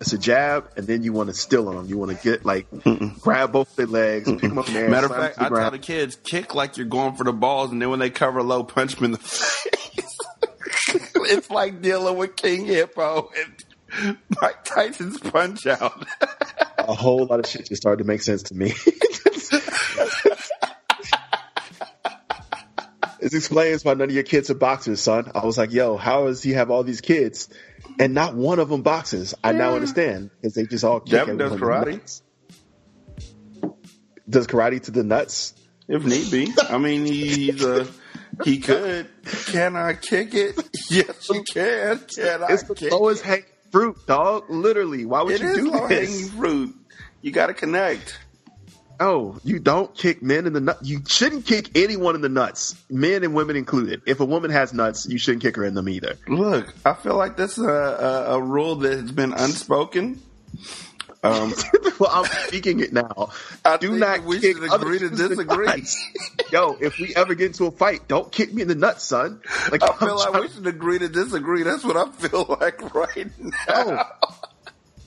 [0.00, 1.86] It's a jab, and then you want to steal on them.
[1.86, 2.66] You want to get like
[3.20, 4.88] grab both their legs, pick them up in the air.
[4.88, 7.80] Matter of fact, I tell the kids kick like you're going for the balls, and
[7.82, 10.18] then when they cover low, punch them in the face.
[11.14, 16.06] it's like dealing with King Hippo and Mike Tyson's punch out.
[16.78, 18.72] a whole lot of shit just started to make sense to me.
[23.20, 25.32] This explains why none of your kids are boxers, son.
[25.34, 27.48] I was like, yo, how does he have all these kids
[27.98, 29.34] and not one of them boxes?
[29.42, 31.98] I now understand because they just all kick Devin does everyone in the karate.
[32.00, 32.22] nuts.
[34.28, 35.54] Does karate to the nuts?
[35.88, 36.52] If need be.
[36.68, 37.86] I mean, he's a.
[38.44, 39.08] He could.
[39.46, 40.56] Can I kick it?
[40.90, 41.98] Yes, you can.
[41.98, 44.44] Can I It's the kick lowest hanging fruit, dog.
[44.48, 46.10] Literally, why would It you is do low this?
[46.10, 46.74] hanging fruit.
[47.20, 48.18] You got to connect.
[49.00, 50.78] Oh, you don't kick men in the nut.
[50.82, 54.02] You shouldn't kick anyone in the nuts, men and women included.
[54.06, 56.16] If a woman has nuts, you shouldn't kick her in them either.
[56.26, 60.20] Look, I feel like this is a, a, a rule that has been unspoken.
[61.22, 61.52] Um,
[61.98, 63.30] well, I'm speaking it now.
[63.64, 65.84] I Do not we kick should agree to dudes in the disagree.
[66.52, 69.40] Yo, if we ever get into a fight, don't kick me in the nuts, son.
[69.70, 71.62] Like I I'm feel like trying- we should agree to disagree.
[71.64, 73.28] That's what I feel like right
[73.68, 74.06] now.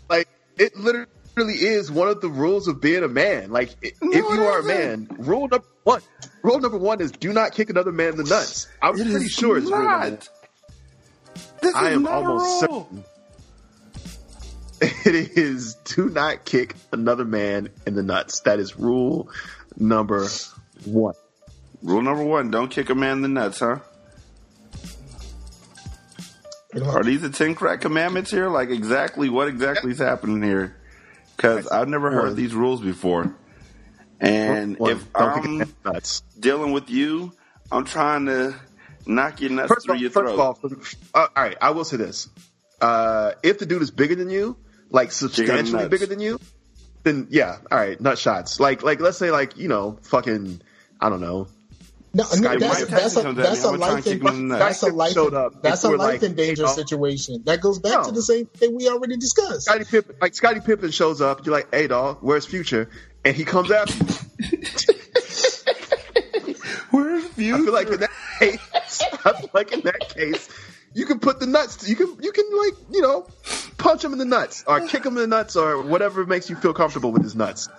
[0.09, 0.27] like
[0.57, 3.51] it literally is one of the rules of being a man.
[3.51, 6.01] Like i- if you are a man, rule number one,
[6.43, 8.67] rule number one is do not kick another man in the nuts.
[8.81, 10.09] I'm It pretty is sure it's rule number one.
[10.11, 10.29] not.
[11.61, 12.87] This I is am not a almost rule.
[12.89, 13.03] certain.
[15.05, 18.39] It is do not kick another man in the nuts.
[18.41, 19.29] That is rule
[19.77, 20.27] number
[20.85, 21.13] one.
[21.83, 23.77] Rule number one: Don't kick a man in the nuts, huh?
[26.83, 28.47] Are these the ten crack commandments here?
[28.49, 30.75] Like exactly what exactly is happening here?
[31.41, 33.35] Because I've never heard these rules before.
[34.19, 36.21] And if don't kick a I'm man in the nuts.
[36.39, 37.33] dealing with you,
[37.71, 38.55] I'm trying to
[39.07, 40.59] knock your nuts First through all, your first of all,
[41.15, 42.29] uh, all right, I will say this:
[42.79, 44.57] uh, if the dude is bigger than you,
[44.91, 46.39] like substantially bigger than you,
[47.01, 48.59] then yeah, all right, nut shots.
[48.59, 50.61] Like, like let's say, like you know, fucking,
[50.99, 51.47] I don't know.
[52.13, 53.85] No, no, Scottie that's Mike that's a Tyson comes at that's me, a I'm gonna
[53.85, 54.59] try life in, kick him in the nuts.
[54.59, 57.43] that's a life Showed that's a life like, in danger you know- situation.
[57.45, 59.61] That goes back to the same thing we already discussed.
[59.63, 62.89] Scottie Pippen, like Scottie Pippen shows up, you're like, hey dog, where's Future?
[63.23, 63.93] And he comes after
[64.43, 64.49] you.
[66.91, 67.55] Where's Future?
[67.55, 68.09] I feel like in that
[68.39, 70.49] case, I feel like in that case,
[70.93, 71.87] you can put the nuts.
[71.87, 73.27] You can you can like you know
[73.77, 76.55] punch him in the nuts or kick him in the nuts or whatever makes you
[76.55, 77.69] feel comfortable with his nuts.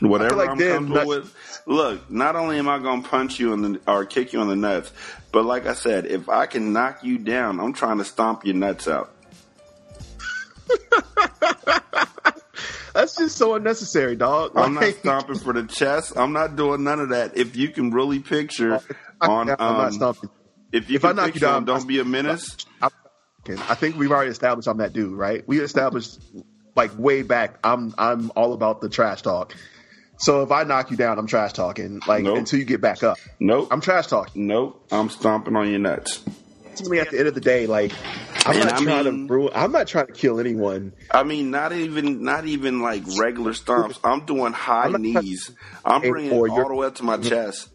[0.00, 1.62] Whatever like I'm comfortable with.
[1.66, 4.48] Look, not only am I going to punch you in the or kick you in
[4.48, 4.92] the nuts,
[5.30, 8.56] but like I said, if I can knock you down, I'm trying to stomp your
[8.56, 9.14] nuts out.
[12.94, 14.52] That's just so unnecessary, dog.
[14.54, 16.12] I'm not stomping for the chest.
[16.16, 17.36] I'm not doing none of that.
[17.36, 18.80] If you can really picture
[19.20, 20.30] on, I'm um, not stomping.
[20.72, 22.56] if you If I can knock you down, on don't be a menace.
[22.80, 25.46] I think we've already established I'm that dude, right?
[25.48, 26.20] We established
[26.76, 27.58] like way back.
[27.64, 29.54] I'm I'm all about the trash talk.
[30.22, 32.38] So if I knock you down, I'm trash talking like Nope.
[32.38, 33.18] until you get back up.
[33.40, 33.66] Nope.
[33.72, 34.46] I'm trash talking.
[34.46, 34.86] Nope.
[34.92, 36.22] I'm stomping on your nuts.
[36.70, 37.92] Ultimately, at the end of the day, like
[38.46, 39.52] I'm And not I trying mean- to ruin.
[39.52, 40.92] I'm not trying to kill anyone.
[41.10, 43.98] I mean, not even not even like regular stomps.
[44.04, 45.50] I'm doing high knees.
[45.84, 47.28] I'm bringing it all the way up to my mm-hmm.
[47.28, 47.68] chest.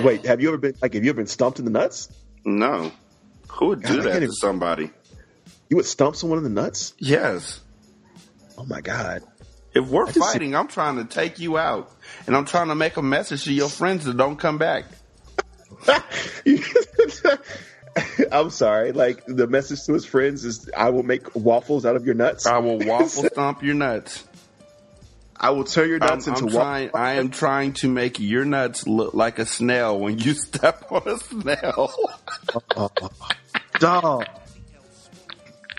[0.00, 0.92] Wait, have you ever been like?
[0.92, 2.10] Have you ever been stumped in the nuts?
[2.44, 2.92] No.
[3.52, 4.90] Who would do God, that to somebody?
[5.70, 6.92] You would stump someone in the nuts?
[6.98, 7.60] Yes.
[8.58, 9.22] Oh my god!
[9.74, 11.90] If we're just- fighting, I'm trying to take you out,
[12.26, 14.84] and I'm trying to make a message to your friends that don't come back.
[18.32, 18.92] I'm sorry.
[18.92, 22.46] Like the message to his friends is, "I will make waffles out of your nuts.
[22.46, 24.24] I will waffle stomp your nuts.
[25.36, 26.90] I will turn your I'm, nuts I'm into trying.
[26.94, 31.02] I am trying to make your nuts look like a snail when you step on
[31.06, 31.92] a snail.
[32.76, 33.12] waffles."
[33.78, 34.26] Dog.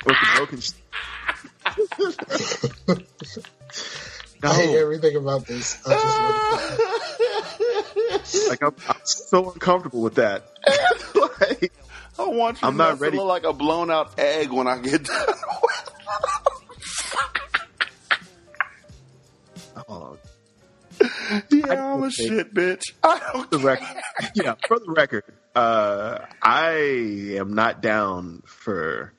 [0.05, 0.59] With the broken.
[3.73, 4.09] Sh-
[4.43, 5.77] I hate everything about this.
[5.85, 5.93] I
[8.23, 10.43] just Like I'm, I'm so uncomfortable with that.
[11.39, 11.71] like,
[12.19, 13.17] I want you I'm not nuts to ready.
[13.17, 15.27] look like a blown out egg when I get done.
[19.87, 20.17] oh,
[21.51, 22.83] yeah, I'm a shit bitch.
[23.03, 23.87] I don't the record.
[24.35, 25.23] Yeah, for the record,
[25.55, 29.13] uh, I am not down for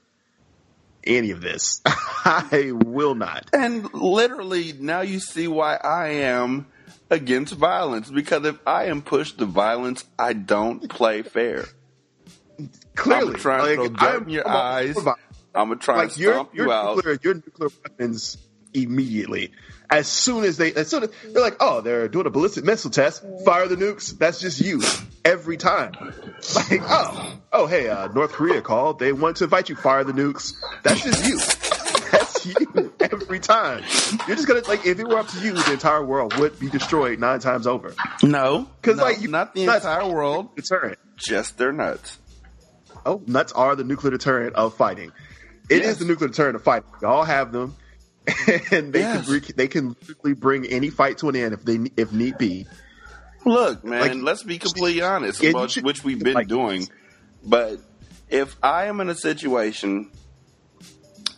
[1.06, 1.80] any of this.
[1.86, 3.48] I will not.
[3.52, 6.66] And literally, now you see why I am
[7.10, 8.10] against violence.
[8.10, 11.66] Because if I am pushed to violence, I don't play fair.
[12.94, 14.96] Clearly, I'm trying to like, throw dirt I'm- in your I'm eyes.
[15.56, 16.96] I'm gonna try like to your stomp your you out.
[16.96, 18.36] nuclear, your nuclear weapons
[18.72, 19.52] immediately.
[19.90, 22.90] As soon as they, as soon as they're like, oh, they're doing a ballistic missile
[22.90, 24.16] test, fire the nukes.
[24.18, 24.82] That's just you
[25.24, 25.92] every time.
[26.54, 28.98] Like, oh, oh, hey, uh, North Korea called.
[28.98, 29.76] They want to invite you.
[29.76, 30.52] Fire the nukes.
[30.82, 31.38] That's just you.
[32.12, 33.82] That's you every time.
[34.26, 36.68] You're just gonna like if it were up to you, the entire world would be
[36.68, 37.94] destroyed nine times over.
[38.22, 40.54] No, because no, like you, not the nuts entire world.
[40.56, 40.98] Deterrent.
[41.16, 42.18] Just their nuts.
[43.06, 45.12] Oh, nuts are the nuclear deterrent of fighting.
[45.70, 45.98] It is Yes.
[45.98, 46.88] the nuclear deterrent of fighting.
[47.00, 47.74] We all have them,
[48.70, 49.26] and they Yes.
[49.26, 52.66] can they can literally bring any fight to an end if they if need be.
[53.44, 56.88] Look, man, Like- let's be completely honest, about, which we've been like- doing.
[57.44, 57.78] But
[58.30, 60.10] if I am in a situation,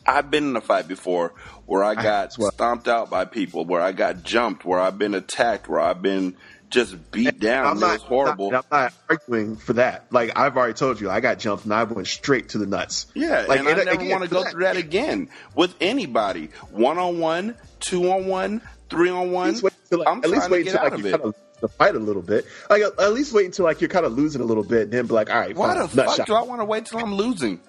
[0.07, 1.33] I've been in a fight before
[1.67, 5.69] where I got stomped out by people, where I got jumped, where I've been attacked,
[5.69, 6.37] where I've been
[6.71, 7.67] just beat down.
[7.67, 8.55] I'm it not was horrible.
[8.55, 10.07] I'm not arguing for that.
[10.11, 13.07] Like I've already told you, I got jumped and I went straight to the nuts.
[13.15, 16.51] Yeah, like and I never want to go that, through that again with anybody.
[16.71, 18.61] One on one, two on one,
[18.91, 19.49] three on one.
[19.49, 21.11] At least wait until, like, I'm at least wait until like you it.
[21.13, 22.45] kind of the fight a little bit.
[22.69, 24.93] Like at at least wait until like you're kind of losing a little bit, and
[24.93, 26.27] then be like, all right, Why fine, the fuck shot.
[26.27, 27.61] do I want to wait till I'm losing?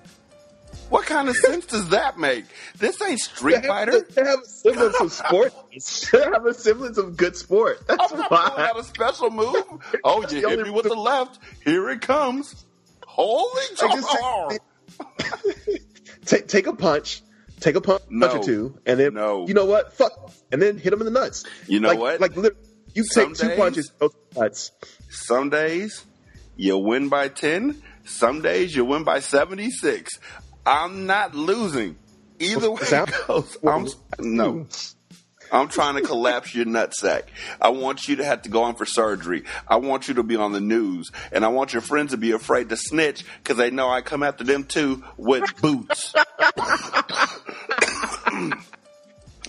[0.90, 2.46] What kind of sense does that make?
[2.78, 4.02] This ain't Street Fighter.
[4.10, 5.54] They have a semblance of sport.
[6.12, 7.80] They have a semblance of good sport.
[7.90, 8.50] Oh, That's I'm not why.
[8.50, 9.64] pulling out a special move.
[10.04, 11.40] Oh, you hit me with the left.
[11.66, 12.66] Here it comes.
[13.06, 14.50] Holy jar.
[16.26, 17.22] Take take a punch,
[17.62, 18.28] take a punch, No.
[18.28, 19.48] punch or two, and then No.
[19.48, 19.94] you know what?
[19.94, 20.12] Fuck,
[20.52, 21.46] and then hit him in the nuts.
[21.68, 22.20] You know like, what?
[22.22, 22.36] Like
[22.94, 23.92] you Some take two punches,
[24.36, 24.72] nuts.
[25.10, 26.04] Some days
[26.58, 27.82] you win by 10.
[28.06, 30.20] Some days you win by 76.
[30.68, 31.96] I'm not losing.
[32.40, 33.58] Either way Sound- it goes.
[33.66, 33.88] I'm,
[34.20, 34.68] no.
[35.50, 37.24] I'm trying to collapse your nutsack.
[37.62, 39.44] I want you to have to go in for surgery.
[39.66, 41.10] I want you to be on the news.
[41.32, 44.24] And I want your friends to be afraid to snitch because they know I come
[44.24, 46.14] after them too with boots.
[46.14, 46.24] this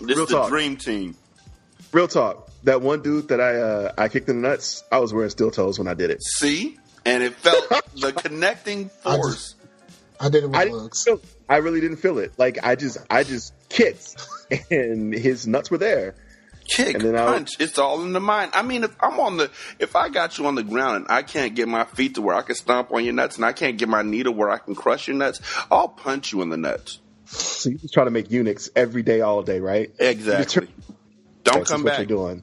[0.01, 0.49] Real is the talk.
[0.49, 1.17] dream team.
[1.93, 2.49] Real talk.
[2.65, 5.51] That one dude that I uh, I kicked in the nuts, I was wearing steel
[5.51, 6.23] toes when I did it.
[6.23, 6.77] See?
[7.05, 9.55] And it felt the connecting force.
[10.21, 12.33] I did it with I didn't feel, I really didn't feel it.
[12.39, 14.17] Like I just I just kicked,
[14.71, 16.15] and his nuts were there.
[16.67, 17.61] kick, And then I- punch.
[17.61, 18.51] It's all in the mind.
[18.55, 21.23] I mean, if I'm on the, if I got you on the ground and I
[21.23, 23.79] can't get my feet to where I can stomp on your nuts and I can't
[23.79, 25.41] get my knee to where I can crush your nuts,
[25.71, 27.01] I'll punch you in the nuts.
[27.27, 29.91] So you just try to make eunuchs every day, all day, right?
[29.99, 30.69] Exactly.
[31.45, 31.99] Don't That's come what back.
[32.01, 32.43] you're doing.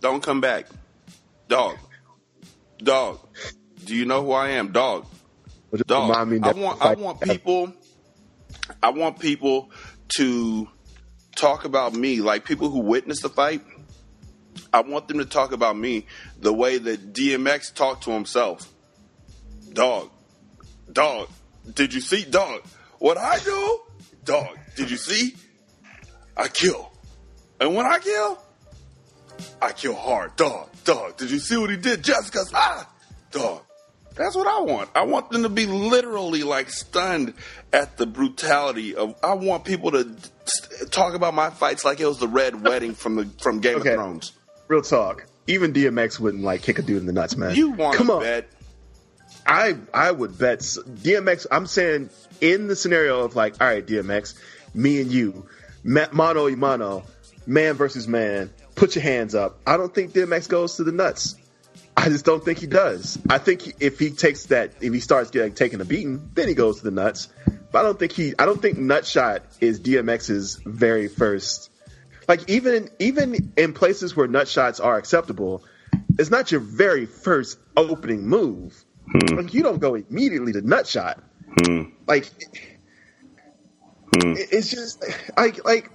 [0.00, 0.66] Don't come back.
[1.48, 1.76] Dog.
[2.78, 3.18] Dog.
[3.84, 4.72] Do you know who I am?
[4.72, 5.06] Dog.
[5.86, 6.10] Dog.
[6.10, 7.72] I want I want people
[8.82, 9.70] I want people
[10.16, 10.68] to
[11.36, 13.62] talk about me, like people who witnessed the fight.
[14.72, 16.06] I want them to talk about me
[16.38, 18.68] the way that DMX talked to himself.
[19.72, 20.10] Dog.
[20.92, 21.28] Dog.
[21.74, 22.24] Did you see?
[22.24, 22.62] Dog.
[22.98, 23.80] What I do?
[24.24, 24.58] Dog.
[24.76, 25.34] Did you see?
[26.36, 26.90] I kill.
[27.60, 28.42] And when I kill,
[29.60, 30.36] I kill hard.
[30.36, 30.68] Dog.
[30.84, 31.16] Dog.
[31.16, 32.02] Did you see what he did?
[32.02, 32.88] Jessica's ah
[33.30, 33.62] dog.
[34.20, 34.90] That's what I want.
[34.94, 37.32] I want them to be literally like stunned
[37.72, 39.14] at the brutality of.
[39.22, 40.14] I want people to
[40.90, 43.90] talk about my fights like it was the Red Wedding from the from Game Okay.
[43.90, 44.32] of Thrones.
[44.68, 45.24] Real talk.
[45.46, 47.54] Even DMX wouldn't like kick a dude in the nuts, man.
[47.56, 48.20] You want Come to on.
[48.20, 48.48] bet?
[49.46, 51.46] I I would bet DMX.
[51.50, 52.10] I'm saying
[52.42, 54.34] in the scenario of like, all right, DMX,
[54.74, 55.46] me and you,
[55.82, 57.04] mano y mano,
[57.46, 58.50] man versus man.
[58.74, 59.58] Put your hands up.
[59.66, 61.36] I don't think DMX goes to the nuts.
[62.00, 63.18] I just don't think he does.
[63.28, 66.54] I think if he takes that, if he starts getting taking a beating, then he
[66.54, 67.28] goes to the nuts.
[67.70, 68.32] But I don't think he.
[68.38, 71.70] I don't think nutshot is DMX's very first.
[72.26, 75.62] Like even even in places where nut shots are acceptable,
[76.18, 78.82] it's not your very first opening move.
[79.12, 79.36] Hmm.
[79.36, 81.22] Like you don't go immediately to nut shot.
[81.58, 81.82] Hmm.
[82.06, 82.24] Like
[84.14, 84.36] hmm.
[84.36, 85.04] it- it's just
[85.36, 85.90] like like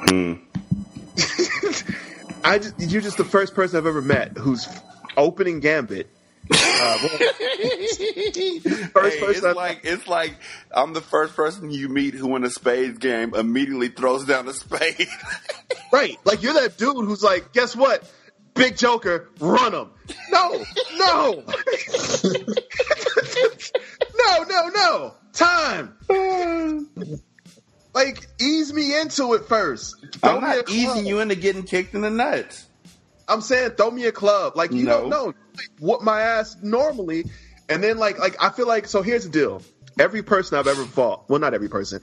[2.44, 4.68] I just you're just the first person I've ever met who's
[5.16, 6.10] opening gambit.
[6.52, 7.28] Uh, well, Hey,
[8.94, 10.34] it's like it's like
[10.72, 14.52] I'm the first person you meet who in a spades game immediately throws down a
[14.52, 15.08] spade.
[15.92, 18.10] right, like you're that dude who's like, guess what?
[18.54, 19.90] Big Joker, run him.
[20.30, 20.64] No,
[20.96, 21.32] no,
[24.16, 25.14] no, no, no.
[25.32, 25.94] Time.
[27.92, 29.96] Like ease me into it first.
[30.20, 32.66] Throw I'm not easing you into getting kicked in the nuts.
[33.28, 34.56] I'm saying throw me a club.
[34.56, 35.00] Like you No.
[35.00, 35.34] don't know
[35.78, 37.24] what my ass normally,
[37.68, 39.02] and then like like I feel like so.
[39.02, 39.62] Here's the deal.
[39.98, 42.00] Every person I've ever fought, well, not every person,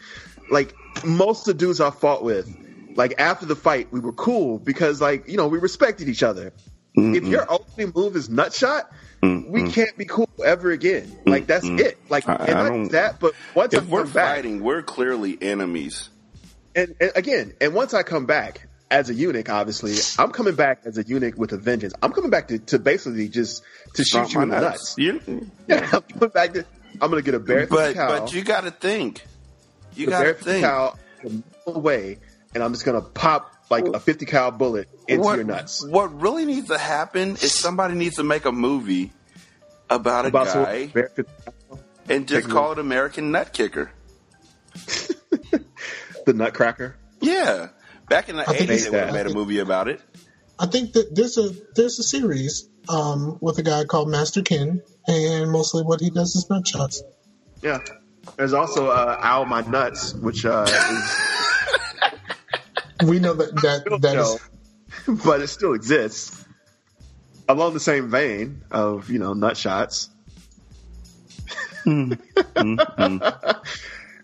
[0.51, 0.73] like
[1.05, 2.55] most of the dudes I fought with,
[2.95, 6.53] like after the fight, we were cool because like you know we respected each other.
[6.97, 8.91] If your opening move is nut shot,
[9.21, 11.15] we can't be cool ever again.
[11.25, 11.97] Like that's it.
[12.09, 15.37] Like I- and I not that, but once If I we're back, fighting, we're clearly
[15.41, 16.09] enemies.
[16.75, 20.81] and, and again, and once I come back as a eunuch, obviously, I'm coming back
[20.85, 21.93] as a eunuch with a vengeance.
[22.01, 23.61] I'm coming back to, to basically just
[23.95, 24.95] to Stomp shoot you in the nuts.
[24.97, 26.65] You- Yeah, I'm coming back to.
[27.01, 28.07] I'm gonna get a bare but cow.
[28.07, 29.23] but you got to think.
[29.93, 30.63] You got to think.
[30.63, 30.95] cow
[31.65, 32.17] away,
[32.55, 35.85] and I'm just gonna pop like a 50 cal bullet into what, your nuts.
[35.85, 39.11] What really needs to happen is somebody needs to make a movie
[39.89, 41.31] about a About guy with bare 50
[42.09, 43.91] and just Take call it American Nut Kicker.
[46.25, 46.95] the Nutcracker.
[47.19, 47.69] Yeah,
[48.07, 49.99] back in the I eighties, it's they would have made a movie about it.
[50.59, 54.81] I think that there's a there's a series um, with a guy called Master Ken,
[55.07, 57.03] and mostly what he does is nut shots.
[57.61, 57.79] Yeah.
[58.35, 61.36] There's also uh, Ow My Nuts, which uh, is
[63.03, 64.39] We know that that that is
[65.07, 66.43] no, but it still exists.
[67.49, 70.09] Along the same vein of you know nut shots.
[71.85, 72.19] Mm.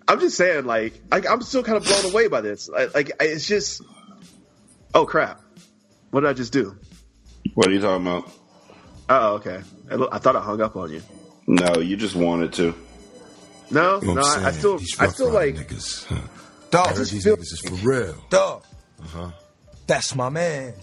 [0.08, 2.68] I'm just saying, like, I, I'm still kind of blown away by this.
[2.68, 3.82] Like, like, it's just,
[4.94, 5.40] oh crap,
[6.12, 6.78] what did I just do?
[7.54, 8.30] What are you talking about?
[9.10, 9.62] Oh, okay.
[9.90, 11.02] I, I thought I hung up on you.
[11.48, 12.76] No, you just wanted to.
[13.72, 15.56] No, You know no, I'm I, I still, I still like.
[15.56, 16.06] niggas.
[16.06, 16.22] Huh.
[16.74, 18.16] Dog, I heard these niggas is for real.
[18.30, 18.64] dog,
[19.00, 19.32] Uh-huh.
[19.88, 20.74] that's my man.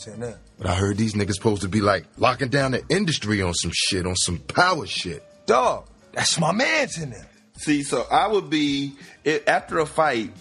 [0.59, 3.73] But I heard these niggas supposed to be like locking down the industry on some
[3.75, 5.23] shit, on some power shit.
[5.47, 7.27] Dog, that's my man's in there.
[7.59, 8.95] See, so I would be
[9.25, 10.33] it, after a fight.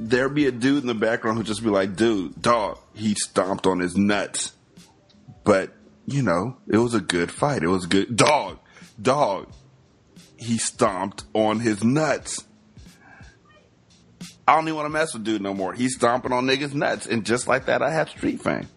[0.00, 3.66] There'd be a dude in the background who'd just be like, "Dude, dog, he stomped
[3.66, 4.52] on his nuts."
[5.44, 5.70] But
[6.06, 7.62] you know, it was a good fight.
[7.62, 8.16] It was good.
[8.16, 8.58] Dog,
[9.00, 9.48] dog,
[10.36, 12.42] he stomped on his nuts.
[14.46, 15.72] I don't even want to mess with dude no more.
[15.72, 18.68] He's stomping on niggas' nuts, and just like that, I have street fame.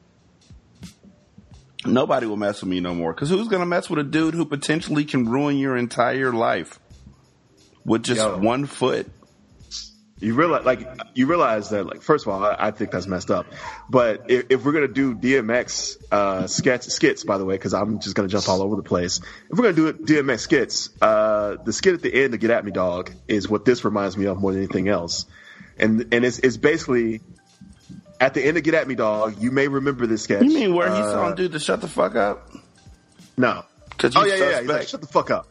[1.86, 3.14] Nobody will mess with me no more.
[3.14, 6.80] Because who's gonna mess with a dude who potentially can ruin your entire life
[7.86, 8.38] with just Yo.
[8.38, 9.08] one foot?
[10.20, 13.30] You realize, like, you realize that, like, first of all, I, I think that's messed
[13.30, 13.48] up.
[13.90, 18.00] But if, if we're gonna do DMX uh, sketch skits, by the way, because I'm
[18.00, 19.20] just gonna jump all over the place.
[19.52, 22.64] If we're gonna do DMX skits, uh, the skit at the end to "Get at
[22.64, 25.26] Me, Dog" is what this reminds me of more than anything else.
[25.78, 27.22] And and it's it's basically
[28.22, 30.44] at the end of "Get at Me, Dog." You may remember this sketch.
[30.44, 32.50] You mean where he's Uh, telling dude to shut the fuck up?
[33.38, 33.64] No.
[33.98, 34.46] 'Cause oh yeah, yeah, yeah.
[34.46, 34.68] He's suspect.
[34.80, 35.48] like, shut the fuck up.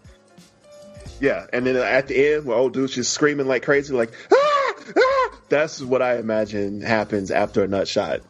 [1.21, 4.73] Yeah, and then at the end, where old dude's just screaming like crazy, like ah,
[4.97, 8.21] ah, that's what I imagine happens after a nut shot.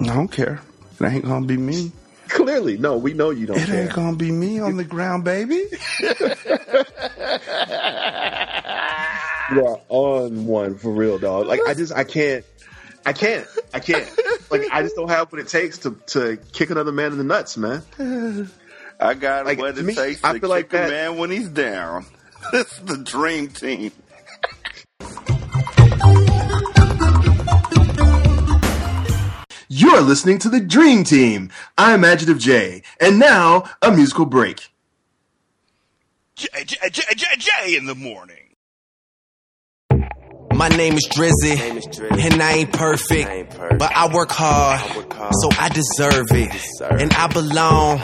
[0.00, 0.60] I don't care.
[1.00, 1.92] It ain't gonna be me.
[2.28, 3.82] Clearly, no, we know you don't It care.
[3.82, 5.62] ain't gonna be me on the ground, baby.
[9.54, 11.46] You are on one for real, dog.
[11.46, 12.44] Like I just, I can't,
[13.06, 14.08] I can't, I can't.
[14.50, 17.24] Like I just don't have what it takes to to kick another man in the
[17.24, 17.82] nuts, man.
[19.00, 20.90] I got Like, what to it me, takes I to feel like kick a that-
[20.90, 22.06] man when he's down.
[22.52, 23.90] This is the dream team.
[29.68, 31.50] You are listening to the Dream Team.
[31.76, 34.68] I'm Adjective J, and now a musical break.
[36.36, 38.43] J, J, J, J, J in the morning.
[40.54, 41.58] My name is Drizzy,
[42.32, 44.80] and I ain't perfect, but I work hard,
[45.42, 47.98] so I deserve it, and I belong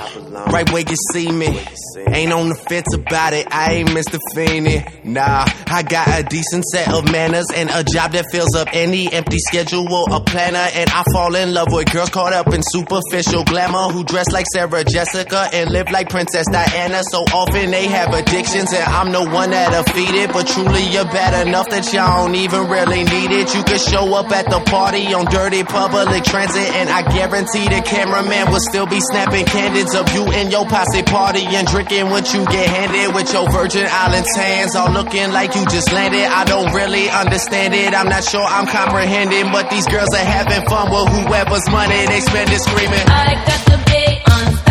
[0.51, 1.61] right where you see me.
[2.09, 4.19] Ain't on the fence about it, I ain't Mr.
[4.35, 4.85] Feeney.
[5.05, 9.13] Nah, I got a decent set of manners and a job that fills up any
[9.13, 13.45] empty schedule, a planner, and I fall in love with girls caught up in superficial
[13.45, 17.03] glamour who dress like Sarah Jessica and live like Princess Diana.
[17.13, 20.33] So often they have addictions, and I'm the one that'll feed it.
[20.33, 23.55] But truly, you're bad enough that y'all don't even really need it.
[23.55, 27.83] You could show up at the party on dirty public transit, and I guarantee the
[27.85, 32.33] cameraman will still be snapping candids of you and your posse party and drinking what
[32.33, 36.25] you get handed with your Virgin Islands hands, all looking like you just landed.
[36.25, 37.95] I don't really understand it.
[37.95, 42.21] I'm not sure I'm comprehending, but these girls are having fun with whoever's money they
[42.21, 43.07] spend it screaming.
[43.07, 44.70] I got to be unstoppable.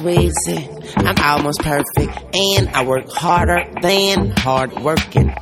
[0.00, 0.96] Weezy.
[0.96, 5.34] I'm almost perfect, and I work harder than hard working.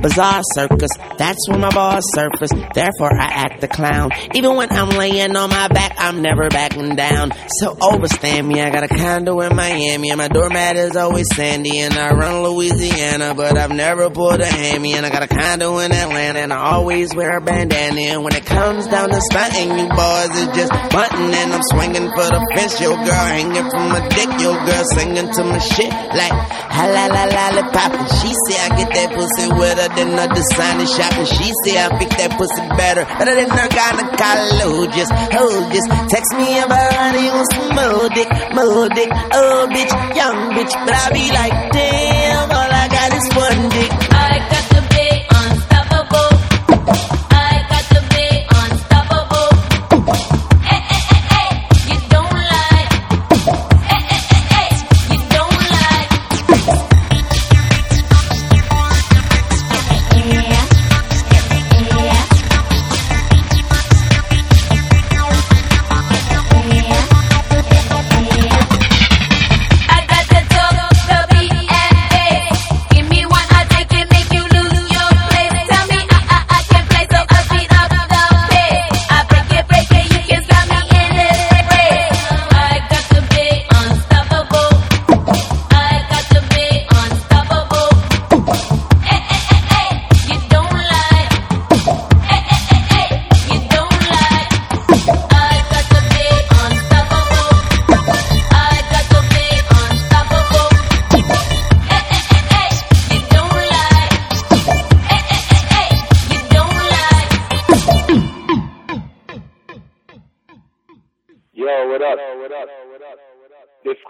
[0.00, 2.50] Bizarre circus, that's when my balls surface.
[2.74, 4.10] Therefore, I act the clown.
[4.34, 7.32] Even when I'm laying on my back, I'm never backing down.
[7.60, 11.78] So overstand me, I got a condo in Miami, and my doormat is always sandy.
[11.78, 14.94] And I run Louisiana, but I've never pulled a hammy.
[14.94, 18.00] And I got a condo in Atlanta, and I always wear a bandana.
[18.00, 22.08] And when it comes down to stunting, you boys is just bunting, and I'm swinging
[22.10, 22.80] for the fence.
[22.80, 27.06] Your girl hanging from my dick, your girl singing to my shit like ha la
[27.06, 27.92] la lollipop.
[27.94, 31.80] And she say I get that pussy wetter than a designer shop, and she say
[31.80, 34.60] I pick that pussy better, better than her gynecologist.
[34.60, 39.08] Oh, just ho, just text me about honey on some more dick, more dick.
[39.32, 44.03] Oh, bitch, young bitch, but I be like, damn, all I got is one dick.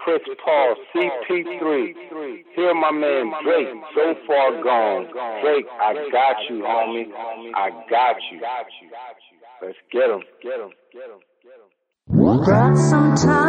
[0.05, 1.95] Chris Paul, CP3.
[2.55, 5.07] Here, my man Drake, so far gone.
[5.41, 7.11] Drake, I got you, homie.
[7.55, 8.39] I got you.
[9.63, 10.21] Let's get him.
[10.43, 10.69] Get him.
[10.93, 11.21] Get him.
[12.07, 13.39] But sometimes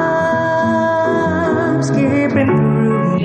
[1.91, 3.19] keeping through.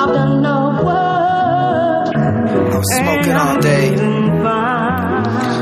[0.00, 2.16] I've done no work.
[2.16, 3.94] I was smoking all day.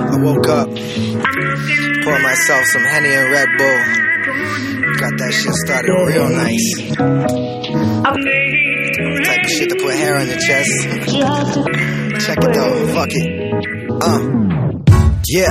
[0.03, 4.01] I woke up, poured myself some Henny and Red Bull.
[4.99, 6.67] Got that shit started real nice.
[9.25, 10.71] Type of shit to put hair on your chest.
[12.27, 13.27] Check it though, fuck it.
[14.03, 14.21] Uh,
[15.29, 15.51] yeah.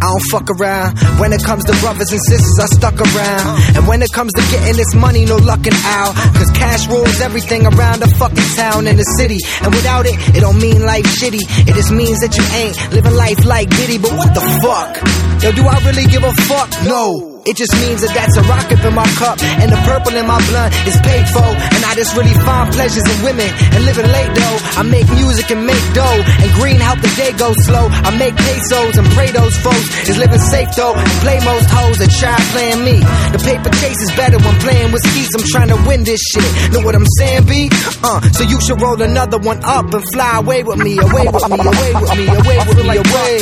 [0.00, 0.96] I don't fuck around.
[1.18, 3.76] When it comes to brothers and sisters, I stuck around.
[3.76, 6.14] And when it comes to getting this money, no luckin' out.
[6.38, 9.38] Cause cash rules everything around the fucking town and the city.
[9.62, 11.42] And without it, it don't mean life shitty.
[11.68, 13.98] It just means that you ain't living life like Diddy.
[13.98, 14.96] But what the fuck?
[15.42, 16.70] Yo, do I really give a fuck?
[16.86, 17.37] No.
[17.48, 19.40] It just means that that's a rocket in my cup.
[19.40, 21.48] And the purple in my blunt is paid for.
[21.48, 24.58] And I just really find pleasures in women and living late though.
[24.76, 26.20] I make music and make dough.
[26.44, 27.88] And green help the day go slow.
[27.88, 30.92] I make pesos and pray those folks is living safe though.
[30.92, 33.00] And play most hoes that try playing me.
[33.32, 35.32] The paper chase is better when playing with skis.
[35.32, 36.44] I'm trying to win this shit.
[36.76, 37.72] Know what I'm saying, B?
[38.04, 41.00] Uh, so you should roll another one up and fly away with me.
[41.00, 43.32] Away with me, away with me, away with me, away.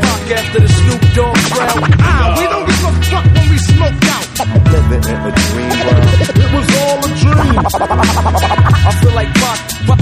[0.00, 1.92] Fuck after the Snoop Dogg crowd.
[2.00, 2.81] Ah, we don't give
[3.82, 4.26] smoked out.
[4.72, 6.06] Living in a dream world.
[6.42, 7.58] It was all a dream.
[7.58, 9.98] I feel like Pac, Pac,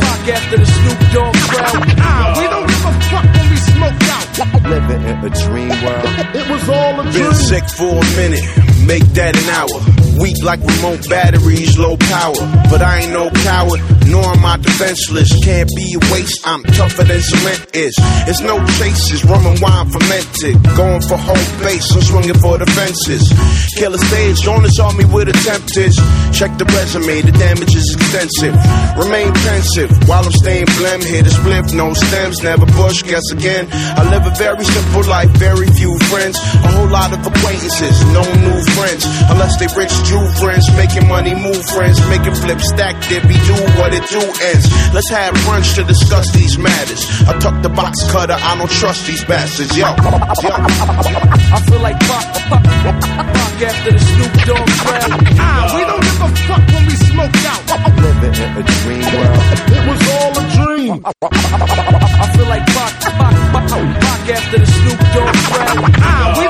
[0.00, 1.84] Pac after the Snoop Dogg crowd.
[1.98, 4.26] Ah, we don't give a fuck when we smoked out.
[4.68, 6.04] Living in a dream world.
[6.34, 7.24] It was all a dream.
[7.24, 8.44] Been sick for a minute,
[8.86, 10.03] make that an hour.
[10.20, 12.38] Weak like remote batteries, low power.
[12.70, 15.28] But I ain't no coward, nor am I defenseless.
[15.42, 17.94] Can't be a waste, I'm tougher than cement is.
[18.30, 20.62] It's no chases, rum and wine fermented.
[20.76, 23.26] Going for home base, I'm swinging for the fences.
[23.74, 25.92] Kill a stage, don't assault me with attempted.
[26.30, 28.54] Check the resume, the damage is extensive.
[28.94, 31.02] Remain pensive while I'm staying blim.
[31.02, 33.02] Hit a spliff, no stems, never bush.
[33.02, 36.38] Guess again, I live a very simple life, very few friends.
[36.38, 39.02] A whole lot of acquaintances, no new friends.
[39.26, 43.94] Unless they rich Jew friends, making money, move friends, making flip stack, be do what
[43.94, 44.66] it do ends.
[44.92, 47.02] Let's have brunch to discuss these matters.
[47.26, 49.76] I tuck the box cutter, I don't trust these bastards.
[49.76, 49.94] Yo, yo.
[49.94, 55.10] I feel like Pac, Pac, Pac after the Snoop Dogg crowd.
[55.40, 57.62] Ah, we don't give a fuck when we smoked out.
[57.96, 59.40] Living in a dream world.
[59.72, 60.94] It was all a dream.
[61.24, 63.68] I feel like Pac, Pac, Pac,
[64.04, 65.90] Pac after the Snoop Dogg crowd.
[66.04, 66.44] Ah, we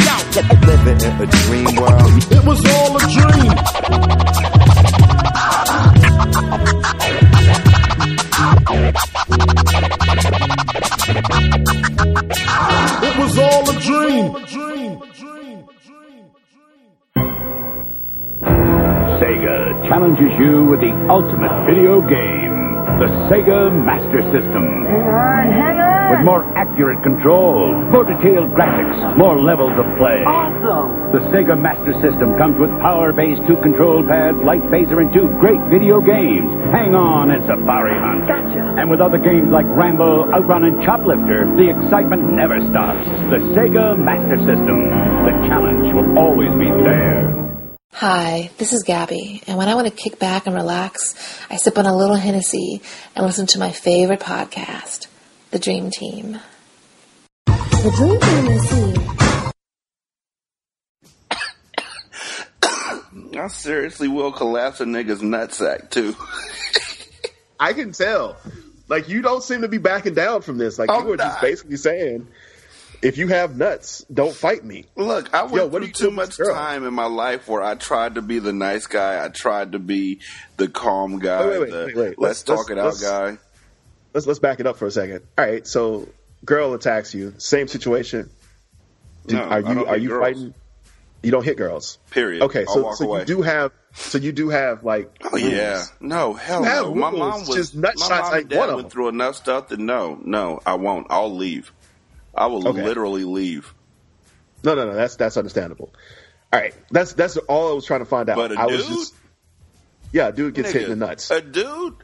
[0.00, 0.36] smoked.
[0.66, 2.22] Living in a dream world.
[2.30, 3.52] It was all a dream.
[13.04, 14.32] It was all a dream.
[14.46, 14.92] Sega.
[19.20, 25.91] Sega challenges you with the ultimate video game, the Sega Master System.
[26.12, 30.20] With more accurate control, more detailed graphics, more levels of play.
[30.28, 31.10] Awesome!
[31.10, 35.28] The Sega Master System comes with Power Base two control pads, light phaser, and two
[35.40, 36.52] great video games.
[36.68, 38.28] Hang on and Safari Hunt.
[38.28, 38.76] Gotcha.
[38.78, 43.08] And with other games like Rambo, Outrun, and Choplifter, the excitement never stops.
[43.32, 44.90] The Sega Master System.
[45.24, 47.42] The challenge will always be there.
[47.94, 51.14] Hi, this is Gabby, and when I want to kick back and relax,
[51.50, 52.82] I sip on a little Hennessy
[53.14, 55.06] and listen to my favorite podcast,
[55.52, 56.38] The Dream Team.
[57.46, 58.94] The Dream Team is here.
[63.42, 66.16] I seriously will collapse a nigga's nutsack too.
[67.60, 68.36] I can tell.
[68.88, 70.78] Like you don't seem to be backing down from this.
[70.78, 72.28] Like I'm you were just basically saying,
[73.02, 74.84] if you have nuts, don't fight me.
[74.96, 78.14] Look, I went Yo, what through too much time in my life where I tried
[78.14, 79.22] to be the nice guy.
[79.24, 80.20] I tried to be
[80.56, 81.46] the calm guy.
[81.46, 82.18] Wait, wait, wait, the wait, wait.
[82.18, 83.38] Let's, Let's- talk it let's- out guy.
[84.14, 85.22] Let's let's back it up for a second.
[85.38, 86.08] All right, so
[86.44, 88.30] girl attacks you, same situation.
[89.26, 90.22] Do- No, are you are you girls.
[90.22, 90.54] fighting?
[91.22, 91.98] You don't hit girls.
[92.10, 92.42] Period.
[92.42, 93.20] Okay, so so away.
[93.20, 96.94] you do have so you do have like Oh yeah, no, hell no.
[96.94, 98.90] My mom was just nut my shots mom ain't and dad one of went them.
[98.90, 101.06] through enough stuff that no, no, I won't.
[101.10, 101.72] I'll leave.
[102.34, 102.82] I will Okay.
[102.82, 103.72] literally leave.
[104.64, 104.94] No, no, no.
[104.94, 105.92] That's that's understandable.
[106.52, 108.36] All right, that's that's all I was trying to find out.
[108.36, 108.96] But a I was dude?
[108.96, 109.14] just
[110.12, 111.30] yeah, a dude gets hit in the nuts.
[111.30, 111.94] A dude,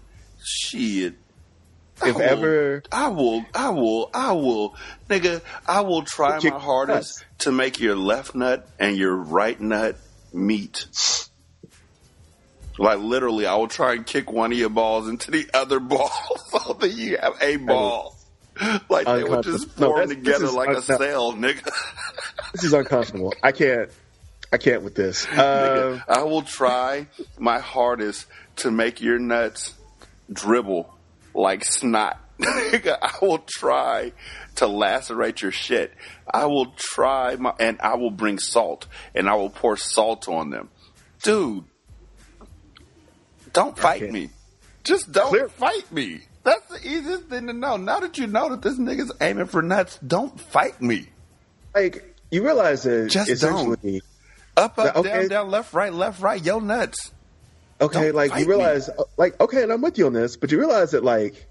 [0.43, 1.14] shit.
[2.02, 4.74] If I will- ever- I will, I will, I will,
[5.08, 9.96] nigga, I will try my hardest to make your left nut and your right nut
[10.32, 10.86] meet.
[12.78, 16.10] Like literally, I will try and kick one of your balls into the other ball
[16.50, 18.16] so that you have a ball.
[18.88, 19.78] Like they would just Unconscious.
[19.78, 20.96] No, form together like a un- no.
[20.96, 21.68] cell, nigga.
[22.52, 23.34] This is unconscionable.
[23.42, 23.90] I can't.
[24.52, 25.26] I can't with this.
[25.26, 27.06] Uh, Nigga, I will try
[27.38, 28.26] my hardest
[28.56, 29.74] to make your nuts
[30.32, 30.92] dribble
[31.34, 32.18] like snot.
[32.40, 34.12] I will try
[34.56, 35.92] to lacerate your shit.
[36.32, 40.50] I will try my, and I will bring salt and I will pour salt on
[40.50, 40.68] them.
[41.22, 41.64] Dude,
[43.52, 44.30] don't fight me.
[44.84, 46.20] Just don't fight me.
[46.44, 47.76] That's the easiest thing to know.
[47.76, 51.09] Now that you know that this nigga's aiming for nuts, don't fight me.
[51.74, 54.00] like you realize that Just essentially,
[54.56, 55.09] Up, up, Okay.
[55.10, 57.12] down, down, left, right, left, right, yo nuts.
[57.80, 60.52] Okay, Don't like you realize, uh, like okay, and I'm with you on this, but
[60.52, 61.46] you realize that like,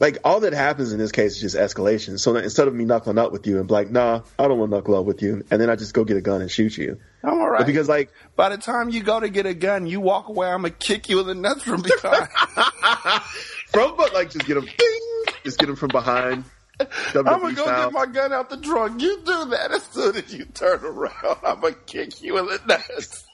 [0.00, 2.18] like all that happens in this case is just escalation.
[2.18, 4.58] So that instead of me knuckling up with you and be like, nah, I don't
[4.58, 6.50] want to knuckle up with you, and then I just go get a gun and
[6.50, 6.98] shoot you.
[7.22, 7.66] I'm all right.
[7.66, 10.48] Because like By the time you go to get a gun, you walk away.
[10.48, 12.28] I'm gonna kick you in the nuts from behind.
[13.68, 16.44] from but like just get him, ding, just get him from behind.
[16.80, 17.90] I'm gonna go style.
[17.90, 19.02] get my gun out the trunk.
[19.02, 21.38] You do that as soon as you turn around.
[21.42, 23.24] I'm gonna kick you in the nuts.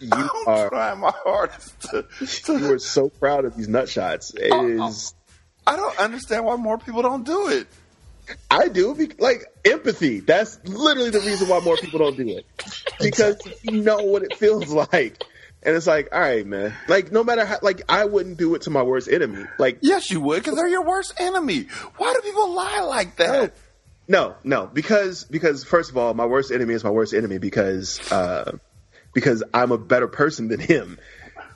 [0.00, 2.06] You I'm are trying my hardest to.
[2.58, 4.32] you are so proud of these nut shots.
[4.34, 5.14] It is.
[5.66, 7.66] I don't understand why more people don't do it.
[8.50, 10.20] I do be- like empathy.
[10.20, 12.46] That's literally the reason why more people don't do it
[13.00, 15.24] because you know what it feels like,
[15.62, 16.74] and it's like, all right, man.
[16.88, 19.44] Like no matter how, like I wouldn't do it to my worst enemy.
[19.58, 21.68] Like Yes, you would, because they're your worst enemy.
[21.96, 23.54] Why do people lie like that?
[24.08, 28.00] no, no, because because first of all, my worst enemy is my worst enemy because
[28.12, 28.56] uh,
[29.14, 30.98] because I'm a better person than him,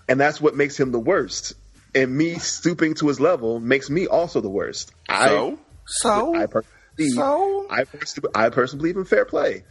[0.08, 1.54] and that's what makes him the worst.
[1.94, 4.92] And me stooping to his level makes me also the worst.
[5.08, 5.58] So?
[5.86, 6.34] So?
[6.34, 6.66] I personally
[6.96, 7.66] believe, So?
[7.70, 9.64] I personally, I personally believe in fair play.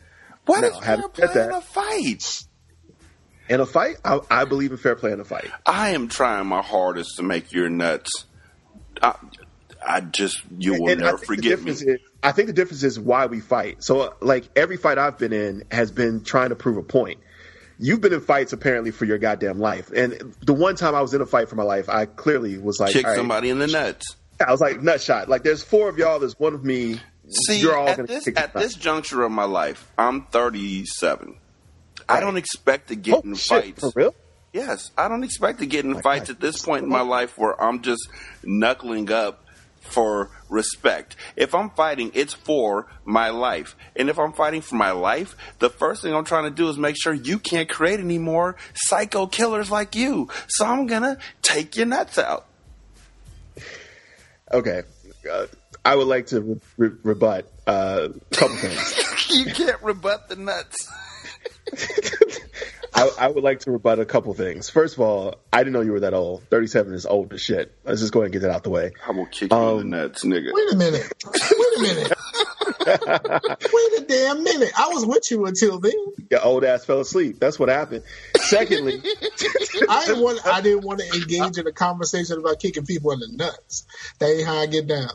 [0.46, 2.44] What Now, is fair having play that- in a fight?
[3.50, 5.50] In a fight, I, I believe in fair play in a fight.
[5.66, 8.10] I am trying my hardest to make your nuts.
[9.02, 9.16] I,
[9.86, 11.72] I just you will And I never think forget me.
[11.72, 11.86] Is,
[12.24, 13.84] I think the difference is why we fight.
[13.84, 17.20] So, uh, like every fight I've been in has been trying to prove a point.
[17.82, 21.14] You've been in fights apparently for your goddamn life, and the one time I was
[21.16, 23.16] in a fight for my life, I clearly was like, Kick right.
[23.16, 24.16] somebody in the nuts.
[24.40, 25.30] I was like nut shot.
[25.30, 27.00] Like there's four of y'all, there's one of me.
[27.28, 31.38] See, you're all at gonna this at this juncture of my life, I'm 37.
[32.08, 33.80] I don't expect to get oh, in Oh, shit, fights.
[33.80, 34.16] for real?
[34.54, 37.62] Yes, I don't expect to get in fights at this point in my life where
[37.62, 38.10] I'm just
[38.44, 39.46] knuckling up
[39.82, 41.16] for respect.
[41.36, 43.76] If I'm fighting, it's for my life.
[43.96, 46.78] And if I'm fighting for my life, the first thing I'm trying to do is
[46.78, 50.30] make sure you can't create any more psycho killers like you.
[50.48, 52.48] So I'm gonna take your nuts out.
[54.54, 54.84] Okay,
[55.30, 55.48] uh,
[55.84, 59.30] I would like to re- re- rebut uh, a couple things.
[59.30, 60.92] you can't rebut the nuts.
[62.94, 64.70] I, I would like to rebut a couple things.
[64.70, 66.44] First of all, I didn't know you were that old.
[66.50, 67.74] 37 is old as shit.
[67.86, 68.92] Let's just go ahead and get that out the way.
[69.08, 70.52] I will kick you Um, in the nuts, nigga.
[70.54, 71.14] Wait a minute.
[71.26, 72.14] Wait a minute.
[73.74, 74.72] Wait a damn minute.
[74.78, 75.94] I was with you until then.
[76.30, 77.40] Your old ass fell asleep.
[77.40, 78.04] That's what happened.
[78.38, 79.02] Secondly,
[79.90, 80.46] I didn't want.
[80.46, 83.86] I didn't want to engage in a conversation about kicking people in the nuts.
[84.20, 85.10] That ain't how I get down.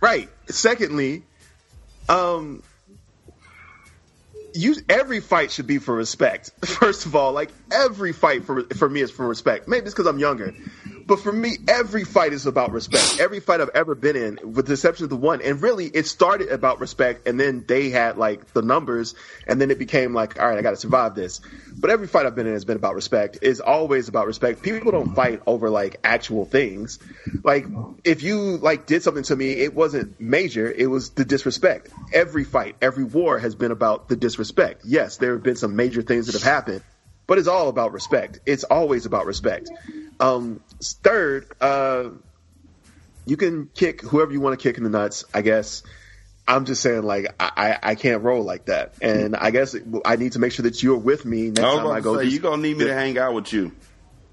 [0.00, 0.28] Right.
[0.48, 1.24] Secondly,
[2.08, 2.62] um,
[4.56, 6.50] you every fight should be for respect.
[6.64, 9.68] First of all, like every fight for for me is for respect.
[9.68, 10.54] Maybe it's because I'm younger,
[11.06, 13.20] but for me, every fight is about respect.
[13.20, 16.06] Every fight I've ever been in, with the exception of the one, and really, it
[16.06, 19.14] started about respect, and then they had like the numbers,
[19.46, 21.40] and then it became like, all right, I got to survive this.
[21.78, 23.38] But every fight I've been in has been about respect.
[23.42, 24.62] It's always about respect.
[24.62, 26.98] People don't fight over like actual things.
[27.44, 27.66] Like
[28.02, 30.70] if you like did something to me, it wasn't major.
[30.70, 31.90] It was the disrespect.
[32.12, 34.82] Every fight, every war has been about the disrespect.
[34.84, 36.82] Yes, there have been some major things that have happened,
[37.26, 38.40] but it's all about respect.
[38.46, 39.70] It's always about respect.
[40.20, 42.10] Um, third, uh,
[43.26, 45.24] you can kick whoever you want to kick in the nuts.
[45.34, 45.82] I guess.
[46.48, 47.50] I'm just saying, like I,
[47.82, 49.74] I I can't roll like that, and I guess
[50.04, 52.18] I need to make sure that you're with me next I time I to go.
[52.18, 53.72] say, you gonna need me to hang out with you.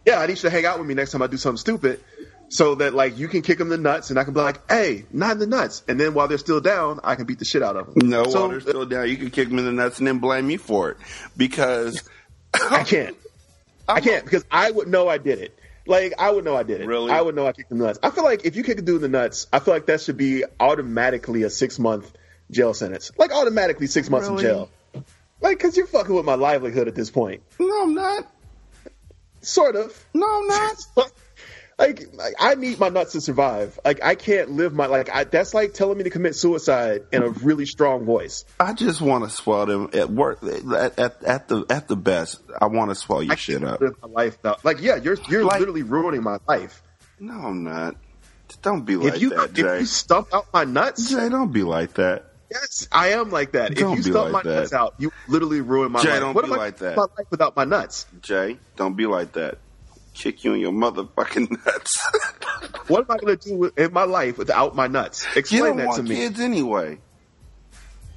[0.05, 2.01] yeah, I need you to hang out with me next time I do something stupid,
[2.49, 4.69] so that like you can kick them in the nuts, and I can be like,
[4.69, 7.45] "Hey, not in the nuts," and then while they're still down, I can beat the
[7.45, 8.07] shit out of them.
[8.07, 10.19] No, so, while they're still down, you can kick them in the nuts and then
[10.19, 10.97] blame me for it
[11.35, 12.07] because
[12.53, 13.15] I can't.
[13.87, 15.57] I can't because I would know I did it.
[15.85, 16.87] Like I would know I did it.
[16.87, 17.11] Really?
[17.11, 17.99] I would know I kicked the nuts.
[18.01, 19.99] I feel like if you kick a dude in the nuts, I feel like that
[20.01, 22.11] should be automatically a six month
[22.51, 23.11] jail sentence.
[23.17, 24.45] Like automatically six months Really?
[24.45, 24.69] in jail.
[25.41, 27.43] Like, cause you're fucking with my livelihood at this point.
[27.59, 28.25] No, I'm not.
[29.41, 30.05] Sort of.
[30.13, 30.85] No, I'm not.
[31.87, 33.79] like, like, I need my nuts to survive.
[33.83, 35.09] Like I can't live my like.
[35.09, 38.45] I, that's like telling me to commit suicide in a really strong voice.
[38.59, 42.41] I just want to swell them at work at, at, at the at the best.
[42.59, 43.81] I want to swell your shit up.
[43.81, 44.57] Live my life though.
[44.63, 46.81] Like, yeah, you're you're literally ruining my life.
[47.19, 47.95] No, I'm not.
[48.61, 51.63] Don't be like if you that, if you stump out my nuts, Jay, don't be
[51.63, 52.25] like that.
[52.51, 53.73] Yes, I am like that.
[53.75, 54.59] Don't if you stump like my that.
[54.59, 56.19] nuts out, you literally ruin my Jay, life.
[56.19, 56.97] don't what be am like gonna that.
[56.97, 58.05] My life without my nuts.
[58.21, 59.57] Jay, don't be like that.
[60.13, 62.07] Kick you in your motherfucking nuts.
[62.87, 65.25] What am I going to do with, in my life without my nuts?
[65.33, 66.15] you Explain that to me.
[66.15, 66.99] kids anyway.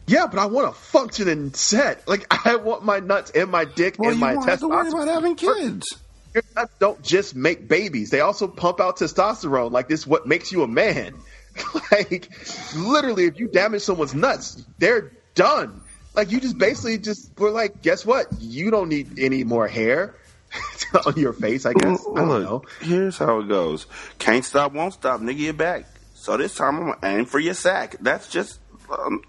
[0.06, 2.06] Yeah, but I want a functioning set.
[2.06, 4.88] Like I want my nuts and my dick Well, and you my have to worry
[4.88, 5.86] about having kids.
[6.34, 9.72] Your nuts don't just make babies; they also pump out testosterone.
[9.72, 11.14] Like this, what makes you a man?
[11.90, 12.28] like
[12.76, 15.80] literally, if you damage someone's nuts, they're done.
[16.14, 18.26] Like you just basically just were like, guess what?
[18.38, 20.14] You don't need any more hair
[21.06, 21.66] on your face.
[21.66, 22.62] I guess I don't know.
[22.80, 23.86] here's how it goes.
[24.18, 25.86] Can't stop, won't stop, nigga, you're back.
[26.14, 27.96] So this time I'm gonna aim for your sack.
[28.00, 28.58] That's just,
[28.90, 29.22] um,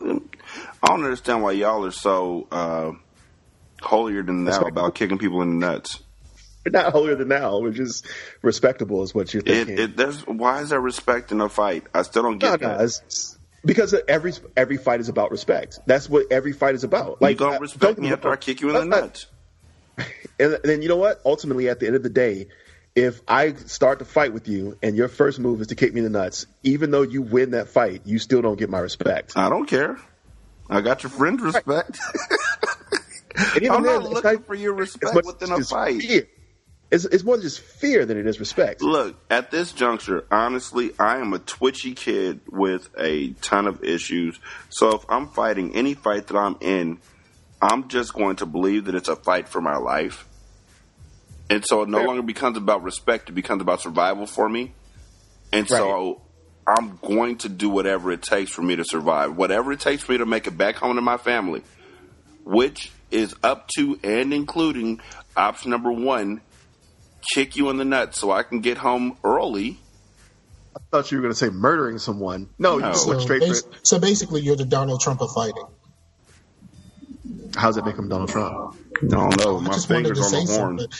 [0.83, 2.91] I don't understand why y'all are so uh,
[3.81, 6.01] holier than thou about kicking people in the nuts.
[6.65, 7.59] We're not holier than thou.
[7.59, 8.05] We're just
[8.41, 9.79] respectable, is what you're thinking.
[9.79, 11.85] it, there's, why is there respect in a fight?
[11.93, 12.81] I still don't get no, that.
[12.81, 15.79] it's, because every every fight is about respect.
[15.85, 17.17] That's what every fight is about.
[17.21, 19.36] you gonna uh, respect don't me after I kick you in the Let's not-
[20.39, 21.19] And then you know what?
[21.25, 22.49] Ultimately, at the end of the day,
[22.95, 25.99] if I start to fight with you and your first move is to kick me
[25.99, 29.33] in the nuts, even though you win that fight, you still don't get my respect.
[29.35, 29.97] I don't care.
[30.69, 31.99] I got your friend's respect.
[33.55, 36.01] Even I'm not it's looking not- for your respect within a fight.
[36.01, 36.27] fear.
[36.89, 38.81] It's, it's more just fear than it is respect.
[38.81, 44.39] Look, at this juncture, honestly, I am a twitchy kid with a ton of issues.
[44.69, 46.99] So if I'm fighting any fight that I'm in,
[47.61, 50.27] I'm just going to believe that it's a fight for my life.
[51.49, 54.73] And so it no longer becomes about respect, it becomes about survival for me.
[55.53, 56.21] And so
[56.67, 60.11] I'm going to do whatever it takes for me to survive, whatever it takes for
[60.11, 61.61] me to make it back home to my family,
[62.43, 64.99] which is up to and including
[65.37, 66.41] option number one
[67.33, 69.79] kick you in the nuts so I can get home early.
[70.75, 72.49] I thought you were going to say murdering someone.
[72.59, 72.87] No, No.
[72.87, 73.67] you just So, went straight for bas- it.
[73.83, 75.65] so basically, you're the Donald Trump of fighting.
[77.55, 78.75] How's that make him Donald Trump?
[79.01, 79.57] I don't know.
[79.57, 80.79] I My just wanted fingers to on say the horn.
[80.79, 80.97] something.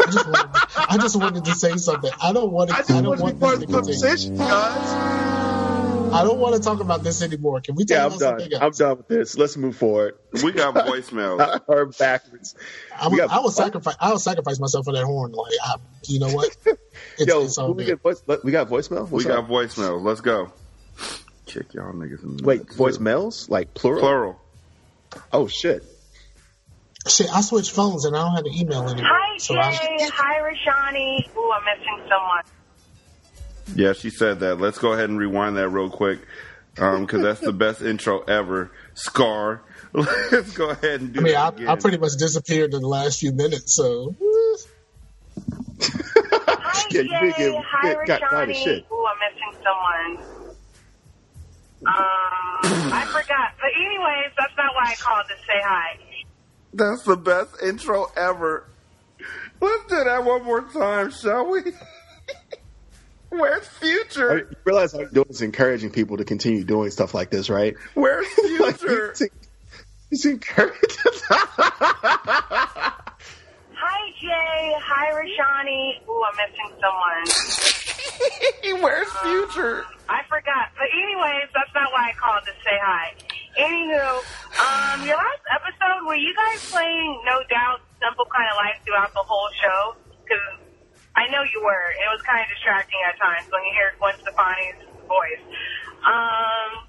[0.00, 2.10] I just, wanted, I just wanted to say something.
[2.22, 2.76] I don't want to.
[2.76, 4.42] I, don't want to be part of this to continue.
[6.12, 7.60] I don't want to talk about this anymore.
[7.60, 8.40] Can we talk Yeah, I'm about done.
[8.40, 8.78] something I'm else?
[8.78, 9.36] done with this.
[9.36, 10.14] Let's move forward.
[10.42, 11.60] We got voicemails.
[11.68, 12.56] or backwards.
[12.98, 13.94] I We will, got- I will sacrifice.
[14.00, 15.32] I will sacrifice myself for that horn.
[15.32, 15.76] Like, I,
[16.06, 16.56] you know what?
[17.18, 17.90] It's, Yo, it's all we, good.
[17.92, 19.04] get voice, let- we got voicemail?
[19.06, 19.48] we What's got up?
[19.48, 20.02] voicemails.
[20.02, 20.52] Let's go.
[21.46, 22.76] Kick y'all niggas in the Wait, nuts.
[22.76, 23.48] voicemails?
[23.50, 24.00] Like plural?
[24.00, 24.40] Plural.
[25.32, 25.84] Oh, shit.
[27.08, 29.10] Shit, I switched phones and I don't have the email anymore.
[29.10, 29.60] Hi, so Jay.
[29.60, 31.34] I'm, Hi, Rashanii.
[31.36, 32.44] Ooh, I'm missing someone.
[33.74, 34.56] Yeah, she said that.
[34.60, 36.18] Let's go ahead and rewind that real quick
[36.74, 38.70] because that's the best intro ever.
[38.94, 39.62] Scar.
[39.92, 41.68] Let's go ahead and do I mean, that I, again.
[41.68, 43.74] I pretty much disappeared in the last few minutes.
[43.74, 44.14] So
[45.82, 47.50] Hi, Yeah, you did Jay.
[47.52, 48.84] get- Hi, get- got quite shit.
[48.92, 50.54] Ooh, I'm missing someone.
[51.86, 51.94] Um,
[52.62, 53.52] I forgot.
[53.60, 55.98] But anyways, that's not why I called to say hi.
[56.72, 58.66] That's the best intro ever.
[59.60, 61.62] Let's do that one more time, shall we?
[63.30, 64.38] Where's Future?
[64.38, 67.76] You realize all you're doing is encouraging people to continue doing stuff like this, right?
[67.94, 69.14] Where's Future?
[70.10, 70.80] It's encouraging.
[73.90, 74.70] Hi, Jay.
[74.78, 76.06] Hi, Rashanii.
[76.06, 77.26] Ooh, I'm missing someone.
[78.86, 79.82] Where's Future?
[80.08, 80.70] I forgot.
[80.78, 83.10] But anyways, that's not why I called to say hi.
[83.58, 84.22] Anywho,
[84.62, 89.12] um, your last episode, were you guys playing No Doubt, Simple Kind of Life throughout
[89.12, 89.96] the whole show?
[90.22, 90.62] Because
[91.16, 91.90] I know you were.
[91.98, 94.78] It was kind of distracting at times when you hear Gwen Stefani's
[95.10, 95.42] voice.
[96.06, 96.86] Um,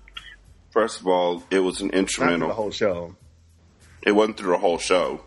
[0.70, 2.50] First of all, it was an Not instrumental.
[2.50, 3.16] the whole show.
[4.06, 5.22] It wasn't through the whole show.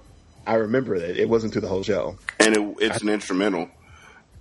[0.47, 2.19] I remember that it wasn't through the whole show.
[2.39, 3.69] and it, it's an instrumental.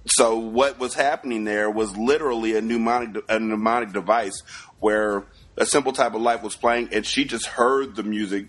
[0.06, 4.42] So what was happening there was literally a mnemonic a mnemonic device
[4.80, 5.24] where
[5.56, 8.48] a simple type of life was playing, and she just heard the music,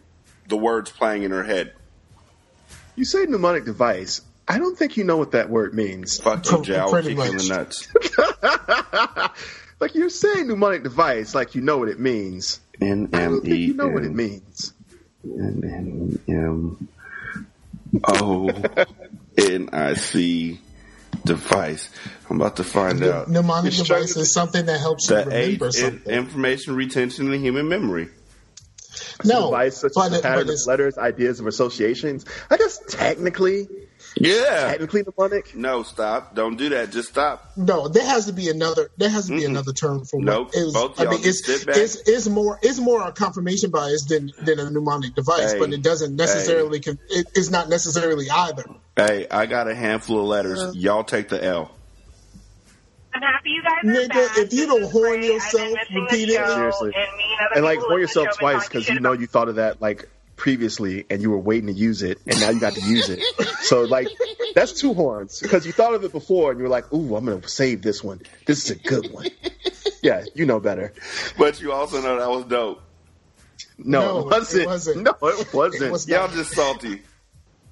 [0.49, 1.73] the words playing in her head.
[2.97, 4.21] You say mnemonic device.
[4.47, 6.19] I don't think you know what that word means.
[6.19, 6.79] Fuck you, Jay.
[6.79, 7.89] I Pretty kick in the nuts.
[9.81, 12.61] Like you're saying mnemonic device, like you know what it means.
[12.81, 14.73] N I M don't think E you know what it means.
[15.25, 16.89] N M
[18.05, 18.49] O
[19.39, 20.61] N I C
[21.25, 21.89] device.
[22.29, 23.29] I'm about to find out.
[23.29, 26.13] Mnemonic You're device is something that helps you remember in, something.
[26.13, 28.09] information retention and human memory.
[29.25, 32.25] No, device such but as a pattern but of it's- letters, ideas, of associations.
[32.51, 33.69] I guess technically,
[34.17, 34.69] Yeah.
[34.71, 35.57] technically mnemonic.
[35.57, 36.35] No, stop.
[36.35, 36.91] Don't do that.
[36.93, 37.53] Just stop.
[37.57, 38.91] No, there has to be another.
[38.97, 40.49] There has to be another term for Nope.
[40.49, 40.73] what is.
[40.73, 41.77] Both I y'all mean, it's, sit back.
[41.77, 45.59] it's it's more it's more a confirmation bias than than a mnemonic device, Hey.
[45.59, 46.81] but it doesn't necessarily.
[46.81, 48.65] Con- it, it's not necessarily either.
[48.97, 50.61] Hey, I got a handful of letters.
[50.61, 50.73] Uh-huh.
[50.75, 51.71] Y'all take the L.
[53.13, 54.39] I'm happy you guys are Nigga, back.
[54.39, 56.93] if you don't horn yourself missing the repeatedly, Seriously.
[56.97, 57.07] and
[57.57, 59.81] and like horn yourself the show and twice because you know you thought of that
[59.81, 63.09] like previously and you were waiting to use it and now you got to use
[63.09, 63.21] it.
[63.63, 64.09] So like
[64.55, 67.25] that's two horns because you thought of it before and you were like, "Ooh, I'm
[67.25, 68.21] gonna save this one.
[68.47, 69.27] This is a good one."
[70.03, 70.93] Yeah, you know better.
[71.39, 72.83] But you also know that was dope.
[73.79, 74.63] No, No, it, wasn't.
[74.63, 75.03] it wasn't.
[75.03, 75.83] No, it wasn't.
[75.85, 77.03] It was Y'all just salty.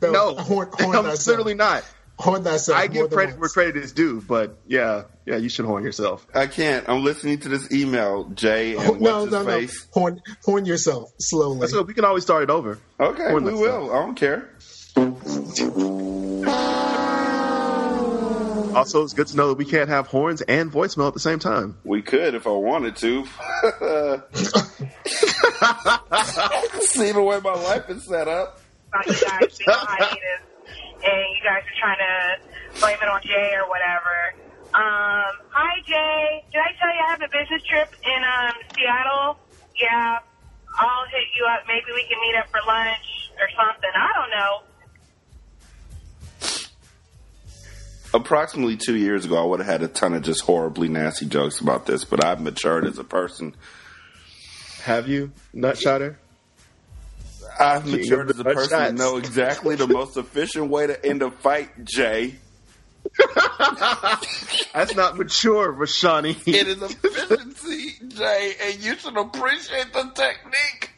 [0.01, 1.27] no, horn, horn I'm thyself.
[1.27, 1.85] literally not.
[2.23, 2.79] Horn thyself.
[2.79, 5.83] I more give than credit where credit is due, but yeah, yeah, you should horn
[5.83, 6.25] yourself.
[6.33, 6.89] I can't.
[6.89, 9.45] I'm listening to this email, Jay, and Oh, no, no, no.
[9.45, 9.89] face.
[9.93, 11.59] Horn, horn yourself slowly.
[11.61, 12.79] That's what we can always start it over.
[13.01, 13.83] Okay, Horn we myself.
[13.83, 13.93] will.
[13.93, 14.49] I don't care.
[18.77, 21.39] Also, it's good to know that we can't have horns and voicemail at the same
[21.41, 21.77] time.
[21.85, 23.25] We could if I wanted to.
[26.83, 28.61] See the way my life is set up.
[31.05, 34.35] And you guys are trying to blame it on Jay or whatever.
[34.75, 39.39] Um, hi Jay, did I tell you I have a business trip in um, Seattle?
[39.79, 40.19] Yeah,
[40.79, 41.65] I'll hit you up.
[41.67, 43.91] Maybe we can meet up for lunch or something.
[43.95, 44.63] I don't know.
[48.15, 51.61] Approximately two years ago, I would have had a ton of just horribly nasty jokes
[51.61, 53.57] about this, but I've matured as a person.
[54.83, 56.17] Have you, Nutshotter?
[57.59, 61.23] I've matured as a the person to know exactly the most efficient way to end
[61.23, 62.37] a fight, Jay.
[64.75, 66.37] That's not mature, Rashanii.
[66.47, 70.91] It is efficiency, Jay, and you should appreciate the technique.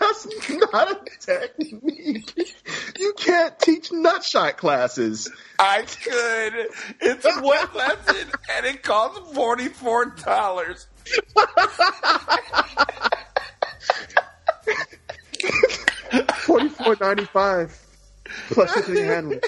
[0.00, 0.26] That's
[0.72, 2.54] not a technique.
[2.98, 5.30] You can't teach nutshot classes.
[5.58, 6.66] I could.
[7.00, 10.88] It's one lesson, and it costs forty four dollars.
[16.34, 17.78] Forty four ninety five
[18.48, 19.40] plus shipping and handling.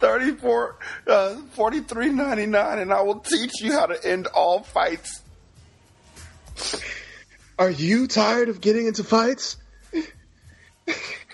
[0.00, 0.78] 34
[1.08, 5.22] uh 43.99 and I will teach you how to end all fights.
[7.58, 9.56] Are you tired of getting into fights?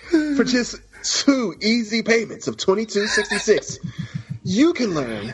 [0.09, 3.79] For just two easy payments of twenty two sixty six,
[4.43, 5.33] you can learn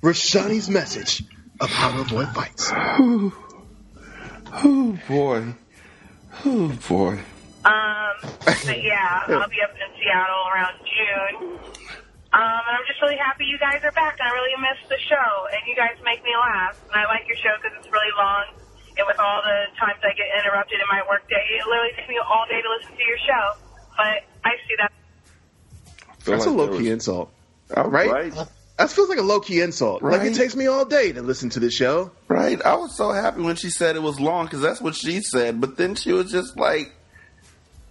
[0.00, 1.24] Rashanii's message
[1.60, 2.70] of how to avoid fights.
[4.52, 5.54] Oh boy.
[6.46, 7.20] Oh boy.
[7.64, 8.14] Um,
[8.44, 11.58] but yeah, I'll be up in Seattle around June.
[12.32, 14.16] Um, and I'm just really happy you guys are back.
[14.22, 16.78] I really missed the show, and you guys make me laugh.
[16.88, 18.44] And I like your show because it's really long,
[18.96, 22.18] and with all the times I get interrupted in my workday, it literally takes me
[22.22, 23.44] all day to listen to your show.
[23.98, 24.92] But I see that.
[26.22, 27.30] Feel That's like a low key was- insult,
[27.76, 28.10] Oh, right?
[28.10, 28.32] right.
[28.80, 30.00] That feels like a low key insult.
[30.00, 30.18] Right?
[30.18, 32.12] Like it takes me all day to listen to the show.
[32.28, 32.60] Right.
[32.64, 35.60] I was so happy when she said it was long because that's what she said.
[35.60, 36.90] But then she was just like,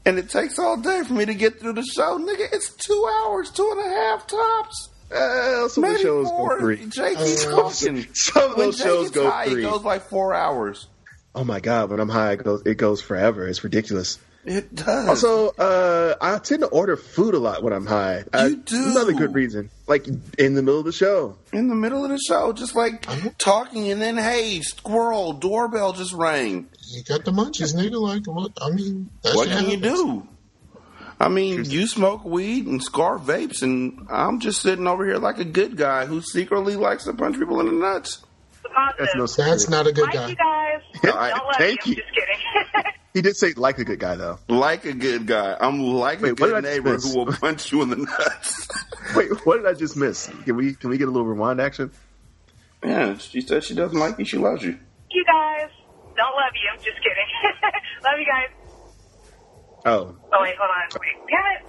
[0.03, 2.17] and it takes all day for me to get through the show.
[2.17, 4.89] Nigga, it's two hours, two and a half tops.
[5.11, 6.49] Uh, some of the Maybe shows four.
[6.55, 6.85] go three.
[6.87, 8.07] Jay keeps talking.
[8.15, 9.63] some of When those Jay shows go high, three.
[9.63, 10.87] It goes like four hours.
[11.35, 13.47] Oh my god, when I'm high, it goes it goes forever.
[13.47, 14.17] It's ridiculous.
[14.51, 15.07] It does.
[15.07, 18.23] Also, uh, I tend to order food a lot when I'm high.
[18.33, 18.91] You do.
[18.91, 20.07] Another good reason, like
[20.39, 21.37] in the middle of the show.
[21.53, 23.05] in the middle of the show, just like
[23.37, 26.67] talking, and then hey, squirrel doorbell just rang.
[26.87, 28.01] You got the munchies, nigga.
[28.01, 28.51] Like, what?
[28.59, 30.27] I mean, that what shit can you do?
[31.19, 35.37] I mean, you smoke weed and Scar vapes, and I'm just sitting over here like
[35.37, 38.25] a good guy who secretly likes to punch people in the nuts.
[38.97, 39.25] That's no.
[39.27, 40.27] That's not a good Like guy.
[40.29, 40.81] you guys.
[41.03, 41.95] Yeah, Don't love thank you.
[43.13, 43.21] you.
[43.21, 43.53] Just kidding.
[43.53, 44.39] He did say like a good guy though.
[44.47, 45.57] Like a good guy.
[45.59, 47.89] I'm like a Wait, what good did I just neighbor who will punch you in
[47.89, 48.67] the nuts.
[49.15, 50.27] Wait, what did I just miss?
[50.45, 51.91] Can we can we get a little rewind action?
[52.83, 54.25] yeah, she said she doesn't like you.
[54.25, 54.77] She loves you.
[55.11, 55.69] you guys.
[56.15, 56.69] Don't love you.
[56.73, 57.27] I'm Just kidding.
[58.03, 58.49] love you guys.
[59.85, 60.89] Oh, Oh wait, hold on.
[60.99, 61.63] Wait, damn it.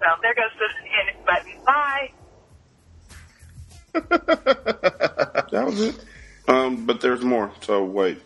[0.00, 1.52] Well, there goes the end button.
[1.64, 2.10] Bye.
[5.52, 6.04] That was it.
[6.48, 7.50] Um, but there's more.
[7.62, 8.20] So wait.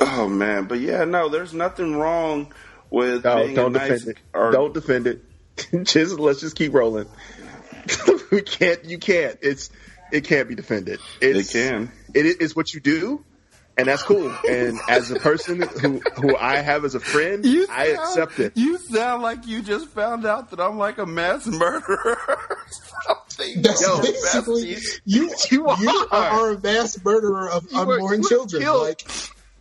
[0.00, 2.52] Oh man, but yeah, no, there's nothing wrong
[2.90, 3.88] with no, being don't a nice.
[4.00, 4.18] defend it.
[4.32, 5.24] Or, Don't defend it.
[5.84, 7.08] just let's just keep rolling.
[8.30, 8.84] we can't.
[8.84, 9.38] You can't.
[9.42, 9.70] It's
[10.12, 11.00] it can't be defended.
[11.20, 11.90] It's, It can.
[12.14, 13.24] It is what you do,
[13.76, 14.32] and that's cool.
[14.48, 18.52] And as a person who who I have as a friend, I sound- accept it.
[18.56, 22.16] You sound like you just found out that I'm like a mass murderer.
[23.06, 23.62] something.
[23.62, 25.30] That's Yo, basically you.
[25.44, 26.14] You You are.
[26.14, 28.62] are a mass murderer of You were- unborn you were children.
[28.62, 28.82] killed.
[28.82, 29.10] Like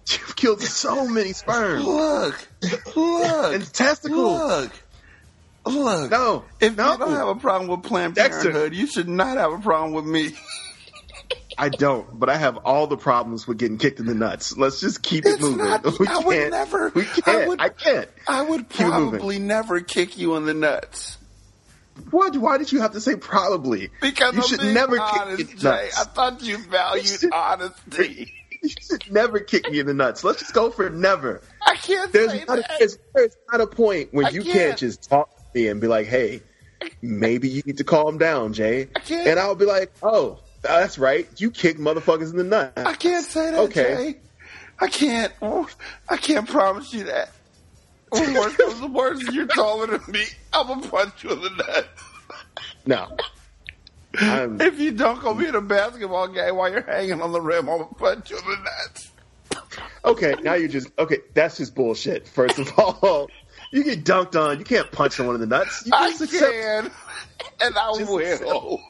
[0.20, 2.48] You've killed so many sperm Look,
[2.96, 4.40] look, and testicles.
[4.40, 4.72] look,
[5.66, 6.12] look.
[6.12, 6.94] No, If no.
[6.94, 8.52] you don't have a problem with Planned Dexter.
[8.52, 10.32] Parenthood, you should not have a problem with me.
[11.60, 14.56] I don't, but I have all the problems with getting kicked in the nuts.
[14.56, 15.58] Let's just keep it moving.
[15.58, 16.52] not- we I would can't.
[16.52, 17.48] never- We I can't.
[17.48, 18.10] would- I can't.
[18.28, 19.10] I would Keep it moving.
[19.10, 21.18] probably never kick you in the nuts.
[22.12, 22.38] What?
[22.38, 23.90] Why did you have to say probably?
[24.02, 25.70] Because you I'm should never honest, kick in the Jay.
[25.70, 26.00] nuts.
[26.00, 28.34] I thought you valued honesty.
[28.62, 30.24] You should never kick me in the nuts.
[30.24, 31.42] Let's just go for never.
[31.66, 32.76] I can't There's say not, a, that.
[32.80, 34.54] there's, there's not a point when I you can't.
[34.56, 34.78] can't.
[34.80, 36.42] just talk to me and be like, "Hey,
[37.02, 41.28] maybe you need to calm down, Jay." And I'll be like, "Oh, that's right.
[41.40, 44.14] You kick motherfuckers in the nuts." I can't say that, Okay.
[44.14, 44.20] Jay.
[44.80, 45.34] I can't.
[46.10, 47.30] I can't promise you that.
[48.10, 50.24] When worse comes to worse, you're taller than me.
[50.54, 51.88] I'm gonna punch you in the nuts.
[52.86, 53.18] No.
[54.18, 57.42] I'm, If you dunk on me in a basketball game while you're hanging on the
[57.42, 59.12] rim, I'm gonna punch you in the nuts.
[60.06, 61.20] okay, now you're just okay.
[61.34, 62.28] That's just bullshit.
[62.28, 63.30] First of all,
[63.72, 64.60] you get dunked on.
[64.60, 65.86] You can't punch someone in the nuts.
[65.86, 66.92] You I just accept- can,
[67.62, 68.82] and I Just will.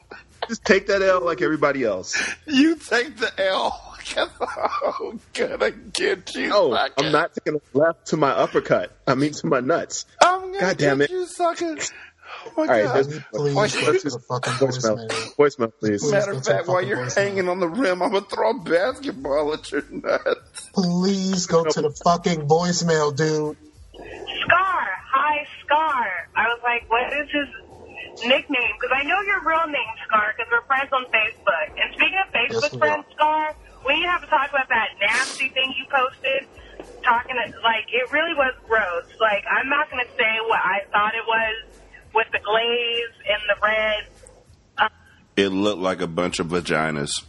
[0.48, 2.16] Just take that L like everybody else.
[2.46, 6.48] You take the L, I'm gonna get you.
[6.48, 6.74] No.
[6.96, 8.96] I'm not taking a left to my uppercut.
[9.06, 10.06] I mean to my nuts.
[10.22, 11.10] I'm gonna God damn it.
[11.10, 11.76] you, sucker.
[12.46, 12.94] Oh my All right, god.
[12.94, 15.08] let's, Please let's go just fucking voicemail.
[15.08, 15.36] voicemail.
[15.36, 16.02] Voicemail, please.
[16.02, 16.12] Please.
[16.12, 17.16] Matter of fact, while you're voicemail.
[17.16, 20.70] hanging on the rim, I'm gonna throw a basketball at your nuts.
[20.72, 23.56] please go to the fucking voicemail, dude.
[24.44, 24.86] Scar.
[25.10, 26.06] Hi, Scar.
[26.36, 27.48] I was like, what is his
[28.28, 28.72] nickname?
[28.80, 31.68] Because I know your real name, Scar, because we're friends on Facebook.
[31.80, 33.54] And speaking of Facebook we friends, Scar,
[33.86, 36.46] we need to have to talk about that nasty thing you posted.
[37.02, 39.06] Talking to, like, it really was gross.
[39.20, 41.54] Like, I'm not going to say what I thought it was
[42.14, 44.90] with the glaze and the red.
[45.36, 47.22] It looked like a bunch of vaginas.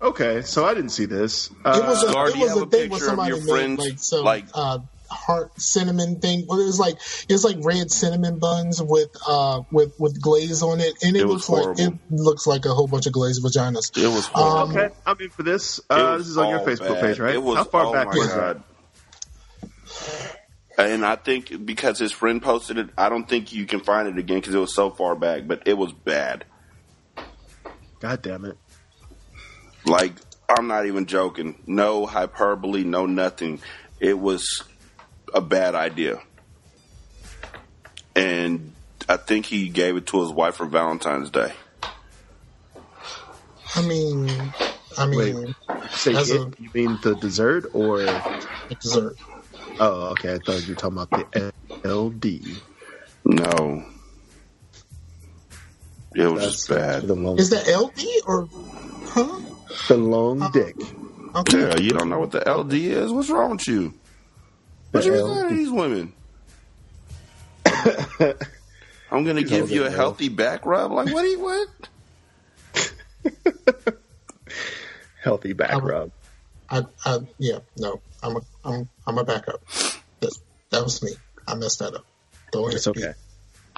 [0.00, 1.48] Okay, so I didn't see this.
[1.50, 3.38] It Uh, was a, Scar, it was a a thing where picture of somebody your
[3.38, 4.78] made friends, like some like- uh,
[5.10, 6.46] heart cinnamon thing.
[6.48, 6.94] Well, it was like
[7.28, 11.22] it was like red cinnamon buns with uh with with glaze on it, and it,
[11.22, 13.96] It looks like it looks like a whole bunch of glazed vaginas.
[13.96, 15.80] It was Um, okay, I'm in for this.
[15.90, 17.00] Uh, this is on your Facebook bad.
[17.02, 17.34] page, right?
[17.34, 18.56] It was, How far oh back my was that?
[20.76, 20.86] God.
[20.90, 24.18] And I think because his friend posted it, I don't think you can find it
[24.18, 25.46] again because it was so far back.
[25.46, 26.44] But it was bad.
[28.00, 28.56] God damn it!
[29.84, 30.12] Like
[30.48, 31.56] I'm not even joking.
[31.66, 32.84] No hyperbole.
[32.84, 33.60] No nothing.
[34.00, 34.62] It was
[35.32, 36.20] a bad idea.
[38.16, 38.72] And
[39.08, 41.52] I think he gave it to his wife for Valentine's Day.
[43.74, 44.28] I mean,
[44.98, 45.54] I mean,
[45.92, 47.98] Say it, a- you mean the dessert or?
[48.00, 49.16] the dessert.
[49.80, 50.34] Oh, okay.
[50.34, 51.52] I thought you were talking about the
[51.84, 52.40] LD.
[53.24, 53.84] No.
[56.14, 57.02] It was That's just bad.
[57.08, 58.48] the long, Is that LD or
[59.06, 59.40] huh?
[59.88, 60.50] the long uh-huh.
[60.52, 60.76] dick.
[61.34, 61.60] Okay.
[61.60, 63.10] Yeah, you don't know what the LD is?
[63.12, 63.94] What's wrong with you?
[64.90, 66.12] What you The saying to these women?
[69.10, 69.96] I'm gonna give you a now.
[69.96, 70.92] healthy back rub.
[70.92, 71.70] Like, what do you want?
[75.22, 76.10] Healthy back I'm- rub.
[76.68, 79.62] I, I yeah no I'm a I'm I'm a backup.
[80.20, 80.36] That,
[80.70, 81.12] that was me.
[81.46, 82.04] I messed that up.
[82.52, 82.74] Go ahead.
[82.76, 83.14] It's okay.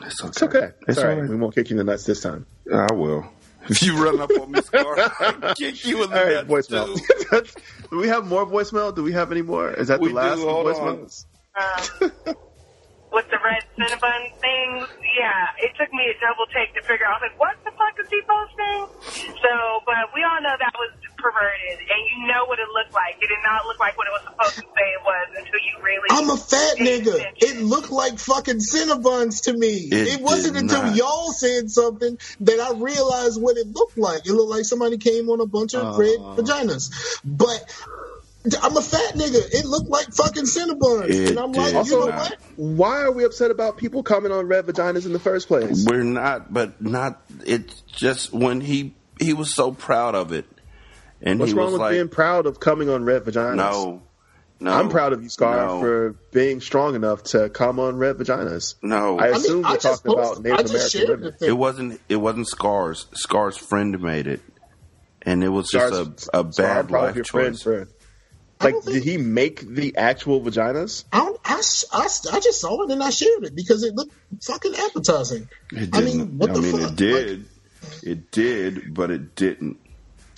[0.03, 0.29] It's okay.
[0.29, 0.71] It's okay.
[0.83, 1.15] It's It's all right.
[1.15, 1.31] all right.
[1.31, 2.47] We won't kick you in the nuts this time.
[2.73, 3.25] I will.
[3.69, 6.69] If you run up on me, Scar, I'll kick you in the All right, nuts,
[6.69, 7.51] voicemail.
[7.91, 8.95] do we have more voicemail?
[8.95, 9.71] Do we have any more?
[9.73, 12.35] Is that We the last do, hold Um,
[13.13, 17.23] with the red Cinnabon things, yeah, it took me a double take to figure out.
[17.23, 19.35] I was like, what the fuck is he posting?
[19.41, 20.91] So, but we all know that was
[21.25, 23.17] perverted, and you know what it looked like.
[23.17, 25.75] It did not look like what it was supposed to say it was until you
[25.83, 26.09] really.
[26.11, 27.33] I'm a fat nigga.
[27.41, 29.89] It looked like fucking Cinnabons to me.
[29.91, 30.97] It It, wasn't until not.
[30.97, 34.27] y'all said something that I realized what it looked like.
[34.27, 35.99] It looked like somebody came on a bunch of Uh.
[35.99, 36.91] red vaginas.
[37.25, 37.65] But
[38.63, 39.41] I'm a fat nigga.
[39.55, 41.09] It looked like fucking Cinnabons.
[41.09, 42.37] It and I'm like, did you know what?
[42.57, 45.87] Why are we upset about people coming on red vaginas in the first place?
[45.89, 47.23] We're not, but not.
[47.47, 50.45] It's just when he he was so proud of it,
[51.23, 53.57] and What's he wrong was with like, being proud of coming on red vaginas?
[53.57, 54.03] "No,
[54.61, 58.17] no." I'm proud of you, Scar, no, for being strong enough to come on red
[58.17, 58.75] vaginas.
[58.83, 61.35] No, I assume we're talking about Native American women.
[61.41, 62.01] It wasn't.
[62.09, 63.07] It wasn't Scars.
[63.15, 64.41] Scar's friend made it,
[65.23, 67.63] and it was just a, a bad proud of life your friend choice.
[67.63, 67.89] for-
[68.63, 71.05] Like, did he make the actual vaginas?
[71.13, 73.83] I, don't, I, s- I s- I just saw it and I shared it because
[73.83, 75.49] it looked fucking appetizing.
[75.73, 76.05] It I didn't.
[76.19, 76.91] mean, what I the mean, fuck?
[76.93, 77.45] it did.
[78.03, 79.79] it did, but it didn't.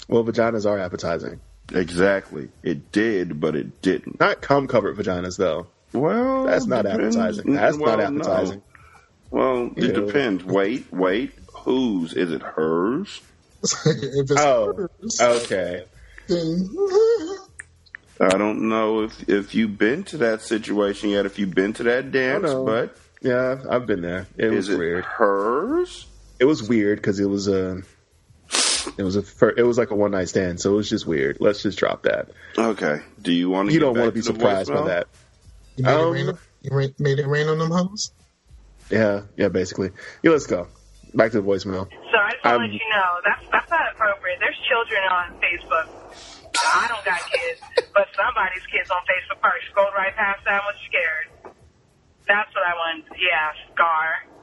[0.08, 1.40] Well, vaginas are appetizing.
[1.74, 2.48] Exactly.
[2.62, 4.20] It did, but it didn't.
[4.20, 5.66] Not cum covered vaginas, though.
[5.92, 7.16] Well, That's not depends.
[7.16, 7.54] appetizing.
[7.54, 8.56] That's Well, not appetizing.
[8.58, 8.62] No.
[9.30, 10.06] Well, it Ew.
[10.06, 10.44] depends.
[10.44, 11.32] Wait, wait.
[11.52, 12.42] Whose is it?
[12.42, 13.20] Hers?
[13.62, 15.84] if it's Oh, hers, okay.
[16.28, 16.68] then
[18.20, 21.26] I don't know if if you've been to that situation yet.
[21.26, 24.26] If you've been to that dance, oh, but Yeah, I've been there.
[24.36, 25.04] It was it weird.
[25.04, 26.06] hers?
[26.38, 27.82] It was weird because it was a,
[28.98, 31.06] it was a, fir- it was like a one night stand, so it was just
[31.06, 31.38] weird.
[31.40, 32.28] Let's just drop that.
[32.56, 33.00] Okay.
[33.20, 33.74] Do you want to?
[33.74, 35.08] You get don't want to be surprised by that.
[35.76, 36.16] you made, Um,
[36.62, 38.12] it rain, you made it rain on them hoes?
[38.90, 39.90] Yeah, yeah, basically.
[40.22, 40.68] Yeah, let's go
[41.14, 41.88] back to the voicemail.
[41.90, 44.38] So I just want to let you know that's that's not appropriate.
[44.40, 45.88] There's children on Facebook.
[46.56, 47.60] I don't got kids,
[47.94, 51.54] but somebody's kids on Facebook probably scrolled right past that and was scared.
[52.26, 53.04] That's what I want.
[53.18, 54.35] Yeah, Scar.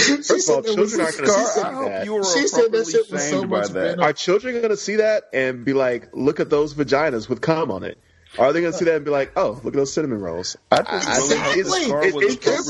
[0.16, 2.04] First of all, said it was children aren't going to Scar, see I hope that.
[2.04, 3.74] you were She said that shit was so by much that.
[3.74, 4.02] better.
[4.02, 7.70] Are children going to see that and be like, "Look at those vaginas with cum
[7.70, 7.98] on it"?
[8.38, 10.20] Or are they going to see that and be like, "Oh, look at those cinnamon
[10.20, 10.56] rolls"?
[10.70, 12.68] I think I really think hope it's, the it, it, it really- because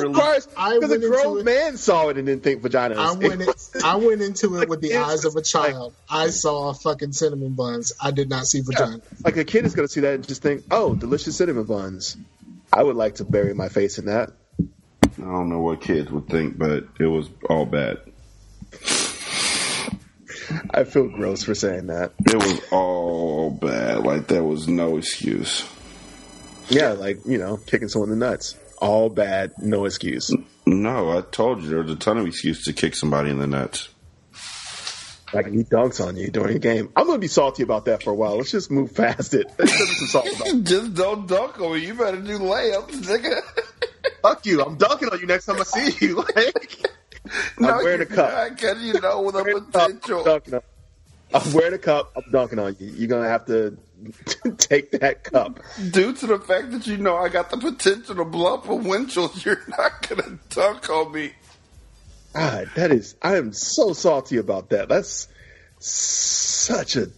[0.93, 2.97] a grown it- man saw it and didn't think vaginas.
[2.97, 3.49] I went, in,
[3.85, 5.93] I went into it with the eyes of a it's child.
[6.09, 7.93] I saw fucking cinnamon buns.
[8.03, 9.01] I did not see vagina.
[9.23, 12.17] like a kid is going to see that and just think, "Oh, delicious cinnamon buns."
[12.73, 14.31] I would like to bury my face in that.
[15.23, 17.99] I don't know what kids would think, but it was all bad.
[20.73, 22.13] I feel gross for saying that.
[22.27, 24.05] It was all bad.
[24.05, 25.69] Like there was no excuse.
[26.69, 28.57] Yeah, like you know, kicking someone in the nuts.
[28.79, 30.31] All bad, no excuse.
[30.67, 33.89] No, I told you there's a ton of excuses to kick somebody in the nuts.
[35.33, 36.91] Like he dunks on you during a game.
[36.97, 38.37] I'm gonna be salty about that for a while.
[38.37, 39.47] Let's just move past it.
[39.59, 40.65] Let's just be some salt about it.
[40.65, 41.87] Just don't dunk on me.
[41.87, 43.41] You better do layups, nigga.
[44.23, 44.63] Fuck you.
[44.63, 46.25] I'm dunking on you next time I see you.
[47.59, 48.51] Like I'm wearing a cup.
[48.57, 50.25] Because you know with a I'm potential.
[50.25, 50.63] dunking on-
[51.33, 52.13] I'm wearing a cup.
[52.17, 52.89] I'm dunking on you.
[52.89, 53.77] You're gonna have to
[54.57, 55.61] take that cup.
[55.91, 58.75] Due to the fact that you know I got the potential to blow up a
[58.75, 61.33] windshield, you're not gonna dunk on me.
[62.33, 63.15] God, that is.
[63.23, 64.89] I am so salty about that.
[64.89, 65.29] That's
[65.79, 67.09] such a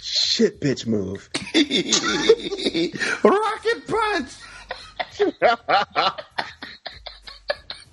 [0.00, 1.28] shit bitch move.
[3.22, 4.32] Rocket punch.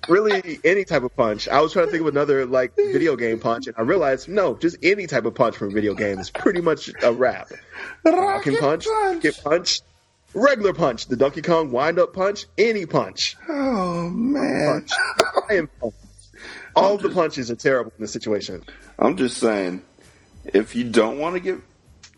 [0.08, 1.48] Really any type of punch.
[1.48, 4.54] I was trying to think of another like video game punch, and I realized no,
[4.54, 7.50] just any type of punch from a video game is pretty much a wrap.
[8.04, 8.86] Rocking punch,
[9.20, 9.80] get punch,
[10.34, 13.36] regular punch, the Donkey Kong wind up punch, any punch.
[13.48, 14.80] Oh man.
[14.80, 14.92] Punch.
[15.50, 15.94] I am punch.
[16.76, 18.62] All the punches are terrible in this situation.
[18.98, 19.82] I'm just saying,
[20.44, 21.58] if you don't want to get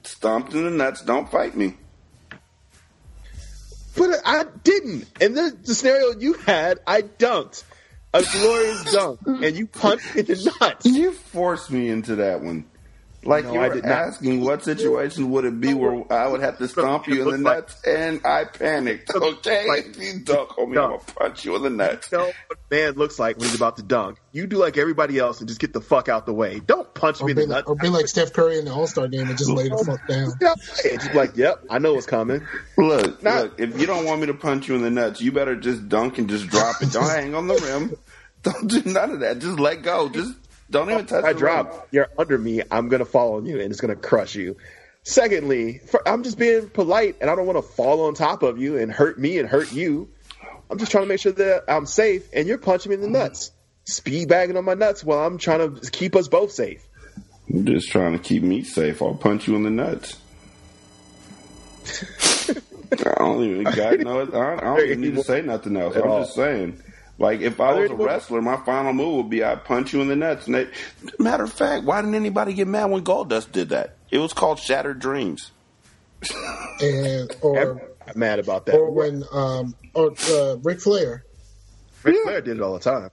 [0.02, 1.75] stomped in the nuts, don't fight me.
[3.97, 5.07] But I didn't.
[5.20, 7.65] In the, the scenario you had, I dunked
[8.13, 10.87] a glorious dunk, and you punched in the nuts.
[10.87, 12.65] You forced me into that one.
[13.23, 13.85] Like No, you I were not.
[13.85, 17.25] asking, what situation would it be where I would have to stomp you in the
[17.27, 19.15] Looks like- nuts, and I panicked.
[19.15, 22.09] Okay, like- if you dunk on me, I'm gonna punch you in the nuts.
[22.11, 24.17] You know what a man looks like when he's about to dunk.
[24.33, 26.61] You do like everybody else and just get the fuck out the way.
[26.65, 27.69] Don't punch Or me in the like, nuts.
[27.69, 30.07] or be like Steph Curry in the All Star game and just lay the fuck
[30.09, 30.33] down.
[30.85, 32.47] Yeah, just like, yep, I know what's coming.
[32.79, 33.61] Look, Not- look.
[33.61, 36.17] If you don't want me to punch you in the nuts, you better just dunk
[36.17, 36.91] and just drop it.
[36.93, 37.97] Don't hang on the rim.
[38.43, 39.41] Don't do none of that.
[39.41, 40.09] Just let go.
[40.09, 40.33] Just
[40.71, 42.63] don't even touch I drop, you're under me.
[42.71, 44.57] I'm gonna fall on you and it's gonna crush you.
[45.03, 48.59] Secondly, for, I'm just being polite and I don't want to fall on top of
[48.59, 50.09] you and hurt me and hurt you.
[50.71, 53.07] I'm just trying to make sure that I'm safe and you're punching me in the
[53.07, 53.15] mm-hmm.
[53.15, 53.51] nuts.
[53.85, 56.87] speed bagging on my nuts while I'm trying to keep us both safe.
[57.53, 59.03] I'm just trying to keep me safe.
[59.03, 60.21] I'll punch you in the nuts.
[62.93, 64.21] I don't even got no.
[64.21, 65.97] I, I don't even need to say nothing else.
[65.97, 66.21] I'm all.
[66.21, 66.81] just saying.
[67.21, 70.09] Like if I was a wrestler, my final move would be I'd punch you in
[70.09, 70.47] the nuts.
[70.47, 70.69] And they,
[71.19, 73.97] matter of fact, why didn't anybody get mad when Goldust did that?
[74.11, 75.53] It was called Shattered Dreams.
[76.81, 78.75] and or I'm mad about that.
[78.75, 81.27] or when um or uh, Ric Flair.
[82.03, 83.11] Ric Flair did it all the time.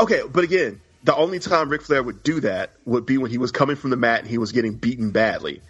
[0.00, 3.36] Okay, but again, the only time Ric Flair would do that would be when he
[3.36, 5.60] was coming from the mat and he was getting beaten badly.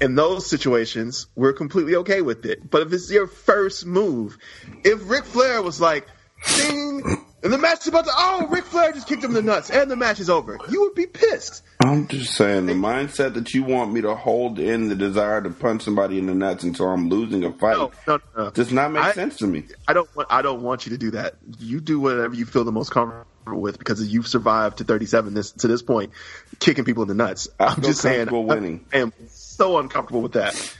[0.00, 2.70] In those situations, we're completely okay with it.
[2.70, 4.38] But if it's your first move,
[4.82, 6.08] if Ric Flair was like,
[6.56, 7.02] ding,
[7.42, 9.70] and the match is about to, oh, Ric Flair just kicked him in the nuts
[9.70, 11.62] and the match is over, you would be pissed.
[11.82, 15.50] I'm just saying the mindset that you want me to hold in the desire to
[15.50, 18.50] punch somebody in the nuts until I'm losing a fight No, no, no.
[18.50, 19.64] does not make I- sense to me.
[19.88, 20.28] I don't want.
[20.30, 21.36] I don't want you to do that.
[21.58, 23.26] You do whatever you feel the most comfortable
[23.60, 26.12] with because you've survived to 37 this to this point,
[26.58, 27.48] kicking people in the nuts.
[27.58, 28.84] I I'm just saying, winning.
[28.92, 30.76] I am so uncomfortable with that.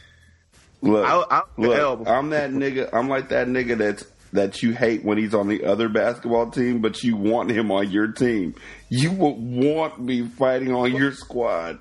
[0.83, 2.91] Look, I'll- I'll look, I'm that nigga.
[2.93, 6.81] I'm like that nigga that's that you hate when he's on the other basketball team,
[6.81, 8.55] but you want him on your team.
[8.89, 11.79] You would want me fighting on your squad.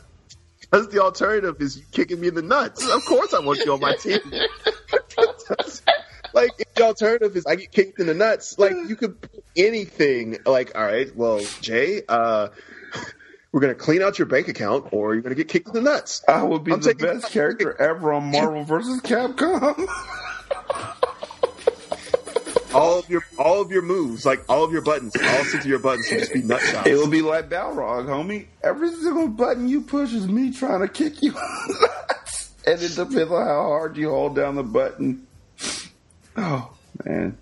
[0.60, 2.88] Because the alternative is you kicking me in the nuts.
[2.88, 4.20] Of course, I want you on my team.
[6.34, 9.44] like if the alternative is I get kicked in the nuts, like you could put
[9.58, 10.38] anything.
[10.46, 12.50] Like, all right, well, Jay, uh,
[13.52, 16.24] we're gonna clean out your bank account, or you're gonna get kicked in the nuts.
[16.28, 19.88] I would be I'm the best character ever on Marvel versus Capcom.
[22.74, 25.70] all of your all of your moves, like all of your buttons, all six of
[25.70, 26.88] your buttons will just be nut shots.
[26.88, 28.48] It will be like Balrog, homie.
[28.64, 32.52] Every single button you push is me trying to kick you in the nuts.
[32.68, 35.26] And it depends on how hard you hold down the button.
[36.38, 36.72] Oh,
[37.06, 37.38] man.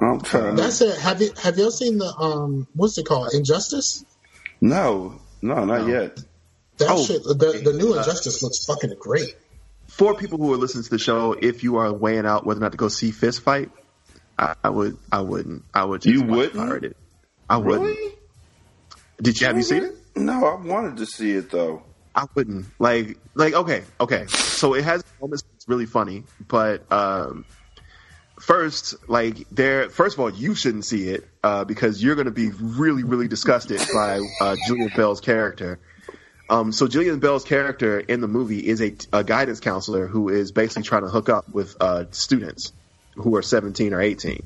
[0.00, 0.62] I'm trying to.
[0.62, 0.98] That's it.
[1.00, 3.30] Have you have y'all seen the um what's it called?
[3.34, 4.04] Injustice?
[4.60, 6.16] No, no, not yet.
[6.78, 7.04] That Oh.
[7.04, 9.36] shit the the new Injustice looks fucking great.
[9.98, 12.62] For people who are listening to the show, if you are weighing out whether or
[12.62, 13.68] not to go see Fist Fight,
[14.38, 16.02] I, I would, I wouldn't, I would.
[16.02, 16.54] Just You wouldn't?
[16.54, 16.94] Pirated.
[17.50, 17.88] I wouldn't.
[17.88, 18.14] Really?
[19.20, 19.96] Did you have you seen it?
[20.14, 21.82] No, I wanted to see it though.
[22.14, 22.66] I wouldn't.
[22.78, 24.26] Like, like okay, okay.
[24.28, 27.44] So it has moments that's really funny, but um,
[28.38, 29.90] first, like, there.
[29.90, 33.26] First of all, you shouldn't see it uh, because you're going to be really, really
[33.26, 35.80] disgusted by uh, Jillian Bell's character.
[36.50, 40.50] Um, so Jillian Bell's character in the movie is a, a guidance counselor who is
[40.50, 42.72] basically trying to hook up with uh, students
[43.14, 44.42] who are 17 or 18.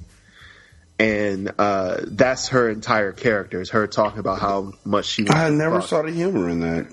[0.99, 5.29] And uh, that's her entire character is her talking about how much she.
[5.29, 6.93] I never saw the humor in that.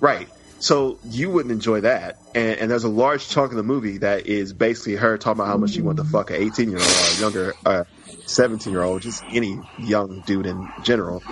[0.00, 0.28] Right.
[0.60, 2.18] So you wouldn't enjoy that.
[2.34, 5.48] And, and there's a large chunk of the movie that is basically her talking about
[5.48, 7.84] how much she wanted to fuck an 18 year old or younger, uh,
[8.26, 11.22] 17 year old, just any young dude in general.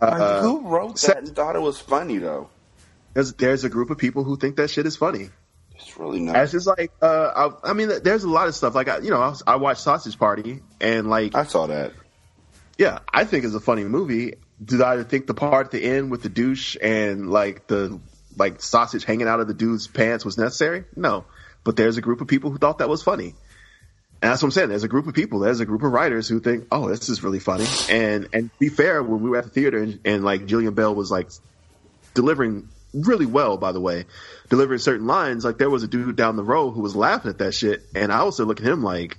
[0.00, 2.48] Uh, Who wrote that and thought it was funny though?
[3.14, 5.30] there's, there's a group of people who think that shit is funny.
[5.74, 6.36] It's really not.
[6.36, 8.74] It's just like, uh, I, I mean, there's a lot of stuff.
[8.74, 11.92] Like, I, you know, I, was- I watched Sausage Party and like, I saw that.
[12.78, 14.34] yeah, I think it's a funny movie.
[14.64, 18.00] Did I think the part at the end with the douche and like the
[18.38, 20.84] like sausage hanging out of the dude's pants was necessary?
[20.96, 21.24] No,
[21.62, 23.34] but there's a group of people who thought that was funny,
[24.22, 24.70] and that's what I'm saying.
[24.70, 27.22] There's a group of people, there's a group of writers who think, oh, this is
[27.22, 27.66] really funny.
[27.90, 30.94] And and be fair, when we were at the theater and, and like Jillian Bell
[30.94, 31.28] was like
[32.14, 34.06] delivering really well, by the way,
[34.48, 35.44] delivering certain lines.
[35.44, 38.10] Like there was a dude down the row who was laughing at that shit, and
[38.10, 39.18] I also looking at him like,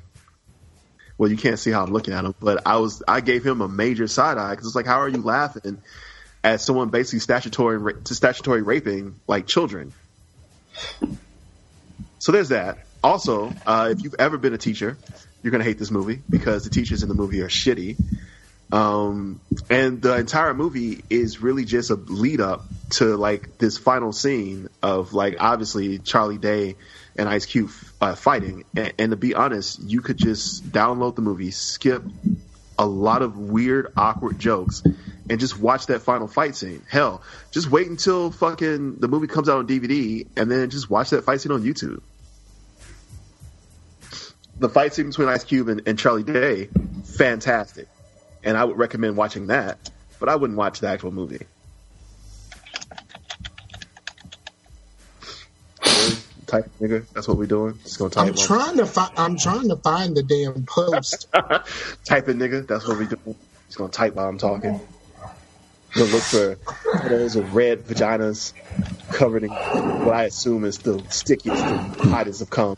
[1.18, 3.62] well, you can't see how I'm looking at him, but I was I gave him
[3.62, 5.80] a major side eye because it's like, how are you laughing
[6.44, 9.94] at someone basically statutory to statutory raping like children?
[12.18, 12.87] So there's that.
[13.04, 14.98] Also, uh, if you've ever been a teacher,
[15.42, 17.98] you're gonna hate this movie because the teachers in the movie are shitty.
[18.72, 24.12] Um, and the entire movie is really just a lead up to like this final
[24.12, 26.76] scene of like obviously Charlie Day
[27.16, 28.66] and Ice Cube uh, fighting.
[28.76, 32.04] And, and to be honest, you could just download the movie, skip
[32.78, 34.84] a lot of weird, awkward jokes,
[35.30, 36.84] and just watch that final fight scene.
[36.90, 41.12] Hell, just wait until fucking the movie comes out on DVD and then just watch
[41.12, 42.02] that fight scene on YouTube.
[44.60, 46.70] The fight scene between Ice Cube and, and Charlie Day,
[47.04, 47.88] fantastic
[48.48, 51.46] and I would recommend watching that, but I wouldn't watch the actual movie.
[56.46, 57.78] Type nigga, that's what we're doing.
[57.84, 58.28] Just gonna type.
[58.30, 59.12] I'm trying to find.
[59.18, 61.30] I'm trying to find the damn post.
[61.34, 62.66] type it, nigga.
[62.66, 63.36] That's what we doing.
[63.66, 64.80] Just gonna type while I'm talking.
[65.94, 66.56] Gonna look for
[67.00, 68.54] photos of red vaginas
[69.12, 72.78] covered in what I assume is the stickiest and hottest of cum.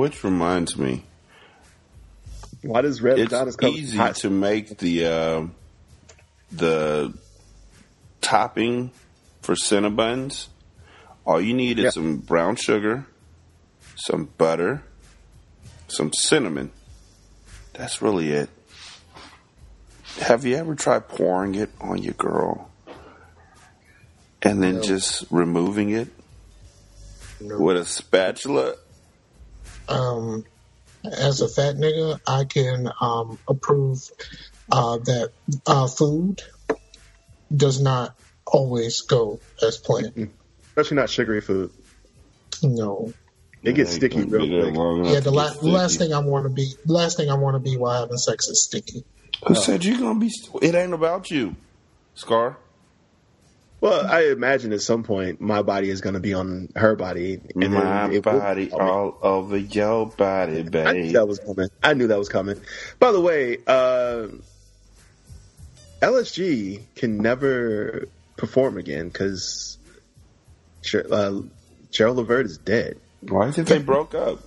[0.00, 1.04] Which reminds me,
[2.62, 4.14] Why does red it's come easy hot?
[4.16, 5.46] to make the uh,
[6.50, 7.12] the
[8.22, 8.92] topping
[9.42, 10.46] for Cinnabons.
[11.26, 13.04] All you need is some brown sugar,
[13.94, 14.82] some butter,
[15.88, 16.70] some cinnamon.
[17.74, 18.48] That's really it.
[20.20, 22.70] Have you ever tried pouring it on your girl
[24.40, 24.82] and then No.
[24.82, 26.08] just removing it
[27.38, 27.58] No.
[27.58, 28.76] with a spatula?
[29.90, 30.44] Um,
[31.04, 33.98] as a fat nigga, I can um, approve
[34.70, 35.32] uh, that
[35.66, 36.42] uh, food
[37.54, 38.14] does not
[38.46, 40.30] always go as planned.
[40.68, 41.72] Especially not sugary food.
[42.62, 43.12] No.
[43.62, 44.74] It gets sticky real quick.
[45.12, 47.76] Yeah, the la- last thing I want to be, last thing I want to be
[47.76, 49.04] while having sex is sticky.
[49.46, 50.30] Who said you're gonna be?
[50.30, 51.56] St- it ain't about you,
[52.14, 52.58] Scar.
[53.80, 57.40] Well, I imagine at some point my body is going to be on her body,
[57.54, 61.12] and My then it will- body all over your body, I knew babe.
[61.14, 61.68] that was coming.
[61.82, 62.60] I knew that was coming.
[62.98, 64.26] By the way, uh,
[66.02, 69.78] LSG can never perform again because
[71.10, 71.40] uh,
[71.90, 72.98] Gerald Levert is dead.
[73.22, 74.40] Why is it they broke up?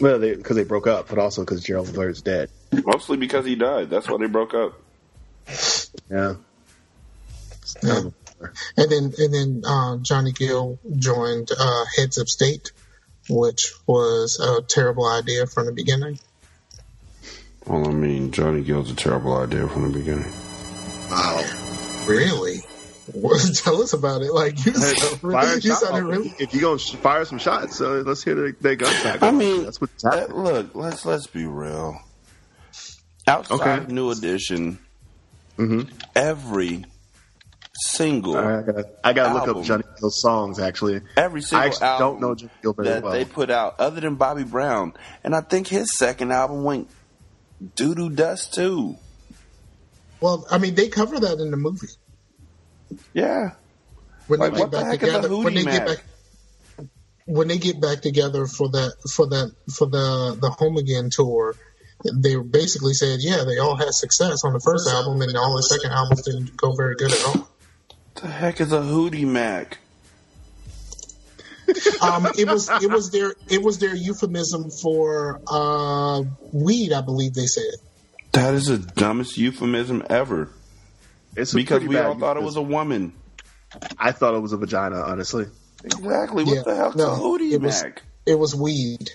[0.00, 2.50] Well, because they, broke up, but also because Gerald Levert is dead.
[2.84, 3.90] Mostly because he died.
[3.90, 4.72] That's why they broke up.
[6.10, 6.34] Yeah.
[7.82, 8.02] Yeah.
[8.76, 12.72] And then and then uh, Johnny Gill joined uh, Heads of State,
[13.28, 16.18] which was a terrible idea from the beginning.
[17.66, 20.30] Well, I mean, Johnny Gill's a terrible idea from the beginning.
[21.10, 22.04] Wow.
[22.06, 22.56] Really?
[23.14, 24.32] Well, tell us about it.
[24.32, 26.34] Like you, Hey, sound really, you sounded really.
[26.40, 29.22] If you're going to fire some shots, so let's hear the, their gunshot.
[29.22, 30.42] I mean, that's what's uh, happening.
[30.42, 32.00] look, let's let's be real.
[33.28, 33.76] Outside Okay.
[33.84, 34.78] of New Edition,
[35.58, 35.88] Mm-hmm.
[36.16, 36.86] every
[37.74, 40.58] single All right, I gotta, I gotta look up Johnny Gill's songs.
[40.58, 43.12] Actually, every single I actually album don't know Johnny Gill very that well.
[43.12, 44.92] they put out, other than Bobby Brown,
[45.24, 46.88] and I think his second album went
[47.74, 48.96] doo doo dust too.
[50.20, 51.88] Well, I mean, they cover that in the movie
[53.12, 53.52] Yeah,
[54.26, 55.36] when Like, they get back heck is a together.
[55.36, 56.04] When hootie they get back,
[57.24, 61.56] when they get back together for that for that for the the Home Again tour,
[62.12, 65.62] they basically said, yeah, they all had success on the first album, and all the
[65.62, 67.48] second albums didn't go very good at all.
[68.16, 69.78] The heck is a hootie mac?
[72.02, 77.34] Um, it was it was their it was their euphemism for uh, weed, I believe
[77.34, 77.74] they said.
[78.32, 80.50] That is the dumbest euphemism ever.
[81.36, 83.12] It's because we bad all thought it was a woman.
[83.98, 85.46] I thought it was a vagina, honestly.
[85.84, 86.44] Exactly.
[86.44, 88.02] What Yeah, the hell's no, a hootie it was- mac?
[88.26, 89.10] It was weed.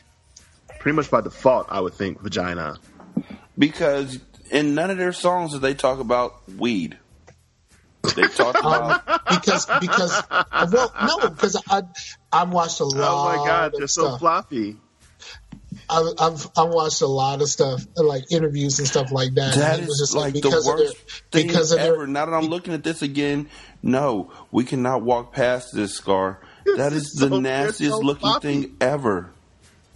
[0.79, 2.77] Pretty much by default, I would think vagina.
[3.57, 4.19] Because
[4.51, 6.97] in none of their songs did they talk about weed.
[8.15, 10.23] They talked Um, because because
[10.71, 11.83] well no because I
[12.31, 12.95] I watched a lot.
[13.09, 14.19] Oh my god, they're so stuff.
[14.19, 14.77] floppy.
[15.89, 19.55] I, I've I watched a lot of stuff like interviews and stuff like that.
[19.55, 20.97] that and it was just like the because of their- worst
[21.31, 22.07] thing because of their- ever.
[22.07, 23.49] Now that I'm looking at this again,
[23.81, 26.41] no, we cannot walk past this scar.
[26.75, 28.47] That is so- the they're nastiest so looking floppy.
[28.63, 29.31] thing ever.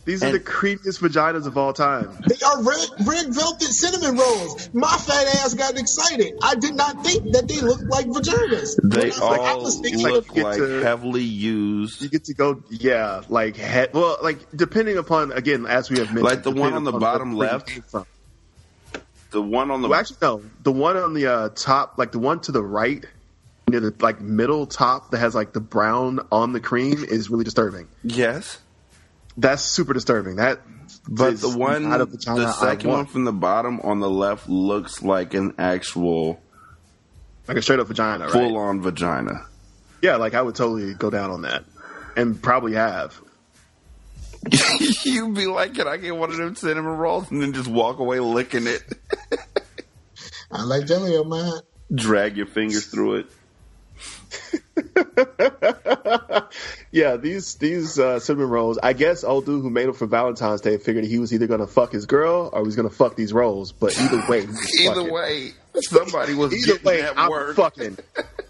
[0.03, 2.09] These are the creepiest vaginas of all time.
[2.27, 4.69] They are red, red velvet cinnamon rolls.
[4.73, 6.33] My fat ass got excited.
[6.41, 8.79] I did not think that they looked like vaginas.
[8.83, 12.01] They When I- I all was thinking look you get like to- heavily used.
[12.01, 16.07] You get to go, yeah, like he- well, like depending upon again, as we have
[16.07, 17.69] mentioned, Like the one on the bottom left?
[19.31, 22.19] The one on the Well, actually, no, the one on the uh, top, like the
[22.19, 23.05] one to the right,
[23.69, 27.43] near the like middle top that has like the brown on the cream is really
[27.45, 27.87] disturbing.
[28.03, 28.57] yes,
[29.41, 30.35] That's super disturbing.
[30.35, 30.61] That,
[31.07, 34.47] but the one, not a vagina the second one from the bottom on the left
[34.47, 36.39] looks like an actual
[37.47, 38.33] like a straight up vagina, right?
[38.33, 39.47] full on vagina.
[40.03, 41.65] Yeah, like I would totally go down on that,
[42.15, 43.19] and probably have.
[45.03, 47.97] You'd be like, "Can I get one of them cinnamon rolls?" and then just walk
[47.97, 48.83] away licking it.
[50.51, 51.61] I like jelly on mine.
[51.93, 53.25] Drag your fingers through it.
[56.93, 58.77] Yeah, these these uh, cinnamon rolls.
[58.83, 61.65] I guess old dude who made them for Valentine's Day figured he was either gonna
[61.67, 63.71] fuck his girl or he was gonna fuck these rolls.
[63.71, 64.45] But either way,
[64.81, 67.55] Either way, somebody was either way, that I'm work.
[67.55, 67.97] fucking.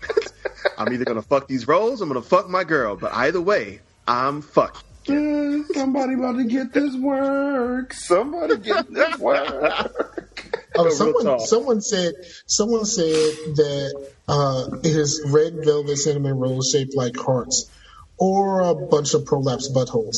[0.77, 2.01] I'm either gonna fuck these rolls.
[2.01, 2.95] I'm gonna fuck my girl.
[2.95, 4.81] But either way, I'm fucking.
[5.07, 7.93] Uh, Somebody about to get this work.
[7.93, 10.57] Somebody get this work.
[10.75, 12.15] Oh, real someone someone said
[12.47, 17.69] someone said that uh, his red velvet cinnamon rolls shaped like hearts,
[18.17, 20.17] or a bunch of prolapsed buttholes.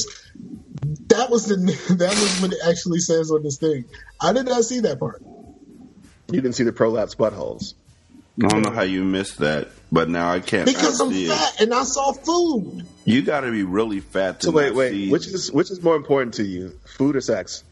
[1.08, 1.56] That was the
[1.98, 3.85] that was what it actually says on this thing.
[4.22, 5.22] I did not see that part.
[6.32, 7.74] You didn't see the prolapse buttholes.
[8.43, 11.30] I don't know how you missed that, but now I can't Because I'm see it.
[11.30, 12.83] fat and I saw food.
[13.06, 14.92] You got to be really fat to So wait, not wait.
[14.92, 15.09] see.
[15.11, 17.64] Which is which is more important to you, food or sex?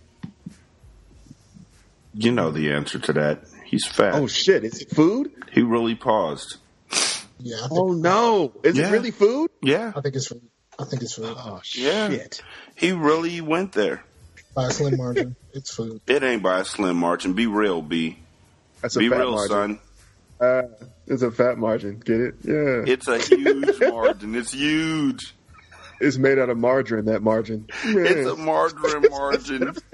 [2.14, 3.44] You know the answer to that.
[3.72, 4.14] He's fat.
[4.16, 4.64] Oh shit!
[4.64, 5.32] Is it food?
[5.52, 6.58] He really paused.
[7.40, 7.58] Yeah.
[7.62, 8.52] Think, Oh no!
[8.64, 8.90] Is Yeah.
[8.90, 9.50] it really food?
[9.64, 9.94] Yeah.
[9.96, 10.42] I think it's food.
[10.78, 11.34] I think it's food.
[11.38, 12.10] Oh Yeah.
[12.10, 12.42] shit!
[12.76, 14.04] He really went there.
[14.54, 16.02] By a slim margin, it's food.
[16.08, 17.34] It ain't by a slim margin.
[17.34, 18.20] Be real, B.
[18.82, 19.50] That's a Be fat real, margin.
[19.50, 19.80] son.
[20.42, 20.64] Uh,
[21.08, 22.00] it's a fat margin.
[22.00, 22.36] Get it?
[22.44, 22.84] Yeah.
[22.86, 24.36] It's a huge margin.
[24.36, 25.34] It's huge.
[26.02, 27.06] It's made out of margarine.
[27.06, 27.68] That margin.
[27.84, 29.76] It's a margarine margin.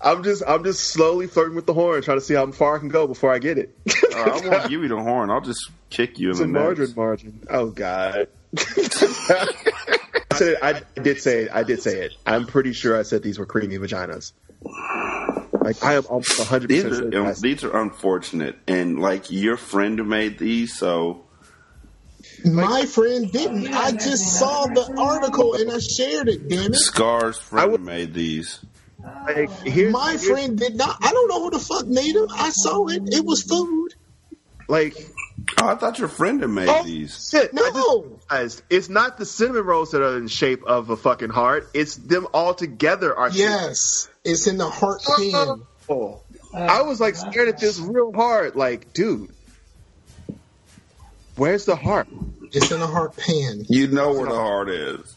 [0.00, 2.78] I'm just I'm just slowly flirting with the horn, trying to see how far I
[2.78, 3.76] can go before I get it.
[4.14, 5.30] Uh, I won't give you the horn.
[5.30, 6.96] I'll just kick you it's in a the nuts.
[6.96, 7.46] margin.
[7.50, 8.28] Oh god.
[8.58, 11.50] I said it, I did say it.
[11.52, 12.12] I did say it.
[12.26, 14.32] I'm pretty sure I said these were creamy vaginas.
[15.52, 17.26] Like I am almost 100 These are sure.
[17.28, 21.24] um, these are unfortunate, and like your friend made these, so
[22.44, 23.68] My friend didn't.
[23.72, 26.48] I just saw the article and I shared it.
[26.48, 26.76] Damn it!
[26.76, 28.60] Scar's friend made these.
[29.26, 29.52] Like, oh.
[29.64, 30.96] here's, My here's- friend did not.
[31.02, 32.26] I don't know who the fuck made them.
[32.30, 33.02] I saw it.
[33.06, 33.94] It was food.
[34.68, 34.96] like
[35.60, 37.28] Oh, I thought your friend had made Oh, these.
[37.30, 38.18] Shit, I just No.
[38.30, 41.68] realized it's not the cinnamon rolls that are in shape of a fucking heart.
[41.74, 45.62] It's them all together are shaped Yes, it's in the heart pan.
[45.88, 46.20] Oh,
[46.52, 49.30] I was like staring at this real hard, like, dude,
[51.36, 52.08] where's the heart?
[52.52, 53.66] It's in the heart pan.
[53.68, 55.16] You know where the heart is.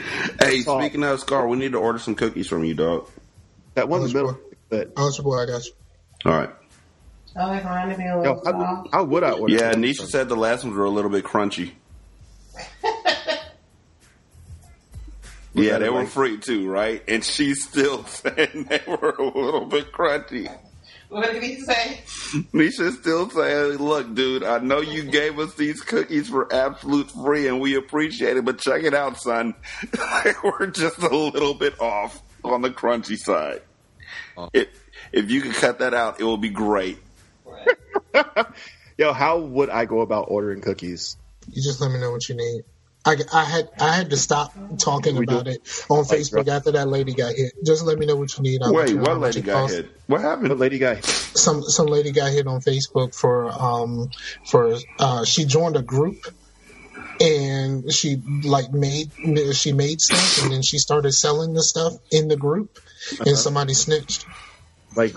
[0.40, 3.08] Hey, speaking of Scar, we need to order some cookies from you, dog.
[3.74, 5.42] That one in the middle, but it's your.
[5.42, 5.72] I got you.
[6.24, 6.50] All right.
[7.38, 8.88] Oh, it's going to be a yo, little how, soft.
[8.92, 9.52] how would I order?
[9.52, 9.76] Yeah, that?
[9.76, 11.72] Nisha said the last ones were a little bit crunchy.
[15.52, 17.02] yeah, they were free too, right?
[17.06, 20.50] And she's still saying they were a little bit crunchy.
[21.08, 22.00] What did he say?
[22.52, 27.46] Nisha's still saying, look, dude, I know you gave us these cookies for absolute free
[27.46, 29.54] and we appreciate it, but check it out, son.
[30.42, 33.62] We're just a little bit off on the crunchy side.
[34.36, 34.50] Uh-huh.
[34.52, 34.68] If,
[35.12, 36.98] if you could cut that out, it will be great.
[38.98, 41.16] Yo, how would I go about ordering cookies?
[41.52, 42.64] You just let me know what you need.
[43.06, 47.14] I, I had I had to stop talking about it on Facebook after that lady
[47.14, 47.52] got hit.
[47.64, 48.60] Just let me know what you need.
[48.62, 49.76] I'll Wait, what lady got costs.
[49.76, 49.86] hit?
[50.08, 50.48] What happened?
[50.48, 51.04] What lady got hit?
[51.36, 54.08] Some some lady got hit on Facebook for um
[54.50, 56.16] for uh she joined a group
[57.20, 59.06] and she like made
[59.54, 62.70] she made stuff and then she started selling the stuff in the group
[63.20, 63.36] and Uh-huh.
[63.36, 64.26] somebody snitched.
[64.94, 65.12] Like,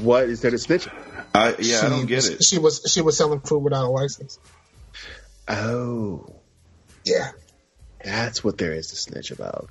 [0.00, 0.88] what is that to snitch?
[1.34, 2.42] I, yeah, I don't get it.
[2.42, 4.38] She was she was selling food without a license.
[5.48, 6.43] Oh,
[7.04, 7.30] Yeah.
[8.02, 9.70] that's what there is to snitch about.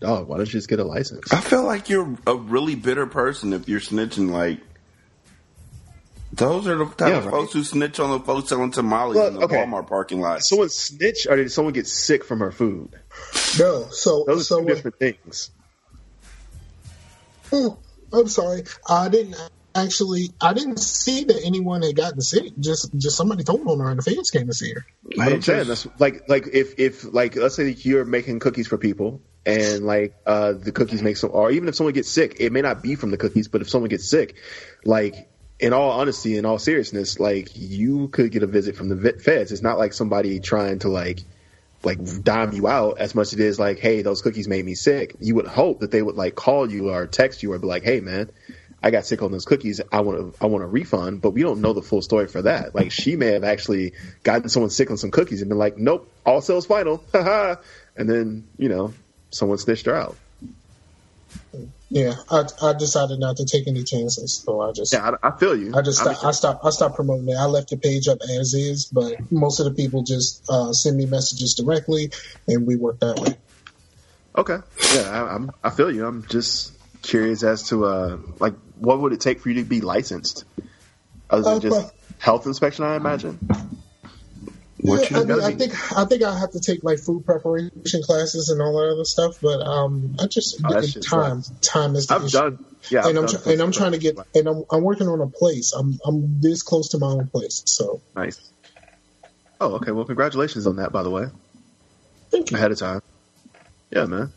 [0.00, 1.32] Dog, why don't you just get a license?
[1.32, 4.30] I feel like you're a really bitter person if you're snitching.
[4.30, 4.60] Like
[6.32, 7.30] those are the type Yeah, of right.
[7.30, 9.56] folks who snitch on the folks selling tamales Well, in the okay.
[9.56, 10.42] Walmart parking lot.
[10.44, 12.90] Someone snitch, or did someone get sick from her food?
[13.58, 15.50] No, so Those are so two what- different things.
[17.52, 17.78] Oh,
[18.12, 18.64] I'm sorry.
[18.88, 19.36] I didn't
[19.76, 20.30] actually.
[20.40, 22.52] I didn't see that anyone had gotten sick.
[22.58, 24.86] Just, just somebody told on her, and the fans came to see her.
[25.16, 28.78] But I'm saying that's like like if if like let's say you're making cookies for
[28.78, 32.52] people and like uh the cookies make some or even if someone gets sick, it
[32.52, 34.36] may not be from the cookies, but if someone gets sick,
[34.84, 39.12] like in all honesty, in all seriousness, like you could get a visit from the
[39.12, 39.52] feds.
[39.52, 41.20] It's not like somebody trying to like
[41.82, 44.74] like dime you out as much as it is like, hey, those cookies made me
[44.74, 45.14] sick.
[45.20, 47.84] You would hope that they would like call you or text you or be like,
[47.84, 48.30] hey man,
[48.82, 49.80] I got sick on those cookies.
[49.90, 52.42] I want to I want a refund, but we don't know the full story for
[52.42, 52.74] that.
[52.74, 56.10] Like she may have actually gotten someone sick on some cookies and been like, nope,
[56.24, 57.56] all sales final, haha.
[57.96, 58.92] and then you know
[59.30, 60.16] someone snitched her out.
[61.88, 64.92] Yeah, I, I decided not to take any chances, so I just.
[64.92, 65.72] Yeah, I, I feel you.
[65.74, 66.64] I just I stopped, I stopped.
[66.64, 67.36] I stopped promoting it.
[67.36, 70.96] I left the page up as is, but most of the people just uh, send
[70.96, 72.10] me messages directly,
[72.48, 73.36] and we work that way.
[74.36, 74.58] Okay,
[74.94, 76.06] yeah, I, I'm I feel you.
[76.06, 76.72] I'm just
[77.02, 80.44] curious as to uh like what would it take for you to be licensed,
[81.30, 82.84] other than Uh, just health inspection?
[82.84, 83.38] I imagine.
[84.82, 88.02] What Yeah, I, mean, I think I think I have to take like food preparation
[88.02, 91.96] classes and all that other stuff, but um, I just Oh, that shit's time time
[91.96, 92.36] is the I've issue.
[92.38, 94.82] done- yeah, and I've I'm done try- and I'm trying to get and I'm I'm
[94.84, 95.72] working on a place.
[95.72, 98.38] I'm I'm this close to my own place, so Nice.
[99.60, 99.90] Oh, okay.
[99.90, 101.24] Well, congratulations on that, by the way.
[102.30, 102.58] Thank you.
[102.58, 103.00] Ahead of time.
[103.90, 104.30] Yeah, man.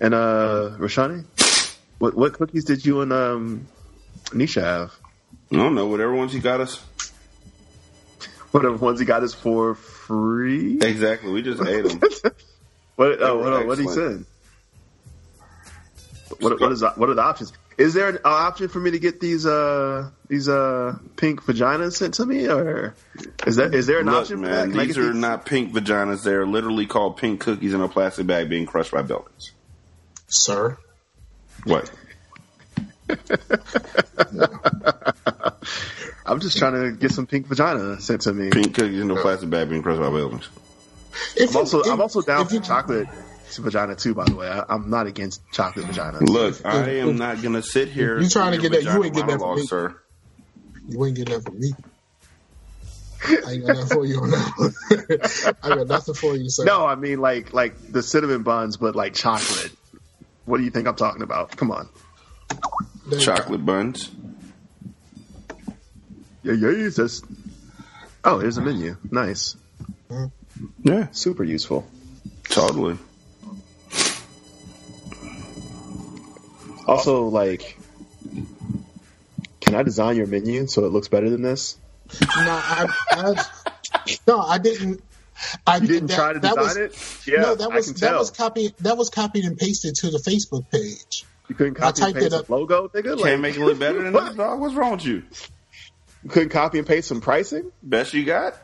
[0.00, 1.24] And uh Rashanii,
[2.02, 3.68] what what cookies did you and um
[4.30, 4.92] Nisha have?
[5.52, 5.86] I don't know.
[5.86, 6.84] Whatever ones he got us.
[8.50, 10.78] Whatever ones he got us for free.
[10.82, 11.30] Exactly.
[11.30, 12.00] We just ate them.
[12.96, 13.20] What?
[13.20, 13.66] They Oh, were hold on.
[13.68, 14.26] What he excellent.
[16.26, 16.36] say?
[16.40, 17.52] What, what is what are the options?
[17.78, 22.14] Is there an option for me to get these uh these uh pink vaginas sent
[22.14, 22.94] to me, or
[23.46, 24.50] is that is there an Look, option for that?
[24.66, 26.22] man, Can I these are not pink vaginas.
[26.22, 29.52] They're literally called pink cookies in a plastic bag being crushed by buildings.
[30.28, 30.76] Sir.
[31.64, 31.90] What?
[36.24, 38.50] I'm just trying to get some pink vagina sent to me.
[38.50, 40.48] Pink cookies and no plastic bag being crushed by buildings.
[41.48, 43.08] I'm also I'm also down for chocolate
[43.58, 44.14] vagina too.
[44.14, 46.20] By the way, I, I'm not against chocolate vagina.
[46.24, 48.18] Look, I am not gonna sit here.
[48.20, 49.66] You trying to get that- you ain't getting that from monologue, me.
[49.66, 49.96] sir.
[50.88, 51.72] You ain't getting that from me.
[53.24, 55.56] I ain't got nothing for you on that.
[55.62, 56.64] I got nothing for you, sir.
[56.64, 59.70] No, I mean like like the cinnamon buns, but like chocolate.
[60.44, 61.56] What do you think I'm talking about?
[61.56, 61.88] Come on.
[63.20, 64.10] Chocolate buns.
[66.42, 66.88] Yeah, yeah.
[66.88, 67.22] That's.
[68.24, 68.96] Oh, here's a menu.
[69.10, 69.56] Nice.
[70.82, 71.08] Yeah.
[71.12, 71.86] Super useful.
[72.44, 72.98] Totally.
[76.86, 77.78] Also, like,
[79.60, 81.78] can I design your menu so it looks better than this?
[82.20, 83.34] No, I, I
[84.26, 85.02] no, I didn't.
[85.66, 87.26] I You didn't that, try to that design was, it?
[87.26, 88.76] Yeah, no, that I was can that was copied.
[88.78, 91.24] That was copied and pasted to the Facebook page.
[91.48, 92.50] You couldn't I copy and typed paste it the up.
[92.50, 93.22] logo, nigga.
[93.22, 94.60] Can't make it look better than this, dog.
[94.60, 95.22] What's wrong with you?
[96.22, 97.72] You couldn't copy and paste some pricing.
[97.82, 98.54] Best you got?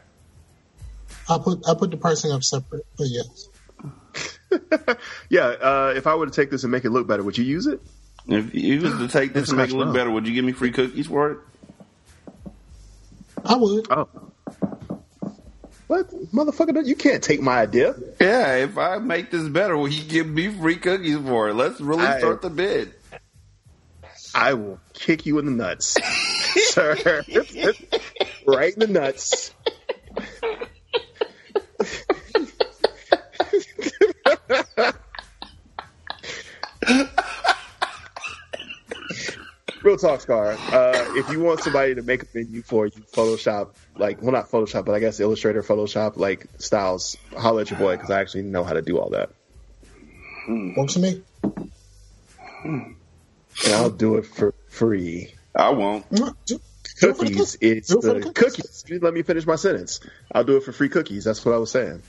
[1.29, 3.49] I put I put the pricing up separate, but yes,
[5.29, 5.47] Yeah.
[5.47, 7.67] Uh, if I were to take this and make it look better, would you use
[7.67, 7.81] it?
[8.29, 10.53] If you was to take this and make it look better, would you give me
[10.53, 11.39] free cookies for it?
[13.45, 13.87] I would.
[13.91, 14.09] Oh.
[15.89, 16.85] What, motherfucker?
[16.87, 17.95] You can't take my idea.
[18.21, 21.55] Yeah, if I make this better, will you give me free cookies for it?
[21.55, 22.93] Let's really I- start the bid.
[24.35, 25.97] I will kick you in the nuts,
[26.69, 26.95] sir.
[28.47, 29.53] right in the nuts.
[39.83, 40.53] Real talk, Scar.
[40.53, 44.51] Uh, if you want somebody to make a menu for you, Photoshop, like, well, not
[44.51, 48.43] Photoshop, but I guess Illustrator, Photoshop, like styles, holla at your boy because I actually
[48.43, 49.31] know how to do all that.
[50.49, 51.23] works for me.
[52.65, 52.97] And
[53.75, 55.35] I'll do it for free.
[55.55, 56.07] I won't.
[57.01, 57.57] Cookies.
[57.61, 58.85] It's Do it for the the cookies.
[58.89, 60.01] You Let me finish my sentence.
[60.33, 61.25] I'll do it for free cookies.
[61.25, 62.03] That's what I was saying.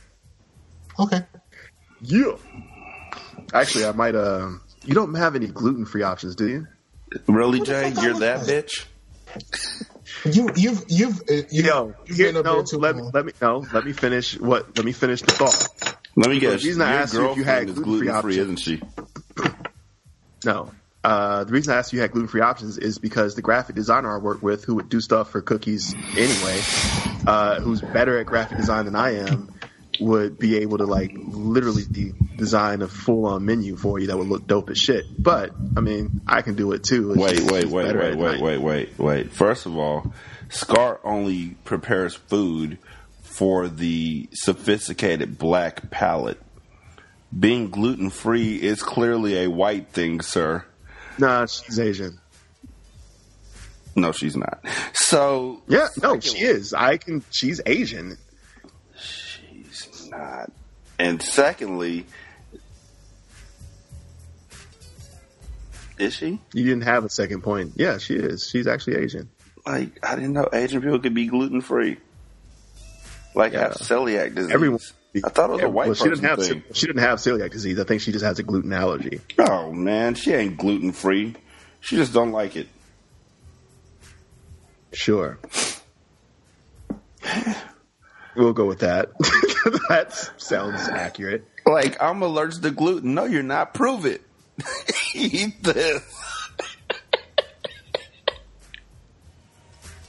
[0.98, 1.22] Okay.
[2.02, 2.34] Yeah.
[3.54, 4.16] Actually, I might.
[4.16, 6.68] Um, you don't have any gluten free options, do you?
[7.28, 7.90] Really, Jay?
[8.02, 8.86] You're that bitch?
[10.26, 13.04] You you've you've uh, you, Yo, you've here, been up no, there too let me
[13.14, 14.76] let me no, let me finish what.
[14.76, 15.96] Let me finish the thought.
[16.18, 16.66] Let me The guess.
[16.66, 18.82] reason I Your asked you if you had girlfriend gluten-free gluten free, options- isn't she?
[20.46, 20.72] No.
[21.04, 24.14] Uh, the reason I asked you had gluten free options is because the graphic designer
[24.14, 26.60] I work with, who would do stuff for cookies anyway,
[27.26, 29.54] uh, who's better at graphic design than I am,
[30.00, 34.18] would be able to like literally de- design a full on menu for you that
[34.18, 35.06] would look dope as shit.
[35.18, 37.12] But I mean, I can do it too.
[37.12, 39.32] It's Wait, just- wait, wait, wait, wait, wait, wait, wait.
[39.32, 40.14] First of all,
[40.50, 42.78] Scar only prepares food
[43.24, 46.42] for the sophisticated black palate.
[47.38, 50.66] Being gluten free is clearly a white thing, sir.
[51.20, 52.20] Nah, she's Asian.
[53.96, 54.64] No, she's not.
[54.94, 56.74] So Yeah, no, she is.
[56.74, 57.24] I can.
[57.32, 58.18] She's Asian.
[60.98, 62.06] And secondly,
[65.98, 66.40] is she?
[66.54, 67.74] You didn't have a second point.
[67.76, 68.48] Yeah, she is.
[68.48, 69.30] She's actually Asian.
[69.66, 71.98] Like I didn't know Asian people could be gluten free.
[73.36, 74.54] Like have celiac disease.
[74.54, 74.80] Everyone.
[75.24, 76.64] I thought it was a white well, she person didn't have thing.
[76.74, 77.80] she didn't have celiac disease.
[77.80, 79.22] I think she just has a gluten allergy.
[79.38, 81.36] Oh man, she ain't gluten free.
[81.80, 82.68] She just don't like it.
[84.94, 85.40] Sure.
[88.40, 89.12] We'll go with that.
[89.90, 91.46] that sounds accurate.
[91.66, 93.14] Like I'm allergic to gluten.
[93.14, 93.74] No, you're not.
[93.74, 94.22] Prove it.
[95.14, 96.02] Eat this.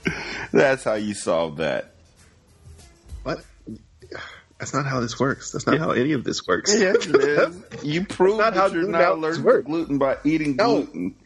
[0.53, 1.93] That's how you solve that.
[3.25, 3.45] What?
[4.61, 5.51] That's not how this works.
[5.51, 6.73] That's not how any of this works.
[6.79, 7.85] Yes, it is.
[7.85, 10.83] You prove that you're not allergic to gluten by eating No.
[10.83, 11.17] gluten.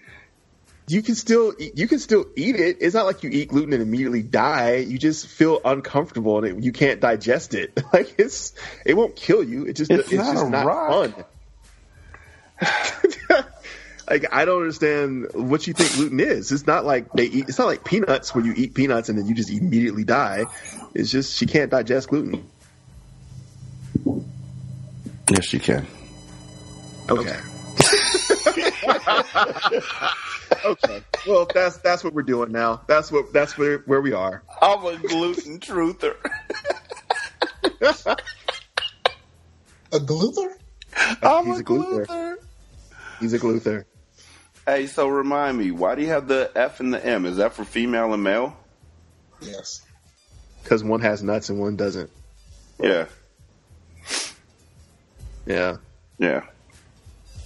[0.86, 2.78] You can still eat- you can still eat it.
[2.80, 4.76] It's not like you eat gluten and immediately die.
[4.76, 7.80] You just feel uncomfortable and it, you can't digest it.
[7.92, 8.52] Like it's
[8.84, 9.64] it won't kill you.
[9.66, 11.14] It just It's it's, not just not rock.
[11.14, 11.24] fun.
[14.10, 16.52] like I don't understand what you think gluten is.
[16.52, 17.48] It's not like they eat.
[17.48, 20.44] It's not like peanuts where you eat peanuts and then you just immediately die.
[20.92, 22.46] It's just she can't digest gluten.
[25.30, 25.86] Yes, she can.
[27.08, 27.30] Okay.
[27.30, 27.40] okay.
[31.26, 32.82] Well, that's that's what we're doing now.
[32.86, 34.42] That's what that's where where we are.
[34.62, 36.16] I'm a gluten truther.
[39.92, 40.48] A gluther?
[40.96, 42.06] Uh, I'm He's a a gluther.
[42.06, 42.36] gluther.
[43.20, 43.84] He's a gluther.
[44.66, 47.26] Hey, so remind me, why do you have the F and the M?
[47.26, 48.56] Is that for female and male?
[49.40, 49.82] Yes.
[50.62, 52.10] Because one has nuts and one doesn't.
[52.82, 53.06] Yeah.
[55.46, 55.76] Yeah.
[56.18, 56.44] Yeah.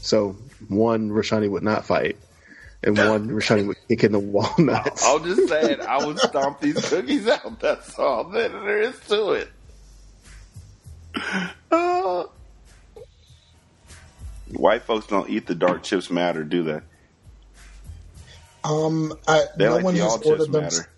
[0.08, 0.36] So
[0.68, 2.16] one Rashanii would not fight,
[2.82, 5.04] and one Rashanii would kick in the walnuts.
[5.06, 7.60] I'm just saying, I would stomp these cookies out.
[7.60, 9.48] That's all that there is to it.
[11.70, 12.24] Uh,
[14.52, 16.80] white folks don't eat the dark chips matter, do they?
[18.64, 20.62] Um, I, They no like one the has all chips ordered them.
[20.64, 20.88] matter.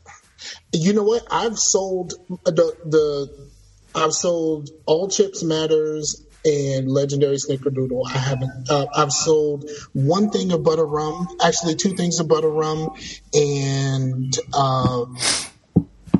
[0.72, 1.26] You know what?
[1.30, 2.14] I've sold
[2.44, 3.48] the the
[3.94, 8.06] I've sold all chips matters and legendary snickerdoodle.
[8.06, 8.70] I haven't.
[8.70, 12.90] Uh, I've sold one thing of butter rum, actually two things of butter rum,
[13.34, 15.16] and um,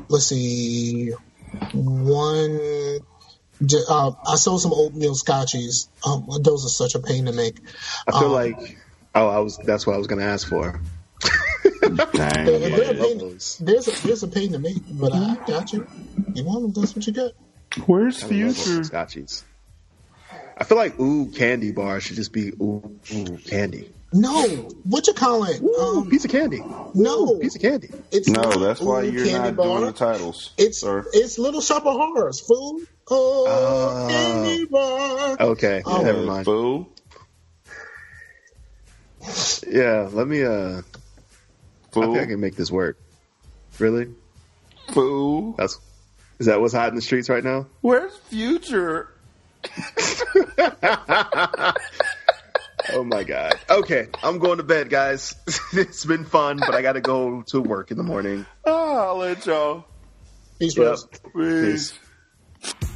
[0.09, 1.11] let's see,
[1.73, 2.99] one.
[3.89, 5.87] Uh, I sold some oatmeal scotchies.
[6.05, 7.59] Um, those are such a pain to make.
[8.07, 8.77] I feel Um, like
[9.13, 10.81] oh, I was that's what I was going to ask for.
[11.81, 12.45] Dang.
[12.45, 15.35] They're- they're a I love pain- there's a there's a pain to make, but I
[15.45, 15.85] got you.
[16.33, 16.81] You want them?
[16.81, 17.31] That's what you got.
[17.85, 18.55] Where's I love
[18.89, 19.43] Scotchies.
[20.61, 23.91] I feel like ooh candy bar should just be ooh, ooh candy.
[24.13, 24.43] No,
[24.83, 25.59] what you call it?
[25.79, 26.61] Um, piece of candy.
[26.93, 27.89] No, piece of candy.
[28.11, 29.65] It's No, not that's why you're Candy not Bar.
[29.79, 30.51] doing the titles.
[30.59, 31.03] It's sir.
[31.13, 32.81] it's Little Shop of Horrors, fool.
[33.09, 34.07] Oh, Oh.
[34.07, 35.37] candy bar.
[35.51, 36.03] Okay, Oh.
[36.03, 36.45] never mind.
[36.45, 36.89] Fool.
[39.67, 40.43] Yeah, let me.
[40.43, 42.97] uh I think I can make this work.
[43.79, 44.13] Really?
[44.93, 45.53] Fool.
[45.57, 45.79] That's
[46.37, 47.65] is that what's hot in the streets right now?
[47.81, 49.09] Where's Future?
[52.93, 53.53] Oh my god.
[53.69, 55.35] Okay, I'm going to bed, guys.
[55.73, 58.45] it's been fun, but I got to go to work in the morning.
[58.65, 59.85] Oh, I'll let y'all.
[60.59, 60.97] Peace, Yep.
[61.33, 61.93] Peace.
[62.63, 62.90] Peace.